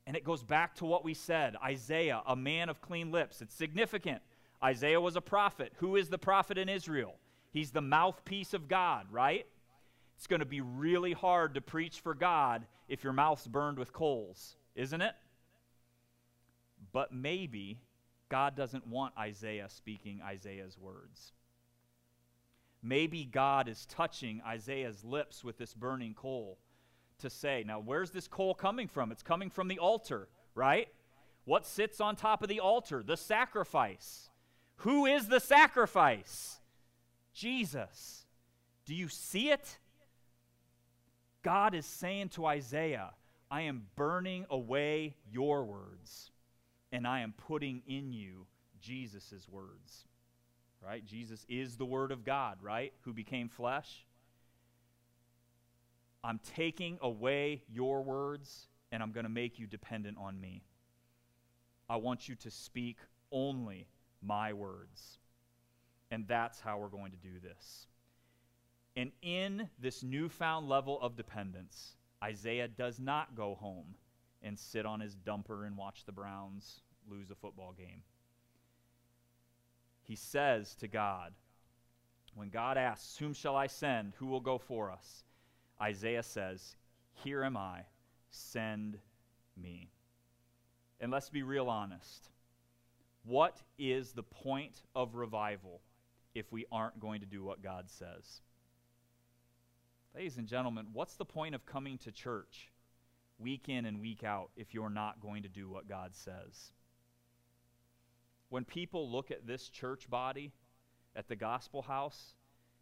And 0.08 0.16
it 0.16 0.24
goes 0.24 0.44
back 0.44 0.76
to 0.76 0.86
what 0.86 1.04
we 1.04 1.14
said 1.14 1.56
Isaiah, 1.64 2.22
a 2.28 2.36
man 2.36 2.70
of 2.70 2.82
clean 2.82 3.12
lips. 3.12 3.42
It's 3.42 3.56
significant. 3.56 4.22
Isaiah 4.64 5.02
was 5.02 5.16
a 5.16 5.22
prophet. 5.22 5.74
Who 5.78 5.96
is 5.96 6.10
the 6.10 6.18
prophet 6.18 6.58
in 6.58 6.70
Israel? 6.70 7.16
He's 7.52 7.72
the 7.72 7.82
mouthpiece 7.82 8.54
of 8.54 8.68
God, 8.68 9.08
right? 9.12 9.46
It's 10.18 10.28
going 10.28 10.40
to 10.40 10.46
be 10.46 10.62
really 10.62 11.14
hard 11.14 11.56
to 11.56 11.62
preach 11.62 12.00
for 12.00 12.14
God 12.14 12.66
if 12.88 13.04
your 13.04 13.14
mouth's 13.14 13.48
burned 13.48 13.78
with 13.78 13.94
coals, 13.94 14.56
isn't 14.76 15.02
it? 15.02 15.14
But 16.92 17.14
maybe 17.14 17.80
God 18.30 18.56
doesn't 18.56 18.88
want 18.88 19.14
Isaiah 19.18 19.70
speaking 19.70 20.22
Isaiah's 20.24 20.78
words. 20.78 21.34
Maybe 22.82 23.26
God 23.26 23.68
is 23.68 23.86
touching 23.88 24.42
Isaiah's 24.46 25.04
lips 25.04 25.44
with 25.44 25.58
this 25.58 25.74
burning 25.74 26.14
coal 26.14 26.60
to 27.20 27.30
say. 27.30 27.64
Now, 27.66 27.80
where's 27.80 28.12
this 28.12 28.28
coal 28.28 28.54
coming 28.54 28.88
from? 28.88 29.12
It's 29.12 29.24
coming 29.24 29.50
from 29.50 29.68
the 29.68 29.80
altar, 29.80 30.28
right? 30.54 30.88
What 31.46 31.66
sits 31.66 32.02
on 32.02 32.16
top 32.16 32.42
of 32.42 32.50
the 32.50 32.60
altar? 32.60 33.04
The 33.04 33.18
sacrifice. 33.18 34.30
Who 34.78 35.06
is 35.06 35.28
the 35.28 35.40
sacrifice? 35.40 36.60
Jesus. 37.34 38.26
Do 38.86 38.94
you 38.94 39.08
see 39.08 39.50
it? 39.50 39.78
God 41.44 41.76
is 41.76 41.86
saying 41.86 42.30
to 42.30 42.46
Isaiah, 42.46 43.12
I 43.52 43.62
am 43.62 43.84
burning 43.96 44.46
away 44.50 45.16
your 45.32 45.64
words, 45.64 46.32
and 46.92 47.08
I 47.08 47.20
am 47.20 47.34
putting 47.38 47.84
in 47.88 48.12
you 48.12 48.48
Jesus' 48.82 49.48
words. 49.50 50.06
Right? 50.84 51.06
Jesus 51.06 51.46
is 51.50 51.78
the 51.78 51.86
Word 51.86 52.12
of 52.12 52.24
God, 52.24 52.58
right? 52.62 52.94
Who 53.02 53.14
became 53.14 53.50
flesh. 53.50 54.06
I'm 56.26 56.40
taking 56.56 56.98
away 57.02 57.62
your 57.72 58.02
words 58.02 58.68
and 58.92 59.04
I'm 59.04 59.12
going 59.12 59.26
to 59.26 59.30
make 59.30 59.60
you 59.60 59.68
dependent 59.68 60.18
on 60.18 60.42
me. 60.42 60.64
I 61.88 61.98
want 61.98 62.28
you 62.28 62.34
to 62.38 62.50
speak 62.50 62.98
only 63.32 63.88
my 64.24 64.52
words. 64.52 65.20
And 66.10 66.28
that's 66.28 66.60
how 66.60 66.80
we're 66.80 66.88
going 66.88 67.12
to 67.12 67.18
do 67.18 67.40
this. 67.40 67.86
And 68.96 69.12
in 69.22 69.70
this 69.78 70.02
newfound 70.02 70.68
level 70.68 71.00
of 71.00 71.16
dependence, 71.16 71.96
Isaiah 72.24 72.70
does 72.70 73.00
not 73.00 73.36
go 73.36 73.54
home 73.54 73.94
and 74.42 74.58
sit 74.58 74.86
on 74.86 75.02
his 75.02 75.16
dumper 75.16 75.68
and 75.68 75.78
watch 75.78 76.06
the 76.06 76.12
Browns 76.12 76.82
lose 77.08 77.30
a 77.30 77.36
football 77.36 77.76
game. 77.78 78.02
He 80.02 80.16
says 80.16 80.74
to 80.76 80.88
God, 80.88 81.34
when 82.34 82.50
God 82.50 82.78
asks, 82.78 83.16
Whom 83.18 83.34
shall 83.34 83.56
I 83.56 83.68
send? 83.68 84.14
Who 84.18 84.26
will 84.26 84.40
go 84.40 84.58
for 84.58 84.90
us? 84.90 85.25
Isaiah 85.82 86.24
says, 86.24 86.76
Here 87.24 87.44
am 87.44 87.58
I, 87.58 87.82
send 88.30 88.98
me. 89.56 89.92
And 91.00 91.12
let's 91.12 91.30
be 91.30 91.44
real 91.44 91.70
honest. 91.70 92.30
What 93.24 93.62
is 93.78 94.12
the 94.12 94.24
point 94.24 94.84
of 94.96 95.16
revival 95.16 95.82
if 96.34 96.52
we 96.52 96.66
aren't 96.72 97.00
going 97.00 97.22
to 97.22 97.26
do 97.26 97.44
what 97.44 97.64
God 97.64 97.90
says? 97.90 98.42
Ladies 100.14 100.38
and 100.38 100.48
gentlemen, 100.48 100.88
what's 100.94 101.16
the 101.16 101.26
point 101.26 101.56
of 101.56 101.66
coming 101.66 101.98
to 102.00 102.12
church 102.12 102.72
week 103.38 103.68
in 103.68 103.86
and 103.86 104.00
week 104.00 104.24
out 104.24 104.50
if 104.56 104.74
you're 104.74 104.90
not 104.90 105.20
going 105.20 105.44
to 105.44 105.50
do 105.50 105.70
what 105.70 105.90
God 105.90 106.16
says? 106.16 106.72
When 108.50 108.64
people 108.64 109.12
look 109.12 109.32
at 109.32 109.46
this 109.46 109.68
church 109.68 110.10
body, 110.10 110.54
at 111.16 111.28
the 111.28 111.36
gospel 111.36 111.82
house, 111.82 112.36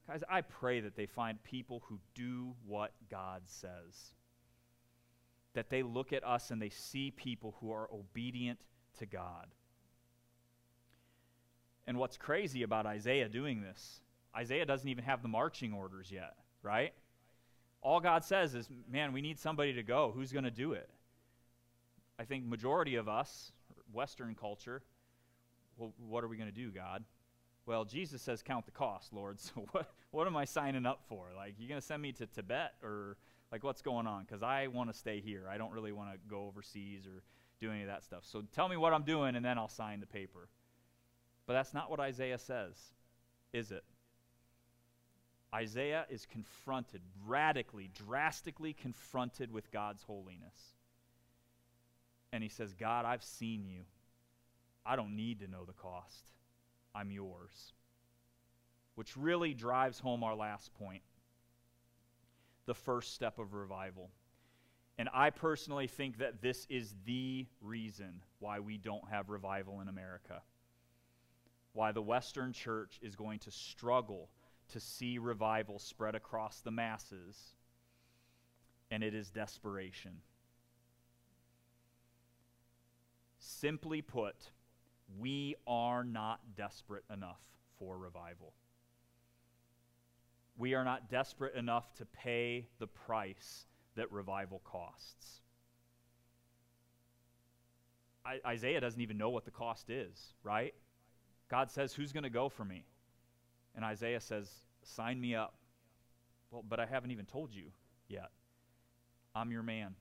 Guys, 0.07 0.23
I 0.29 0.41
pray 0.41 0.81
that 0.81 0.95
they 0.95 1.05
find 1.05 1.41
people 1.43 1.83
who 1.87 1.99
do 2.13 2.55
what 2.65 2.91
God 3.09 3.43
says. 3.45 4.13
That 5.53 5.69
they 5.69 5.83
look 5.83 6.11
at 6.11 6.25
us 6.25 6.51
and 6.51 6.61
they 6.61 6.69
see 6.69 7.11
people 7.11 7.55
who 7.61 7.71
are 7.71 7.89
obedient 7.93 8.59
to 8.99 9.05
God. 9.05 9.47
And 11.87 11.97
what's 11.97 12.17
crazy 12.17 12.63
about 12.63 12.85
Isaiah 12.85 13.29
doing 13.29 13.61
this, 13.61 14.01
Isaiah 14.35 14.65
doesn't 14.65 14.87
even 14.87 15.03
have 15.03 15.21
the 15.21 15.27
marching 15.27 15.73
orders 15.73 16.11
yet, 16.11 16.35
right? 16.61 16.93
All 17.81 17.99
God 17.99 18.23
says 18.23 18.55
is, 18.55 18.69
man, 18.89 19.13
we 19.13 19.21
need 19.21 19.39
somebody 19.39 19.73
to 19.73 19.83
go. 19.83 20.11
Who's 20.15 20.31
going 20.31 20.45
to 20.45 20.51
do 20.51 20.73
it? 20.73 20.89
I 22.17 22.23
think 22.23 22.45
majority 22.45 22.95
of 22.95 23.09
us, 23.09 23.51
Western 23.91 24.35
culture, 24.35 24.81
well, 25.77 25.93
what 25.97 26.23
are 26.23 26.27
we 26.27 26.37
going 26.37 26.49
to 26.49 26.55
do, 26.55 26.71
God? 26.71 27.03
Well, 27.65 27.85
Jesus 27.85 28.21
says 28.21 28.41
count 28.41 28.65
the 28.65 28.71
cost, 28.71 29.13
Lord. 29.13 29.37
So 29.55 29.65
what, 29.71 29.91
what 30.11 30.27
am 30.27 30.35
I 30.35 30.45
signing 30.45 30.85
up 30.85 31.01
for? 31.07 31.27
Like, 31.35 31.55
you're 31.57 31.69
going 31.69 31.79
to 31.79 31.85
send 31.85 32.01
me 32.01 32.11
to 32.13 32.25
Tibet 32.25 32.73
or 32.83 33.17
like 33.51 33.63
what's 33.63 33.81
going 33.81 34.07
on? 34.07 34.23
Because 34.23 34.43
I 34.43 34.67
want 34.67 34.91
to 34.91 34.97
stay 34.97 35.21
here. 35.21 35.47
I 35.49 35.57
don't 35.57 35.71
really 35.71 35.91
want 35.91 36.11
to 36.11 36.17
go 36.27 36.47
overseas 36.47 37.05
or 37.05 37.23
do 37.59 37.71
any 37.71 37.81
of 37.81 37.87
that 37.87 38.03
stuff. 38.03 38.23
So 38.25 38.43
tell 38.53 38.67
me 38.67 38.77
what 38.77 38.93
I'm 38.93 39.03
doing 39.03 39.35
and 39.35 39.45
then 39.45 39.57
I'll 39.57 39.69
sign 39.69 39.99
the 39.99 40.07
paper. 40.07 40.49
But 41.45 41.53
that's 41.53 41.73
not 41.73 41.89
what 41.89 41.99
Isaiah 41.99 42.39
says, 42.39 42.75
is 43.53 43.71
it? 43.71 43.83
Isaiah 45.53 46.05
is 46.09 46.25
confronted, 46.25 47.01
radically, 47.27 47.91
drastically 47.93 48.73
confronted 48.73 49.51
with 49.51 49.71
God's 49.71 50.01
holiness. 50.03 50.73
And 52.31 52.41
he 52.41 52.49
says, 52.49 52.73
God, 52.73 53.05
I've 53.05 53.23
seen 53.23 53.65
you. 53.67 53.81
I 54.85 54.95
don't 54.95 55.15
need 55.15 55.41
to 55.41 55.47
know 55.47 55.63
the 55.65 55.73
cost. 55.73 56.31
I'm 56.95 57.11
yours. 57.11 57.73
Which 58.95 59.17
really 59.17 59.53
drives 59.53 59.99
home 59.99 60.23
our 60.23 60.35
last 60.35 60.73
point 60.75 61.01
the 62.65 62.73
first 62.73 63.13
step 63.13 63.39
of 63.39 63.53
revival. 63.53 64.09
And 64.97 65.09
I 65.13 65.31
personally 65.31 65.87
think 65.87 66.19
that 66.19 66.41
this 66.41 66.67
is 66.69 66.95
the 67.05 67.47
reason 67.61 68.21
why 68.39 68.59
we 68.59 68.77
don't 68.77 69.09
have 69.09 69.29
revival 69.29 69.81
in 69.81 69.87
America. 69.87 70.41
Why 71.73 71.91
the 71.91 72.01
Western 72.01 72.53
church 72.53 72.99
is 73.01 73.15
going 73.15 73.39
to 73.39 73.51
struggle 73.51 74.29
to 74.69 74.79
see 74.79 75.17
revival 75.17 75.79
spread 75.79 76.15
across 76.15 76.61
the 76.61 76.71
masses. 76.71 77.55
And 78.91 79.03
it 79.03 79.15
is 79.15 79.31
desperation. 79.31 80.17
Simply 83.39 84.01
put, 84.01 84.51
we 85.19 85.55
are 85.67 86.03
not 86.03 86.39
desperate 86.55 87.03
enough 87.11 87.39
for 87.79 87.97
revival. 87.97 88.53
We 90.57 90.75
are 90.75 90.83
not 90.83 91.09
desperate 91.09 91.55
enough 91.55 91.93
to 91.95 92.05
pay 92.05 92.67
the 92.79 92.87
price 92.87 93.65
that 93.95 94.11
revival 94.11 94.61
costs. 94.63 95.41
I, 98.25 98.39
Isaiah 98.45 98.79
doesn't 98.79 99.01
even 99.01 99.17
know 99.17 99.29
what 99.29 99.45
the 99.45 99.51
cost 99.51 99.89
is, 99.89 100.33
right? 100.43 100.73
God 101.49 101.69
says, 101.69 101.93
Who's 101.93 102.13
going 102.13 102.23
to 102.23 102.29
go 102.29 102.49
for 102.49 102.63
me? 102.63 102.85
And 103.75 103.83
Isaiah 103.83 104.21
says, 104.21 104.49
Sign 104.83 105.19
me 105.19 105.35
up. 105.35 105.55
Well, 106.51 106.63
but 106.67 106.79
I 106.79 106.85
haven't 106.85 107.11
even 107.11 107.25
told 107.25 107.53
you 107.53 107.65
yet. 108.07 108.29
I'm 109.35 109.51
your 109.51 109.63
man. 109.63 109.95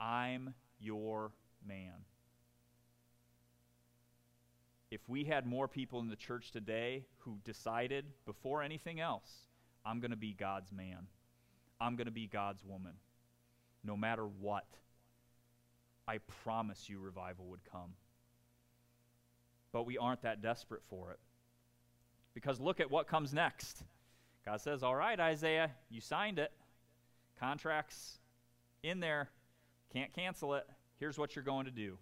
I'm 0.00 0.54
your 0.80 1.32
man. 1.66 1.92
If 4.94 5.08
we 5.08 5.24
had 5.24 5.44
more 5.44 5.66
people 5.66 5.98
in 5.98 6.08
the 6.08 6.14
church 6.14 6.52
today 6.52 7.04
who 7.18 7.38
decided 7.44 8.04
before 8.26 8.62
anything 8.62 9.00
else, 9.00 9.28
I'm 9.84 9.98
going 9.98 10.12
to 10.12 10.16
be 10.16 10.34
God's 10.34 10.70
man, 10.70 11.08
I'm 11.80 11.96
going 11.96 12.04
to 12.06 12.12
be 12.12 12.28
God's 12.28 12.64
woman, 12.64 12.92
no 13.82 13.96
matter 13.96 14.24
what, 14.24 14.68
I 16.06 16.18
promise 16.44 16.88
you 16.88 17.00
revival 17.00 17.46
would 17.46 17.64
come. 17.64 17.94
But 19.72 19.84
we 19.84 19.98
aren't 19.98 20.22
that 20.22 20.40
desperate 20.40 20.82
for 20.88 21.10
it. 21.10 21.18
Because 22.32 22.60
look 22.60 22.78
at 22.78 22.88
what 22.88 23.08
comes 23.08 23.34
next. 23.34 23.82
God 24.44 24.60
says, 24.60 24.84
All 24.84 24.94
right, 24.94 25.18
Isaiah, 25.18 25.72
you 25.90 26.00
signed 26.00 26.38
it. 26.38 26.52
Contract's 27.40 28.20
in 28.84 29.00
there. 29.00 29.28
Can't 29.92 30.12
cancel 30.12 30.54
it. 30.54 30.68
Here's 31.00 31.18
what 31.18 31.34
you're 31.34 31.44
going 31.44 31.64
to 31.64 31.72
do. 31.72 31.98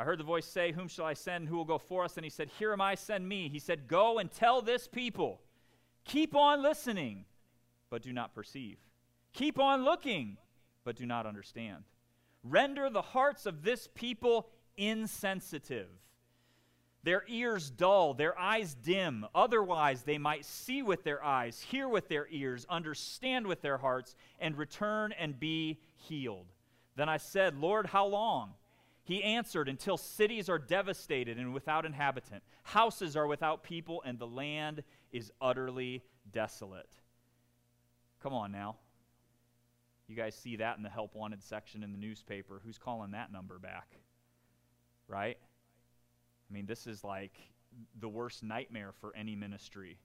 I 0.00 0.04
heard 0.04 0.18
the 0.18 0.24
voice 0.24 0.46
say, 0.46 0.72
Whom 0.72 0.88
shall 0.88 1.04
I 1.04 1.12
send? 1.12 1.46
Who 1.46 1.56
will 1.56 1.66
go 1.66 1.76
for 1.76 2.04
us? 2.04 2.16
And 2.16 2.24
he 2.24 2.30
said, 2.30 2.48
Here 2.58 2.72
am 2.72 2.80
I, 2.80 2.94
send 2.94 3.28
me. 3.28 3.50
He 3.50 3.58
said, 3.58 3.86
Go 3.86 4.18
and 4.18 4.32
tell 4.32 4.62
this 4.62 4.88
people. 4.88 5.42
Keep 6.06 6.34
on 6.34 6.62
listening, 6.62 7.26
but 7.90 8.00
do 8.00 8.10
not 8.10 8.34
perceive. 8.34 8.78
Keep 9.34 9.58
on 9.58 9.84
looking, 9.84 10.38
but 10.84 10.96
do 10.96 11.04
not 11.04 11.26
understand. 11.26 11.84
Render 12.42 12.88
the 12.88 13.02
hearts 13.02 13.44
of 13.44 13.62
this 13.62 13.90
people 13.94 14.48
insensitive 14.78 15.90
their 17.02 17.24
ears 17.28 17.70
dull, 17.70 18.14
their 18.14 18.38
eyes 18.38 18.74
dim. 18.74 19.26
Otherwise, 19.34 20.02
they 20.02 20.18
might 20.18 20.44
see 20.44 20.82
with 20.82 21.02
their 21.04 21.22
eyes, 21.24 21.60
hear 21.60 21.88
with 21.88 22.08
their 22.08 22.26
ears, 22.30 22.66
understand 22.68 23.46
with 23.46 23.62
their 23.62 23.78
hearts, 23.78 24.14
and 24.38 24.56
return 24.56 25.12
and 25.18 25.40
be 25.40 25.78
healed. 25.96 26.46
Then 26.96 27.08
I 27.08 27.16
said, 27.16 27.56
Lord, 27.56 27.86
how 27.86 28.06
long? 28.06 28.52
He 29.02 29.22
answered, 29.22 29.68
Until 29.68 29.96
cities 29.96 30.48
are 30.48 30.58
devastated 30.58 31.38
and 31.38 31.52
without 31.52 31.84
inhabitant, 31.84 32.42
houses 32.62 33.16
are 33.16 33.26
without 33.26 33.62
people, 33.62 34.02
and 34.04 34.18
the 34.18 34.26
land 34.26 34.82
is 35.12 35.32
utterly 35.40 36.02
desolate. 36.30 36.90
Come 38.22 38.34
on 38.34 38.52
now. 38.52 38.76
You 40.06 40.16
guys 40.16 40.34
see 40.34 40.56
that 40.56 40.76
in 40.76 40.82
the 40.82 40.88
help 40.88 41.14
wanted 41.14 41.42
section 41.42 41.82
in 41.82 41.92
the 41.92 41.98
newspaper. 41.98 42.60
Who's 42.64 42.78
calling 42.78 43.12
that 43.12 43.32
number 43.32 43.58
back? 43.58 43.88
Right? 45.06 45.38
I 46.50 46.52
mean, 46.52 46.66
this 46.66 46.86
is 46.86 47.04
like 47.04 47.32
the 48.00 48.08
worst 48.08 48.42
nightmare 48.42 48.92
for 49.00 49.14
any 49.14 49.36
ministry. 49.36 49.98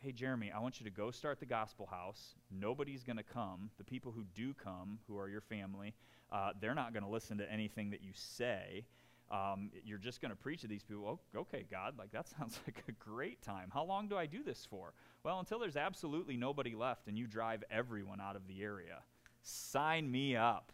Hey, 0.00 0.12
Jeremy, 0.12 0.52
I 0.54 0.60
want 0.60 0.78
you 0.78 0.84
to 0.84 0.92
go 0.92 1.10
start 1.10 1.40
the 1.40 1.46
gospel 1.46 1.84
house. 1.84 2.36
Nobody's 2.52 3.02
going 3.02 3.16
to 3.16 3.24
come. 3.24 3.68
The 3.78 3.84
people 3.84 4.12
who 4.12 4.22
do 4.32 4.54
come, 4.54 5.00
who 5.08 5.18
are 5.18 5.28
your 5.28 5.40
family, 5.40 5.92
uh, 6.30 6.50
they're 6.60 6.76
not 6.76 6.92
going 6.92 7.02
to 7.02 7.08
listen 7.08 7.36
to 7.38 7.52
anything 7.52 7.90
that 7.90 8.00
you 8.00 8.12
say. 8.14 8.84
Um, 9.28 9.72
you're 9.84 9.98
just 9.98 10.22
going 10.22 10.30
to 10.30 10.36
preach 10.36 10.60
to 10.60 10.68
these 10.68 10.84
people. 10.84 11.18
Oh, 11.34 11.40
okay, 11.40 11.66
God, 11.68 11.98
like 11.98 12.12
that 12.12 12.28
sounds 12.38 12.60
like 12.64 12.84
a 12.86 12.92
great 12.92 13.42
time. 13.42 13.70
How 13.74 13.82
long 13.82 14.06
do 14.06 14.16
I 14.16 14.26
do 14.26 14.44
this 14.44 14.64
for? 14.70 14.92
Well, 15.24 15.40
until 15.40 15.58
there's 15.58 15.76
absolutely 15.76 16.36
nobody 16.36 16.76
left 16.76 17.08
and 17.08 17.18
you 17.18 17.26
drive 17.26 17.64
everyone 17.68 18.20
out 18.20 18.36
of 18.36 18.46
the 18.46 18.62
area. 18.62 19.00
Sign 19.42 20.08
me 20.08 20.36
up. 20.36 20.70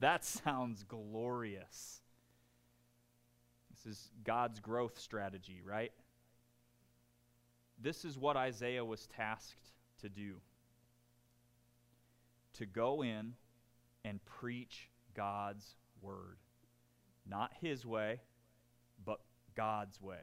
That 0.00 0.24
sounds 0.44 0.82
glorious. 0.82 2.00
This 3.70 3.92
is 3.92 4.10
God's 4.24 4.60
growth 4.60 4.98
strategy, 4.98 5.60
right? 5.62 5.92
This 7.82 8.04
is 8.04 8.16
what 8.16 8.36
Isaiah 8.36 8.84
was 8.84 9.08
tasked 9.08 9.72
to 10.00 10.08
do 10.08 10.36
to 12.54 12.66
go 12.66 13.02
in 13.02 13.34
and 14.04 14.24
preach 14.24 14.88
God's 15.14 15.74
word. 16.00 16.38
Not 17.26 17.52
his 17.60 17.86
way, 17.86 18.20
but 19.04 19.20
God's 19.56 20.00
way. 20.00 20.20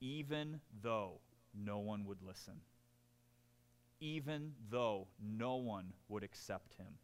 Even 0.00 0.60
though 0.82 1.20
no 1.54 1.78
one 1.78 2.04
would 2.06 2.22
listen. 2.22 2.60
Even 4.00 4.52
though 4.70 5.08
no 5.22 5.56
one 5.56 5.92
would 6.08 6.22
accept 6.22 6.74
him. 6.74 6.94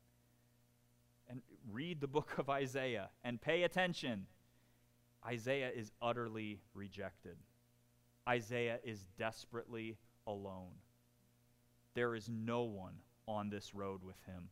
And 1.29 1.43
read 1.71 2.01
the 2.01 2.07
book 2.07 2.35
of 2.39 2.49
Isaiah 2.49 3.11
and 3.25 3.41
pay 3.41 3.63
attention. 3.63 4.27
Isaiah 5.27 5.71
is 5.75 5.93
utterly 6.01 6.61
rejected. 6.75 7.37
Isaiah 8.29 8.79
is 8.85 9.07
desperately 9.19 9.97
alone. 10.27 10.73
There 11.95 12.15
is 12.15 12.29
no 12.29 12.63
one 12.63 12.95
on 13.27 13.49
this 13.49 13.75
road 13.75 14.03
with 14.03 14.17
him. 14.27 14.49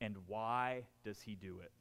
And 0.00 0.16
why 0.26 0.84
does 1.04 1.20
he 1.20 1.34
do 1.34 1.60
it? 1.60 1.72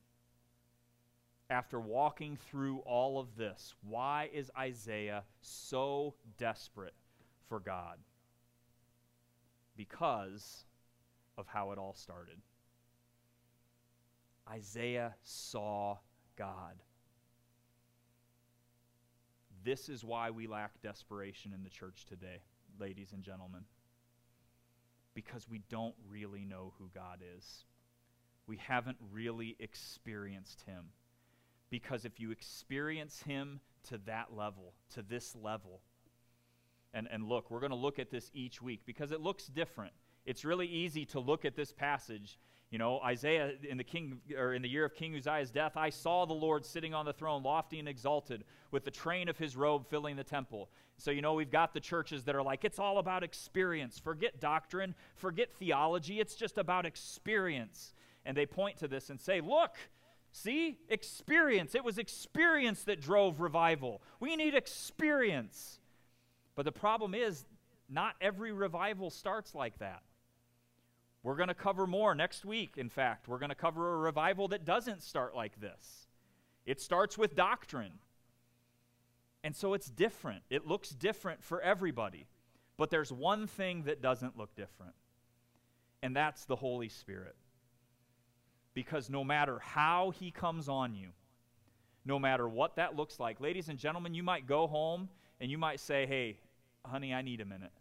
After 1.49 1.79
walking 1.79 2.37
through 2.37 2.79
all 2.79 3.19
of 3.19 3.35
this, 3.35 3.75
why 3.81 4.29
is 4.33 4.49
Isaiah 4.57 5.23
so 5.41 6.15
desperate 6.37 6.95
for 7.47 7.59
God? 7.59 7.97
Because 9.75 10.65
of 11.37 11.47
how 11.47 11.71
it 11.71 11.77
all 11.77 11.93
started. 11.93 12.37
Isaiah 14.49 15.15
saw 15.23 15.97
God. 16.37 16.75
This 19.63 19.87
is 19.87 20.03
why 20.03 20.29
we 20.29 20.47
lack 20.47 20.81
desperation 20.81 21.53
in 21.53 21.63
the 21.63 21.69
church 21.69 22.05
today, 22.05 22.41
ladies 22.79 23.13
and 23.13 23.23
gentlemen. 23.23 23.61
Because 25.13 25.47
we 25.47 25.61
don't 25.69 25.95
really 26.09 26.43
know 26.43 26.73
who 26.79 26.89
God 26.93 27.19
is. 27.37 27.65
We 28.45 28.57
haven't 28.57 28.97
really 29.11 29.55
experienced 29.59 30.61
Him. 30.65 30.85
Because 31.69 32.03
if 32.03 32.19
you 32.19 32.31
experience 32.31 33.21
Him 33.21 33.61
to 33.89 33.99
that 34.05 34.35
level, 34.35 34.73
to 34.95 35.01
this 35.01 35.35
level, 35.35 35.81
and, 36.93 37.07
and 37.09 37.27
look, 37.27 37.49
we're 37.49 37.59
going 37.59 37.71
to 37.71 37.75
look 37.75 37.99
at 37.99 38.11
this 38.11 38.29
each 38.33 38.61
week 38.61 38.81
because 38.85 39.11
it 39.11 39.21
looks 39.21 39.47
different. 39.47 39.93
It's 40.25 40.45
really 40.45 40.67
easy 40.67 41.05
to 41.07 41.19
look 41.19 41.45
at 41.45 41.55
this 41.55 41.71
passage 41.71 42.37
you 42.73 42.79
know, 42.79 42.99
Isaiah 43.01 43.51
in 43.69 43.77
the 43.77 43.83
king 43.83 44.19
or 44.35 44.55
in 44.55 44.63
the 44.63 44.67
year 44.67 44.83
of 44.83 44.95
King 44.95 45.15
Uzziah's 45.15 45.51
death, 45.51 45.77
I 45.77 45.91
saw 45.91 46.25
the 46.25 46.33
Lord 46.33 46.65
sitting 46.65 46.91
on 46.91 47.05
the 47.05 47.13
throne, 47.13 47.43
lofty 47.43 47.77
and 47.77 47.87
exalted, 47.87 48.45
with 48.71 48.83
the 48.83 48.89
train 48.89 49.29
of 49.29 49.37
his 49.37 49.55
robe 49.55 49.87
filling 49.87 50.15
the 50.15 50.23
temple. 50.23 50.71
So, 50.97 51.11
you 51.11 51.21
know, 51.21 51.35
we've 51.35 51.51
got 51.51 51.75
the 51.75 51.79
churches 51.79 52.23
that 52.23 52.35
are 52.35 52.41
like, 52.41 52.65
it's 52.65 52.79
all 52.79 52.97
about 52.97 53.21
experience. 53.21 53.99
Forget 53.99 54.39
doctrine, 54.39 54.95
forget 55.13 55.53
theology. 55.59 56.19
It's 56.19 56.33
just 56.33 56.57
about 56.57 56.87
experience. 56.87 57.93
And 58.25 58.35
they 58.35 58.47
point 58.47 58.77
to 58.77 58.87
this 58.87 59.11
and 59.11 59.21
say, 59.21 59.39
look, 59.39 59.77
See? 60.35 60.79
Experience. 60.89 61.75
It 61.75 61.83
was 61.83 61.99
experience 61.99 62.85
that 62.85 62.99
drove 62.99 63.39
revival. 63.39 64.01
We 64.19 64.35
need 64.35 64.55
experience. 64.55 65.79
But 66.55 66.65
the 66.65 66.71
problem 66.71 67.13
is, 67.13 67.45
not 67.87 68.15
every 68.19 68.51
revival 68.51 69.11
starts 69.11 69.53
like 69.53 69.77
that. 69.77 70.01
We're 71.23 71.37
going 71.37 71.47
to 71.47 71.53
cover 71.53 71.87
more 71.87 72.13
next 72.13 72.43
week, 72.43 72.77
in 72.77 72.89
fact. 72.89 73.27
We're 73.27 73.39
going 73.39 73.49
to 73.49 73.55
cover 73.55 73.93
a 73.93 73.97
revival 73.97 74.49
that 74.49 74.65
doesn't 74.65 75.01
start 75.01 75.35
like 75.35 75.59
this. 75.59 76.07
It 76.65 76.81
starts 76.81 77.17
with 77.17 77.35
doctrine. 77.35 77.93
And 79.43 79.55
so 79.55 79.73
it's 79.73 79.89
different. 79.89 80.43
It 80.49 80.67
looks 80.67 80.89
different 80.89 81.43
for 81.43 81.61
everybody. 81.61 82.27
But 82.77 82.89
there's 82.89 83.11
one 83.11 83.47
thing 83.47 83.83
that 83.83 84.01
doesn't 84.01 84.37
look 84.37 84.55
different, 84.55 84.95
and 86.01 86.15
that's 86.15 86.45
the 86.45 86.55
Holy 86.55 86.89
Spirit. 86.89 87.35
Because 88.73 89.09
no 89.09 89.23
matter 89.23 89.59
how 89.59 90.09
He 90.11 90.31
comes 90.31 90.67
on 90.67 90.95
you, 90.95 91.09
no 92.05 92.17
matter 92.17 92.49
what 92.49 92.75
that 92.77 92.95
looks 92.95 93.19
like, 93.19 93.39
ladies 93.39 93.69
and 93.69 93.77
gentlemen, 93.77 94.13
you 94.13 94.23
might 94.23 94.47
go 94.47 94.67
home 94.67 95.09
and 95.39 95.51
you 95.51 95.57
might 95.57 95.79
say, 95.79 96.05
Hey, 96.05 96.39
honey, 96.85 97.13
I 97.13 97.21
need 97.21 97.41
a 97.41 97.45
minute. 97.45 97.71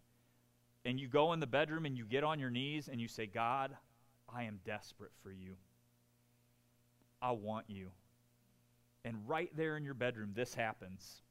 And 0.84 0.98
you 0.98 1.08
go 1.08 1.32
in 1.32 1.40
the 1.40 1.46
bedroom 1.46 1.86
and 1.86 1.96
you 1.96 2.04
get 2.04 2.24
on 2.24 2.38
your 2.38 2.50
knees 2.50 2.88
and 2.88 3.00
you 3.00 3.08
say, 3.08 3.26
God, 3.26 3.76
I 4.28 4.44
am 4.44 4.58
desperate 4.64 5.12
for 5.22 5.30
you. 5.30 5.54
I 7.20 7.32
want 7.32 7.66
you. 7.68 7.90
And 9.04 9.16
right 9.26 9.50
there 9.56 9.76
in 9.76 9.84
your 9.84 9.94
bedroom, 9.94 10.32
this 10.34 10.54
happens. 10.54 11.22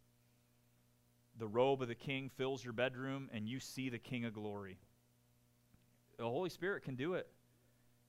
The 1.38 1.48
robe 1.48 1.82
of 1.82 1.88
the 1.88 1.96
king 1.96 2.30
fills 2.38 2.64
your 2.64 2.74
bedroom, 2.74 3.30
and 3.34 3.48
you 3.48 3.60
see 3.60 3.90
the 3.90 3.98
king 3.98 4.26
of 4.26 4.34
glory. 4.34 4.78
The 6.18 6.24
Holy 6.26 6.50
Spirit 6.50 6.84
can 6.84 6.96
do 6.96 7.14
it. 7.14 7.28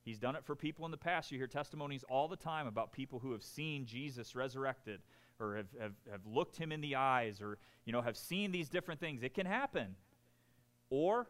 He's 0.03 0.19
done 0.19 0.35
it 0.35 0.43
for 0.43 0.55
people 0.55 0.85
in 0.85 0.91
the 0.91 0.97
past. 0.97 1.31
You 1.31 1.37
hear 1.37 1.47
testimonies 1.47 2.03
all 2.09 2.27
the 2.27 2.35
time 2.35 2.67
about 2.67 2.91
people 2.91 3.19
who 3.19 3.31
have 3.31 3.43
seen 3.43 3.85
Jesus 3.85 4.35
resurrected 4.35 5.01
or 5.39 5.55
have, 5.55 5.67
have, 5.79 5.93
have 6.11 6.25
looked 6.25 6.57
him 6.57 6.71
in 6.71 6.81
the 6.81 6.95
eyes 6.95 7.41
or 7.41 7.57
you 7.85 7.93
know 7.93 8.01
have 8.01 8.17
seen 8.17 8.51
these 8.51 8.67
different 8.69 8.99
things. 8.99 9.23
It 9.23 9.33
can 9.33 9.45
happen. 9.45 9.95
Or 10.95 11.25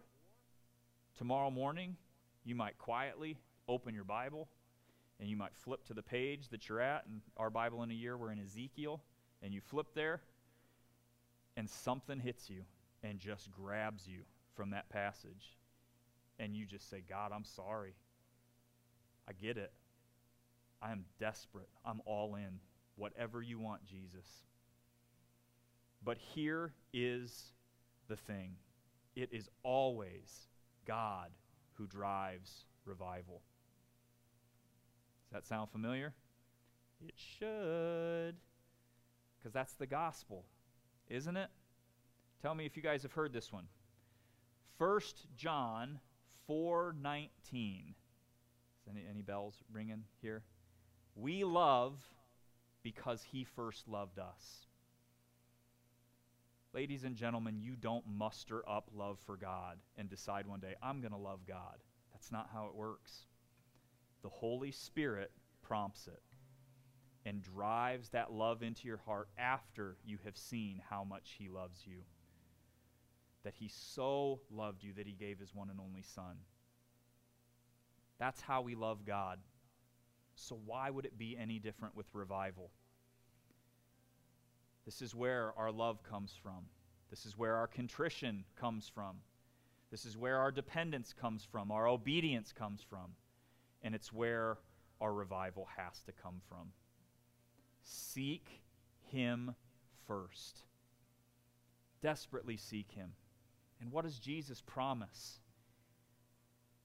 tomorrow 1.18 1.50
morning, 1.50 1.96
you 2.44 2.54
might 2.54 2.78
quietly 2.78 3.38
open 3.70 3.96
your 3.96 4.04
Bible 4.04 4.50
and 5.22 5.30
you 5.30 5.38
might 5.38 5.56
flip 5.56 5.86
to 5.86 5.94
the 5.94 6.04
page 6.04 6.50
that 6.50 6.68
you're 6.68 6.82
at. 6.82 7.06
And 7.06 7.22
our 7.38 7.50
Bible 7.50 7.82
in 7.82 7.90
a 7.90 7.94
year, 7.94 8.18
we're 8.18 8.34
in 8.34 8.42
Ezekiel, 8.42 9.02
and 9.42 9.54
you 9.54 9.62
flip 9.62 9.88
there, 9.96 10.20
and 11.56 11.70
something 11.70 12.20
hits 12.20 12.50
you 12.50 12.64
and 13.04 13.20
just 13.20 13.50
grabs 13.52 14.06
you 14.06 14.24
from 14.54 14.72
that 14.72 14.90
passage. 14.90 15.56
And 16.40 16.58
you 16.58 16.66
just 16.66 16.90
say, 16.90 17.02
God, 17.08 17.32
I'm 17.34 17.46
sorry. 17.46 17.94
I 19.30 19.32
get 19.32 19.56
it. 19.56 19.72
I 20.82 20.92
am 20.92 21.06
desperate. 21.22 21.70
I'm 21.86 22.02
all 22.06 22.36
in. 22.36 22.60
Whatever 22.98 23.42
you 23.42 23.60
want, 23.60 23.86
Jesus. 23.86 24.28
But 26.04 26.18
here 26.18 26.74
is 26.92 27.54
the 28.10 28.18
thing 28.18 28.58
it 29.16 29.30
is 29.32 29.50
always 29.64 30.48
God 30.86 31.30
who 31.74 31.88
drives 31.88 32.66
revival. 32.86 33.42
Does 35.32 35.42
that 35.42 35.48
sound 35.48 35.70
familiar? 35.72 36.14
It 37.08 37.16
should. 37.16 38.36
Because 39.38 39.54
that's 39.54 39.74
the 39.74 39.88
gospel, 39.88 40.46
isn't 41.10 41.36
it? 41.36 41.50
Tell 42.42 42.56
me 42.56 42.66
if 42.66 42.76
you 42.78 42.84
guys 42.84 43.04
have 43.04 43.14
heard 43.14 43.34
this 43.34 43.52
one. 43.52 43.68
1 44.78 45.00
John 45.36 46.00
4:19. 46.50 47.96
Any, 48.90 49.06
any 49.10 49.22
bells 49.22 49.64
ringing 49.72 50.04
here? 50.22 50.44
We 51.16 51.44
love 51.44 52.00
because 52.82 53.24
he 53.24 53.44
first 53.44 53.88
loved 53.88 54.20
us. 54.20 54.68
Ladies 56.74 57.04
and 57.04 57.16
gentlemen, 57.16 57.60
you 57.60 57.76
don't 57.76 58.06
muster 58.08 58.68
up 58.68 58.90
love 58.96 59.20
for 59.20 59.38
God 59.38 59.78
and 59.96 60.10
decide 60.10 60.48
one 60.48 60.60
day, 60.60 60.74
I'm 60.82 61.02
going 61.02 61.12
to 61.12 61.18
love 61.18 61.42
God. 61.48 61.78
That's 62.12 62.32
not 62.32 62.50
how 62.52 62.66
it 62.66 62.76
works. 62.76 63.28
The 64.24 64.30
Holy 64.30 64.72
Spirit 64.72 65.32
prompts 65.62 66.08
it 66.08 66.24
and 67.26 67.44
drives 67.44 68.10
that 68.10 68.32
love 68.32 68.64
into 68.64 68.88
your 68.88 68.98
heart 69.06 69.30
after 69.38 69.98
you 70.04 70.18
have 70.26 70.36
seen 70.36 70.82
how 70.90 71.04
much 71.04 71.36
He 71.38 71.48
loves 71.48 71.86
you. 71.86 72.00
That 73.44 73.54
He 73.54 73.68
so 73.68 74.40
loved 74.50 74.84
you 74.84 74.94
that 74.94 75.06
He 75.06 75.14
gave 75.14 75.38
His 75.38 75.54
one 75.54 75.70
and 75.70 75.80
only 75.80 76.02
Son. 76.02 76.38
That's 78.18 78.42
how 78.42 78.64
we 78.64 78.74
love 78.74 79.06
God. 79.06 79.38
So, 80.36 80.60
why 80.66 80.90
would 80.90 81.06
it 81.06 81.20
be 81.20 81.38
any 81.40 81.60
different 81.60 81.96
with 81.96 82.08
revival? 82.14 82.72
This 84.86 85.02
is 85.02 85.16
where 85.16 85.54
our 85.58 85.72
love 85.72 86.04
comes 86.04 86.34
from. 86.42 86.66
This 87.10 87.26
is 87.26 87.38
where 87.38 87.56
our 87.56 87.68
contrition 87.68 88.44
comes 88.60 88.90
from. 88.94 89.18
This 89.92 90.06
is 90.06 90.18
where 90.18 90.38
our 90.38 90.52
dependence 90.52 91.14
comes 91.14 91.46
from, 91.50 91.72
our 91.72 91.88
obedience 91.88 92.52
comes 92.52 92.82
from. 92.82 93.16
And 93.84 93.94
it's 93.94 94.12
where 94.12 94.58
our 95.00 95.14
revival 95.14 95.68
has 95.78 96.02
to 96.04 96.12
come 96.12 96.42
from. 96.48 96.70
Seek 97.84 98.62
Him 99.12 99.54
first. 100.08 100.64
Desperately 102.02 102.58
seek 102.58 102.92
Him. 102.92 103.12
And 103.82 103.92
what 103.92 104.06
does 104.06 104.20
Jesus 104.20 104.62
promise? 104.62 105.40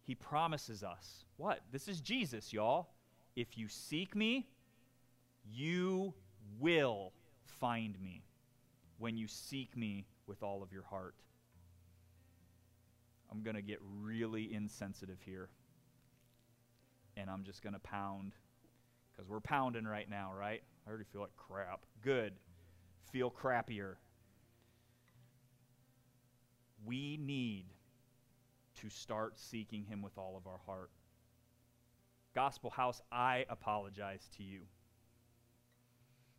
He 0.02 0.14
promises 0.14 0.82
us 0.82 1.24
what? 1.38 1.60
This 1.70 1.86
is 1.86 2.00
Jesus, 2.00 2.52
y'all. 2.52 2.88
If 3.36 3.56
you 3.56 3.68
seek 3.68 4.16
me, 4.16 4.48
you 5.48 6.12
will 6.58 7.12
find 7.48 8.00
me 8.00 8.22
when 8.98 9.16
you 9.16 9.26
seek 9.26 9.76
me 9.76 10.06
with 10.26 10.42
all 10.42 10.62
of 10.62 10.72
your 10.72 10.82
heart. 10.84 11.14
I'm 13.30 13.42
going 13.42 13.56
to 13.56 13.62
get 13.62 13.78
really 14.02 14.52
insensitive 14.52 15.18
here. 15.24 15.48
And 17.16 17.28
I'm 17.28 17.44
just 17.44 17.62
going 17.62 17.74
to 17.74 17.80
pound 17.80 18.32
because 19.12 19.28
we're 19.28 19.40
pounding 19.40 19.84
right 19.84 20.08
now, 20.08 20.32
right? 20.38 20.62
I 20.86 20.88
already 20.88 21.04
feel 21.12 21.20
like 21.20 21.36
crap. 21.36 21.84
Good. 22.02 22.34
Feel 23.12 23.30
crappier. 23.30 23.96
We 26.84 27.18
need 27.20 27.66
to 28.80 28.88
start 28.88 29.38
seeking 29.38 29.84
Him 29.84 30.02
with 30.02 30.16
all 30.16 30.36
of 30.36 30.46
our 30.46 30.60
heart. 30.64 30.90
Gospel 32.34 32.70
House, 32.70 33.02
I 33.10 33.44
apologize 33.48 34.28
to 34.36 34.44
you 34.44 34.60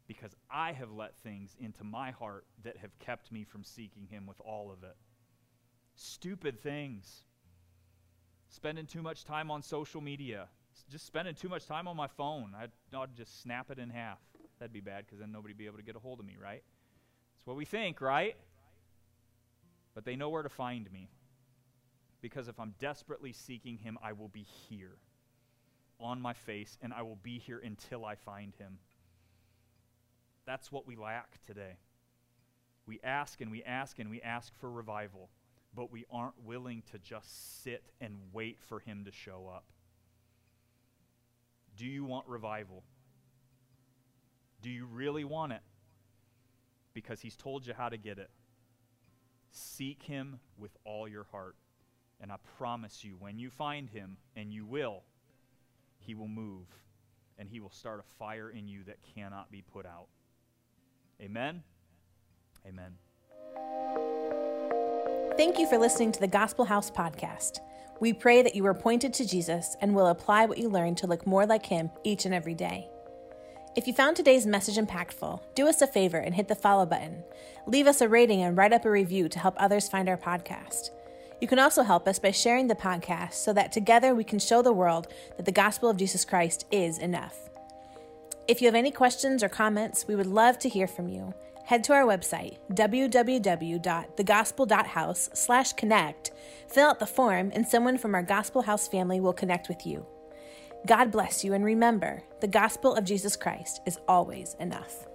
because 0.10 0.36
I 0.50 0.72
have 0.72 0.92
let 0.92 1.16
things 1.18 1.56
into 1.60 1.84
my 1.84 2.10
heart 2.10 2.44
that 2.64 2.78
have 2.78 2.98
kept 2.98 3.32
me 3.32 3.44
from 3.44 3.64
seeking 3.64 4.08
Him 4.10 4.26
with 4.26 4.42
all 4.42 4.72
of 4.72 4.84
it. 4.84 4.96
Stupid 5.94 6.60
things. 6.60 7.22
Spending 8.48 8.88
too 8.88 9.04
much 9.04 9.24
time 9.24 9.52
on 9.52 9.62
social 9.62 10.02
media. 10.02 10.48
Just 10.90 11.06
spending 11.06 11.36
too 11.36 11.48
much 11.48 11.68
time 11.68 11.88
on 11.88 11.96
my 11.96 12.08
phone. 12.08 12.56
I'd, 12.60 12.72
I'd 12.92 13.16
just 13.16 13.44
snap 13.44 13.70
it 13.70 13.78
in 13.78 13.92
half. 13.92 14.18
That'd 14.58 14.74
be 14.74 14.80
bad 14.80 15.06
because 15.06 15.20
then 15.20 15.32
nobody'd 15.32 15.60
be 15.60 15.68
able 15.68 15.78
to 15.78 15.84
get 15.84 15.96
a 15.96 16.00
hold 16.00 16.20
of 16.20 16.26
me, 16.26 16.38
right? 16.42 16.64
That's 16.64 17.46
what 17.46 17.56
we 17.56 17.66
think, 17.66 18.02
right? 18.02 18.36
But 19.94 20.06
they 20.06 20.16
know 20.16 20.30
where 20.30 20.42
to 20.42 20.50
find 20.50 20.92
me. 20.92 21.12
Because 22.20 22.48
if 22.48 22.60
I'm 22.60 22.74
desperately 22.80 23.32
seeking 23.32 23.78
Him, 23.78 24.00
I 24.04 24.14
will 24.14 24.30
be 24.30 24.48
here 24.70 24.98
on 26.00 26.20
my 26.20 26.34
face, 26.34 26.80
and 26.82 26.94
I 26.94 27.04
will 27.04 27.20
be 27.22 27.38
here 27.38 27.62
until 27.64 28.06
I 28.06 28.16
find 28.16 28.56
Him. 28.56 28.80
That's 30.50 30.72
what 30.72 30.88
we 30.88 30.96
lack 30.96 31.46
today. 31.46 31.78
We 32.88 33.00
ask 33.04 33.40
and 33.40 33.52
we 33.52 33.62
ask 33.62 34.00
and 34.00 34.10
we 34.10 34.20
ask 34.20 34.52
for 34.58 34.72
revival, 34.72 35.30
but 35.76 35.92
we 35.92 36.06
aren't 36.10 36.44
willing 36.44 36.82
to 36.92 36.98
just 36.98 37.62
sit 37.64 37.84
and 38.02 38.16
wait 38.34 38.58
for 38.68 38.80
Him 38.80 39.06
to 39.06 39.12
show 39.12 39.48
up. 39.48 39.66
Do 41.78 41.86
you 41.86 42.04
want 42.04 42.28
revival? 42.28 42.84
Do 44.64 44.72
you 44.72 44.88
really 44.88 45.24
want 45.24 45.54
it? 45.54 45.62
Because 46.96 47.22
He's 47.22 47.36
told 47.36 47.68
you 47.68 47.76
how 47.78 47.90
to 47.90 47.98
get 47.98 48.18
it. 48.18 48.32
Seek 49.52 50.02
Him 50.02 50.40
with 50.58 50.76
all 50.84 51.08
your 51.08 51.26
heart. 51.26 51.58
And 52.20 52.32
I 52.32 52.38
promise 52.58 53.04
you, 53.04 53.18
when 53.20 53.38
you 53.38 53.52
find 53.52 53.88
Him, 53.88 54.18
and 54.36 54.52
you 54.52 54.66
will, 54.66 55.04
He 56.00 56.16
will 56.16 56.28
move 56.28 56.66
and 57.38 57.48
He 57.48 57.60
will 57.60 57.70
start 57.70 58.00
a 58.00 58.18
fire 58.18 58.50
in 58.50 58.68
you 58.68 58.84
that 58.86 58.98
cannot 59.14 59.52
be 59.52 59.62
put 59.62 59.86
out. 59.86 60.08
Amen. 61.22 61.64
Amen. 62.68 62.96
Thank 65.38 65.58
you 65.58 65.68
for 65.68 65.78
listening 65.78 66.12
to 66.14 66.20
the 66.20 66.28
Gospel 66.28 66.66
House 66.66 66.92
podcast. 66.92 67.60
We 68.00 68.14
pray 68.14 68.42
that 68.42 68.56
you 68.56 68.66
are 68.66 68.74
pointed 68.74 69.14
to 69.16 69.28
Jesus 69.28 69.76
and 69.82 69.94
will 69.94 70.08
apply 70.08 70.46
what 70.46 70.58
you 70.58 70.70
learned 70.70 70.98
to 71.00 71.08
look 71.08 71.28
more 71.28 71.46
like 71.46 71.66
him 71.66 71.90
each 72.04 72.26
and 72.26 72.34
every 72.34 72.54
day. 72.54 72.88
If 73.76 73.88
you 73.88 73.94
found 73.94 74.16
today's 74.16 74.46
message 74.46 74.78
impactful, 74.78 75.42
do 75.56 75.68
us 75.68 75.82
a 75.82 75.88
favor 75.88 76.18
and 76.18 76.34
hit 76.34 76.48
the 76.48 76.56
follow 76.56 76.86
button. 76.86 77.24
Leave 77.68 77.88
us 77.88 78.02
a 78.02 78.10
rating 78.10 78.42
and 78.42 78.58
write 78.58 78.74
up 78.74 78.86
a 78.86 78.92
review 78.92 79.30
to 79.30 79.40
help 79.40 79.56
others 79.58 79.88
find 79.88 80.10
our 80.10 80.18
podcast. 80.18 80.90
You 81.42 81.48
can 81.48 81.60
also 81.60 81.84
help 81.84 82.08
us 82.08 82.20
by 82.20 82.32
sharing 82.32 82.68
the 82.68 82.76
podcast 82.76 83.34
so 83.34 83.54
that 83.54 83.72
together 83.72 84.14
we 84.14 84.24
can 84.24 84.40
show 84.40 84.62
the 84.62 84.74
world 84.74 85.08
that 85.38 85.46
the 85.46 85.52
gospel 85.52 85.90
of 85.90 85.98
Jesus 85.98 86.26
Christ 86.26 86.66
is 86.72 86.98
enough. 86.98 87.50
If 88.50 88.62
you 88.64 88.68
have 88.68 88.74
any 88.74 88.90
questions 88.90 89.44
or 89.44 89.50
comments, 89.50 90.08
we 90.08 90.16
would 90.16 90.26
love 90.26 90.58
to 90.60 90.70
hear 90.70 90.88
from 90.88 91.08
you. 91.08 91.36
Head 91.66 91.84
to 91.84 91.94
our 91.94 92.02
website, 92.02 92.58
www.thegospel.house 92.72 95.30
slash 95.34 95.74
connect, 95.74 96.32
fill 96.68 96.90
out 96.90 96.98
the 96.98 97.06
form, 97.06 97.52
and 97.54 97.68
someone 97.68 98.00
from 98.00 98.16
our 98.16 98.24
Gospel 98.24 98.64
House 98.64 98.88
family 98.88 99.20
will 99.20 99.34
connect 99.34 99.70
with 99.70 99.86
you. 99.86 100.04
God 100.88 101.12
bless 101.12 101.44
you, 101.44 101.54
and 101.54 101.64
remember, 101.64 102.24
the 102.42 102.48
gospel 102.48 102.96
of 102.96 103.06
Jesus 103.06 103.36
Christ 103.36 103.82
is 103.86 104.00
always 104.08 104.56
enough. 104.60 105.06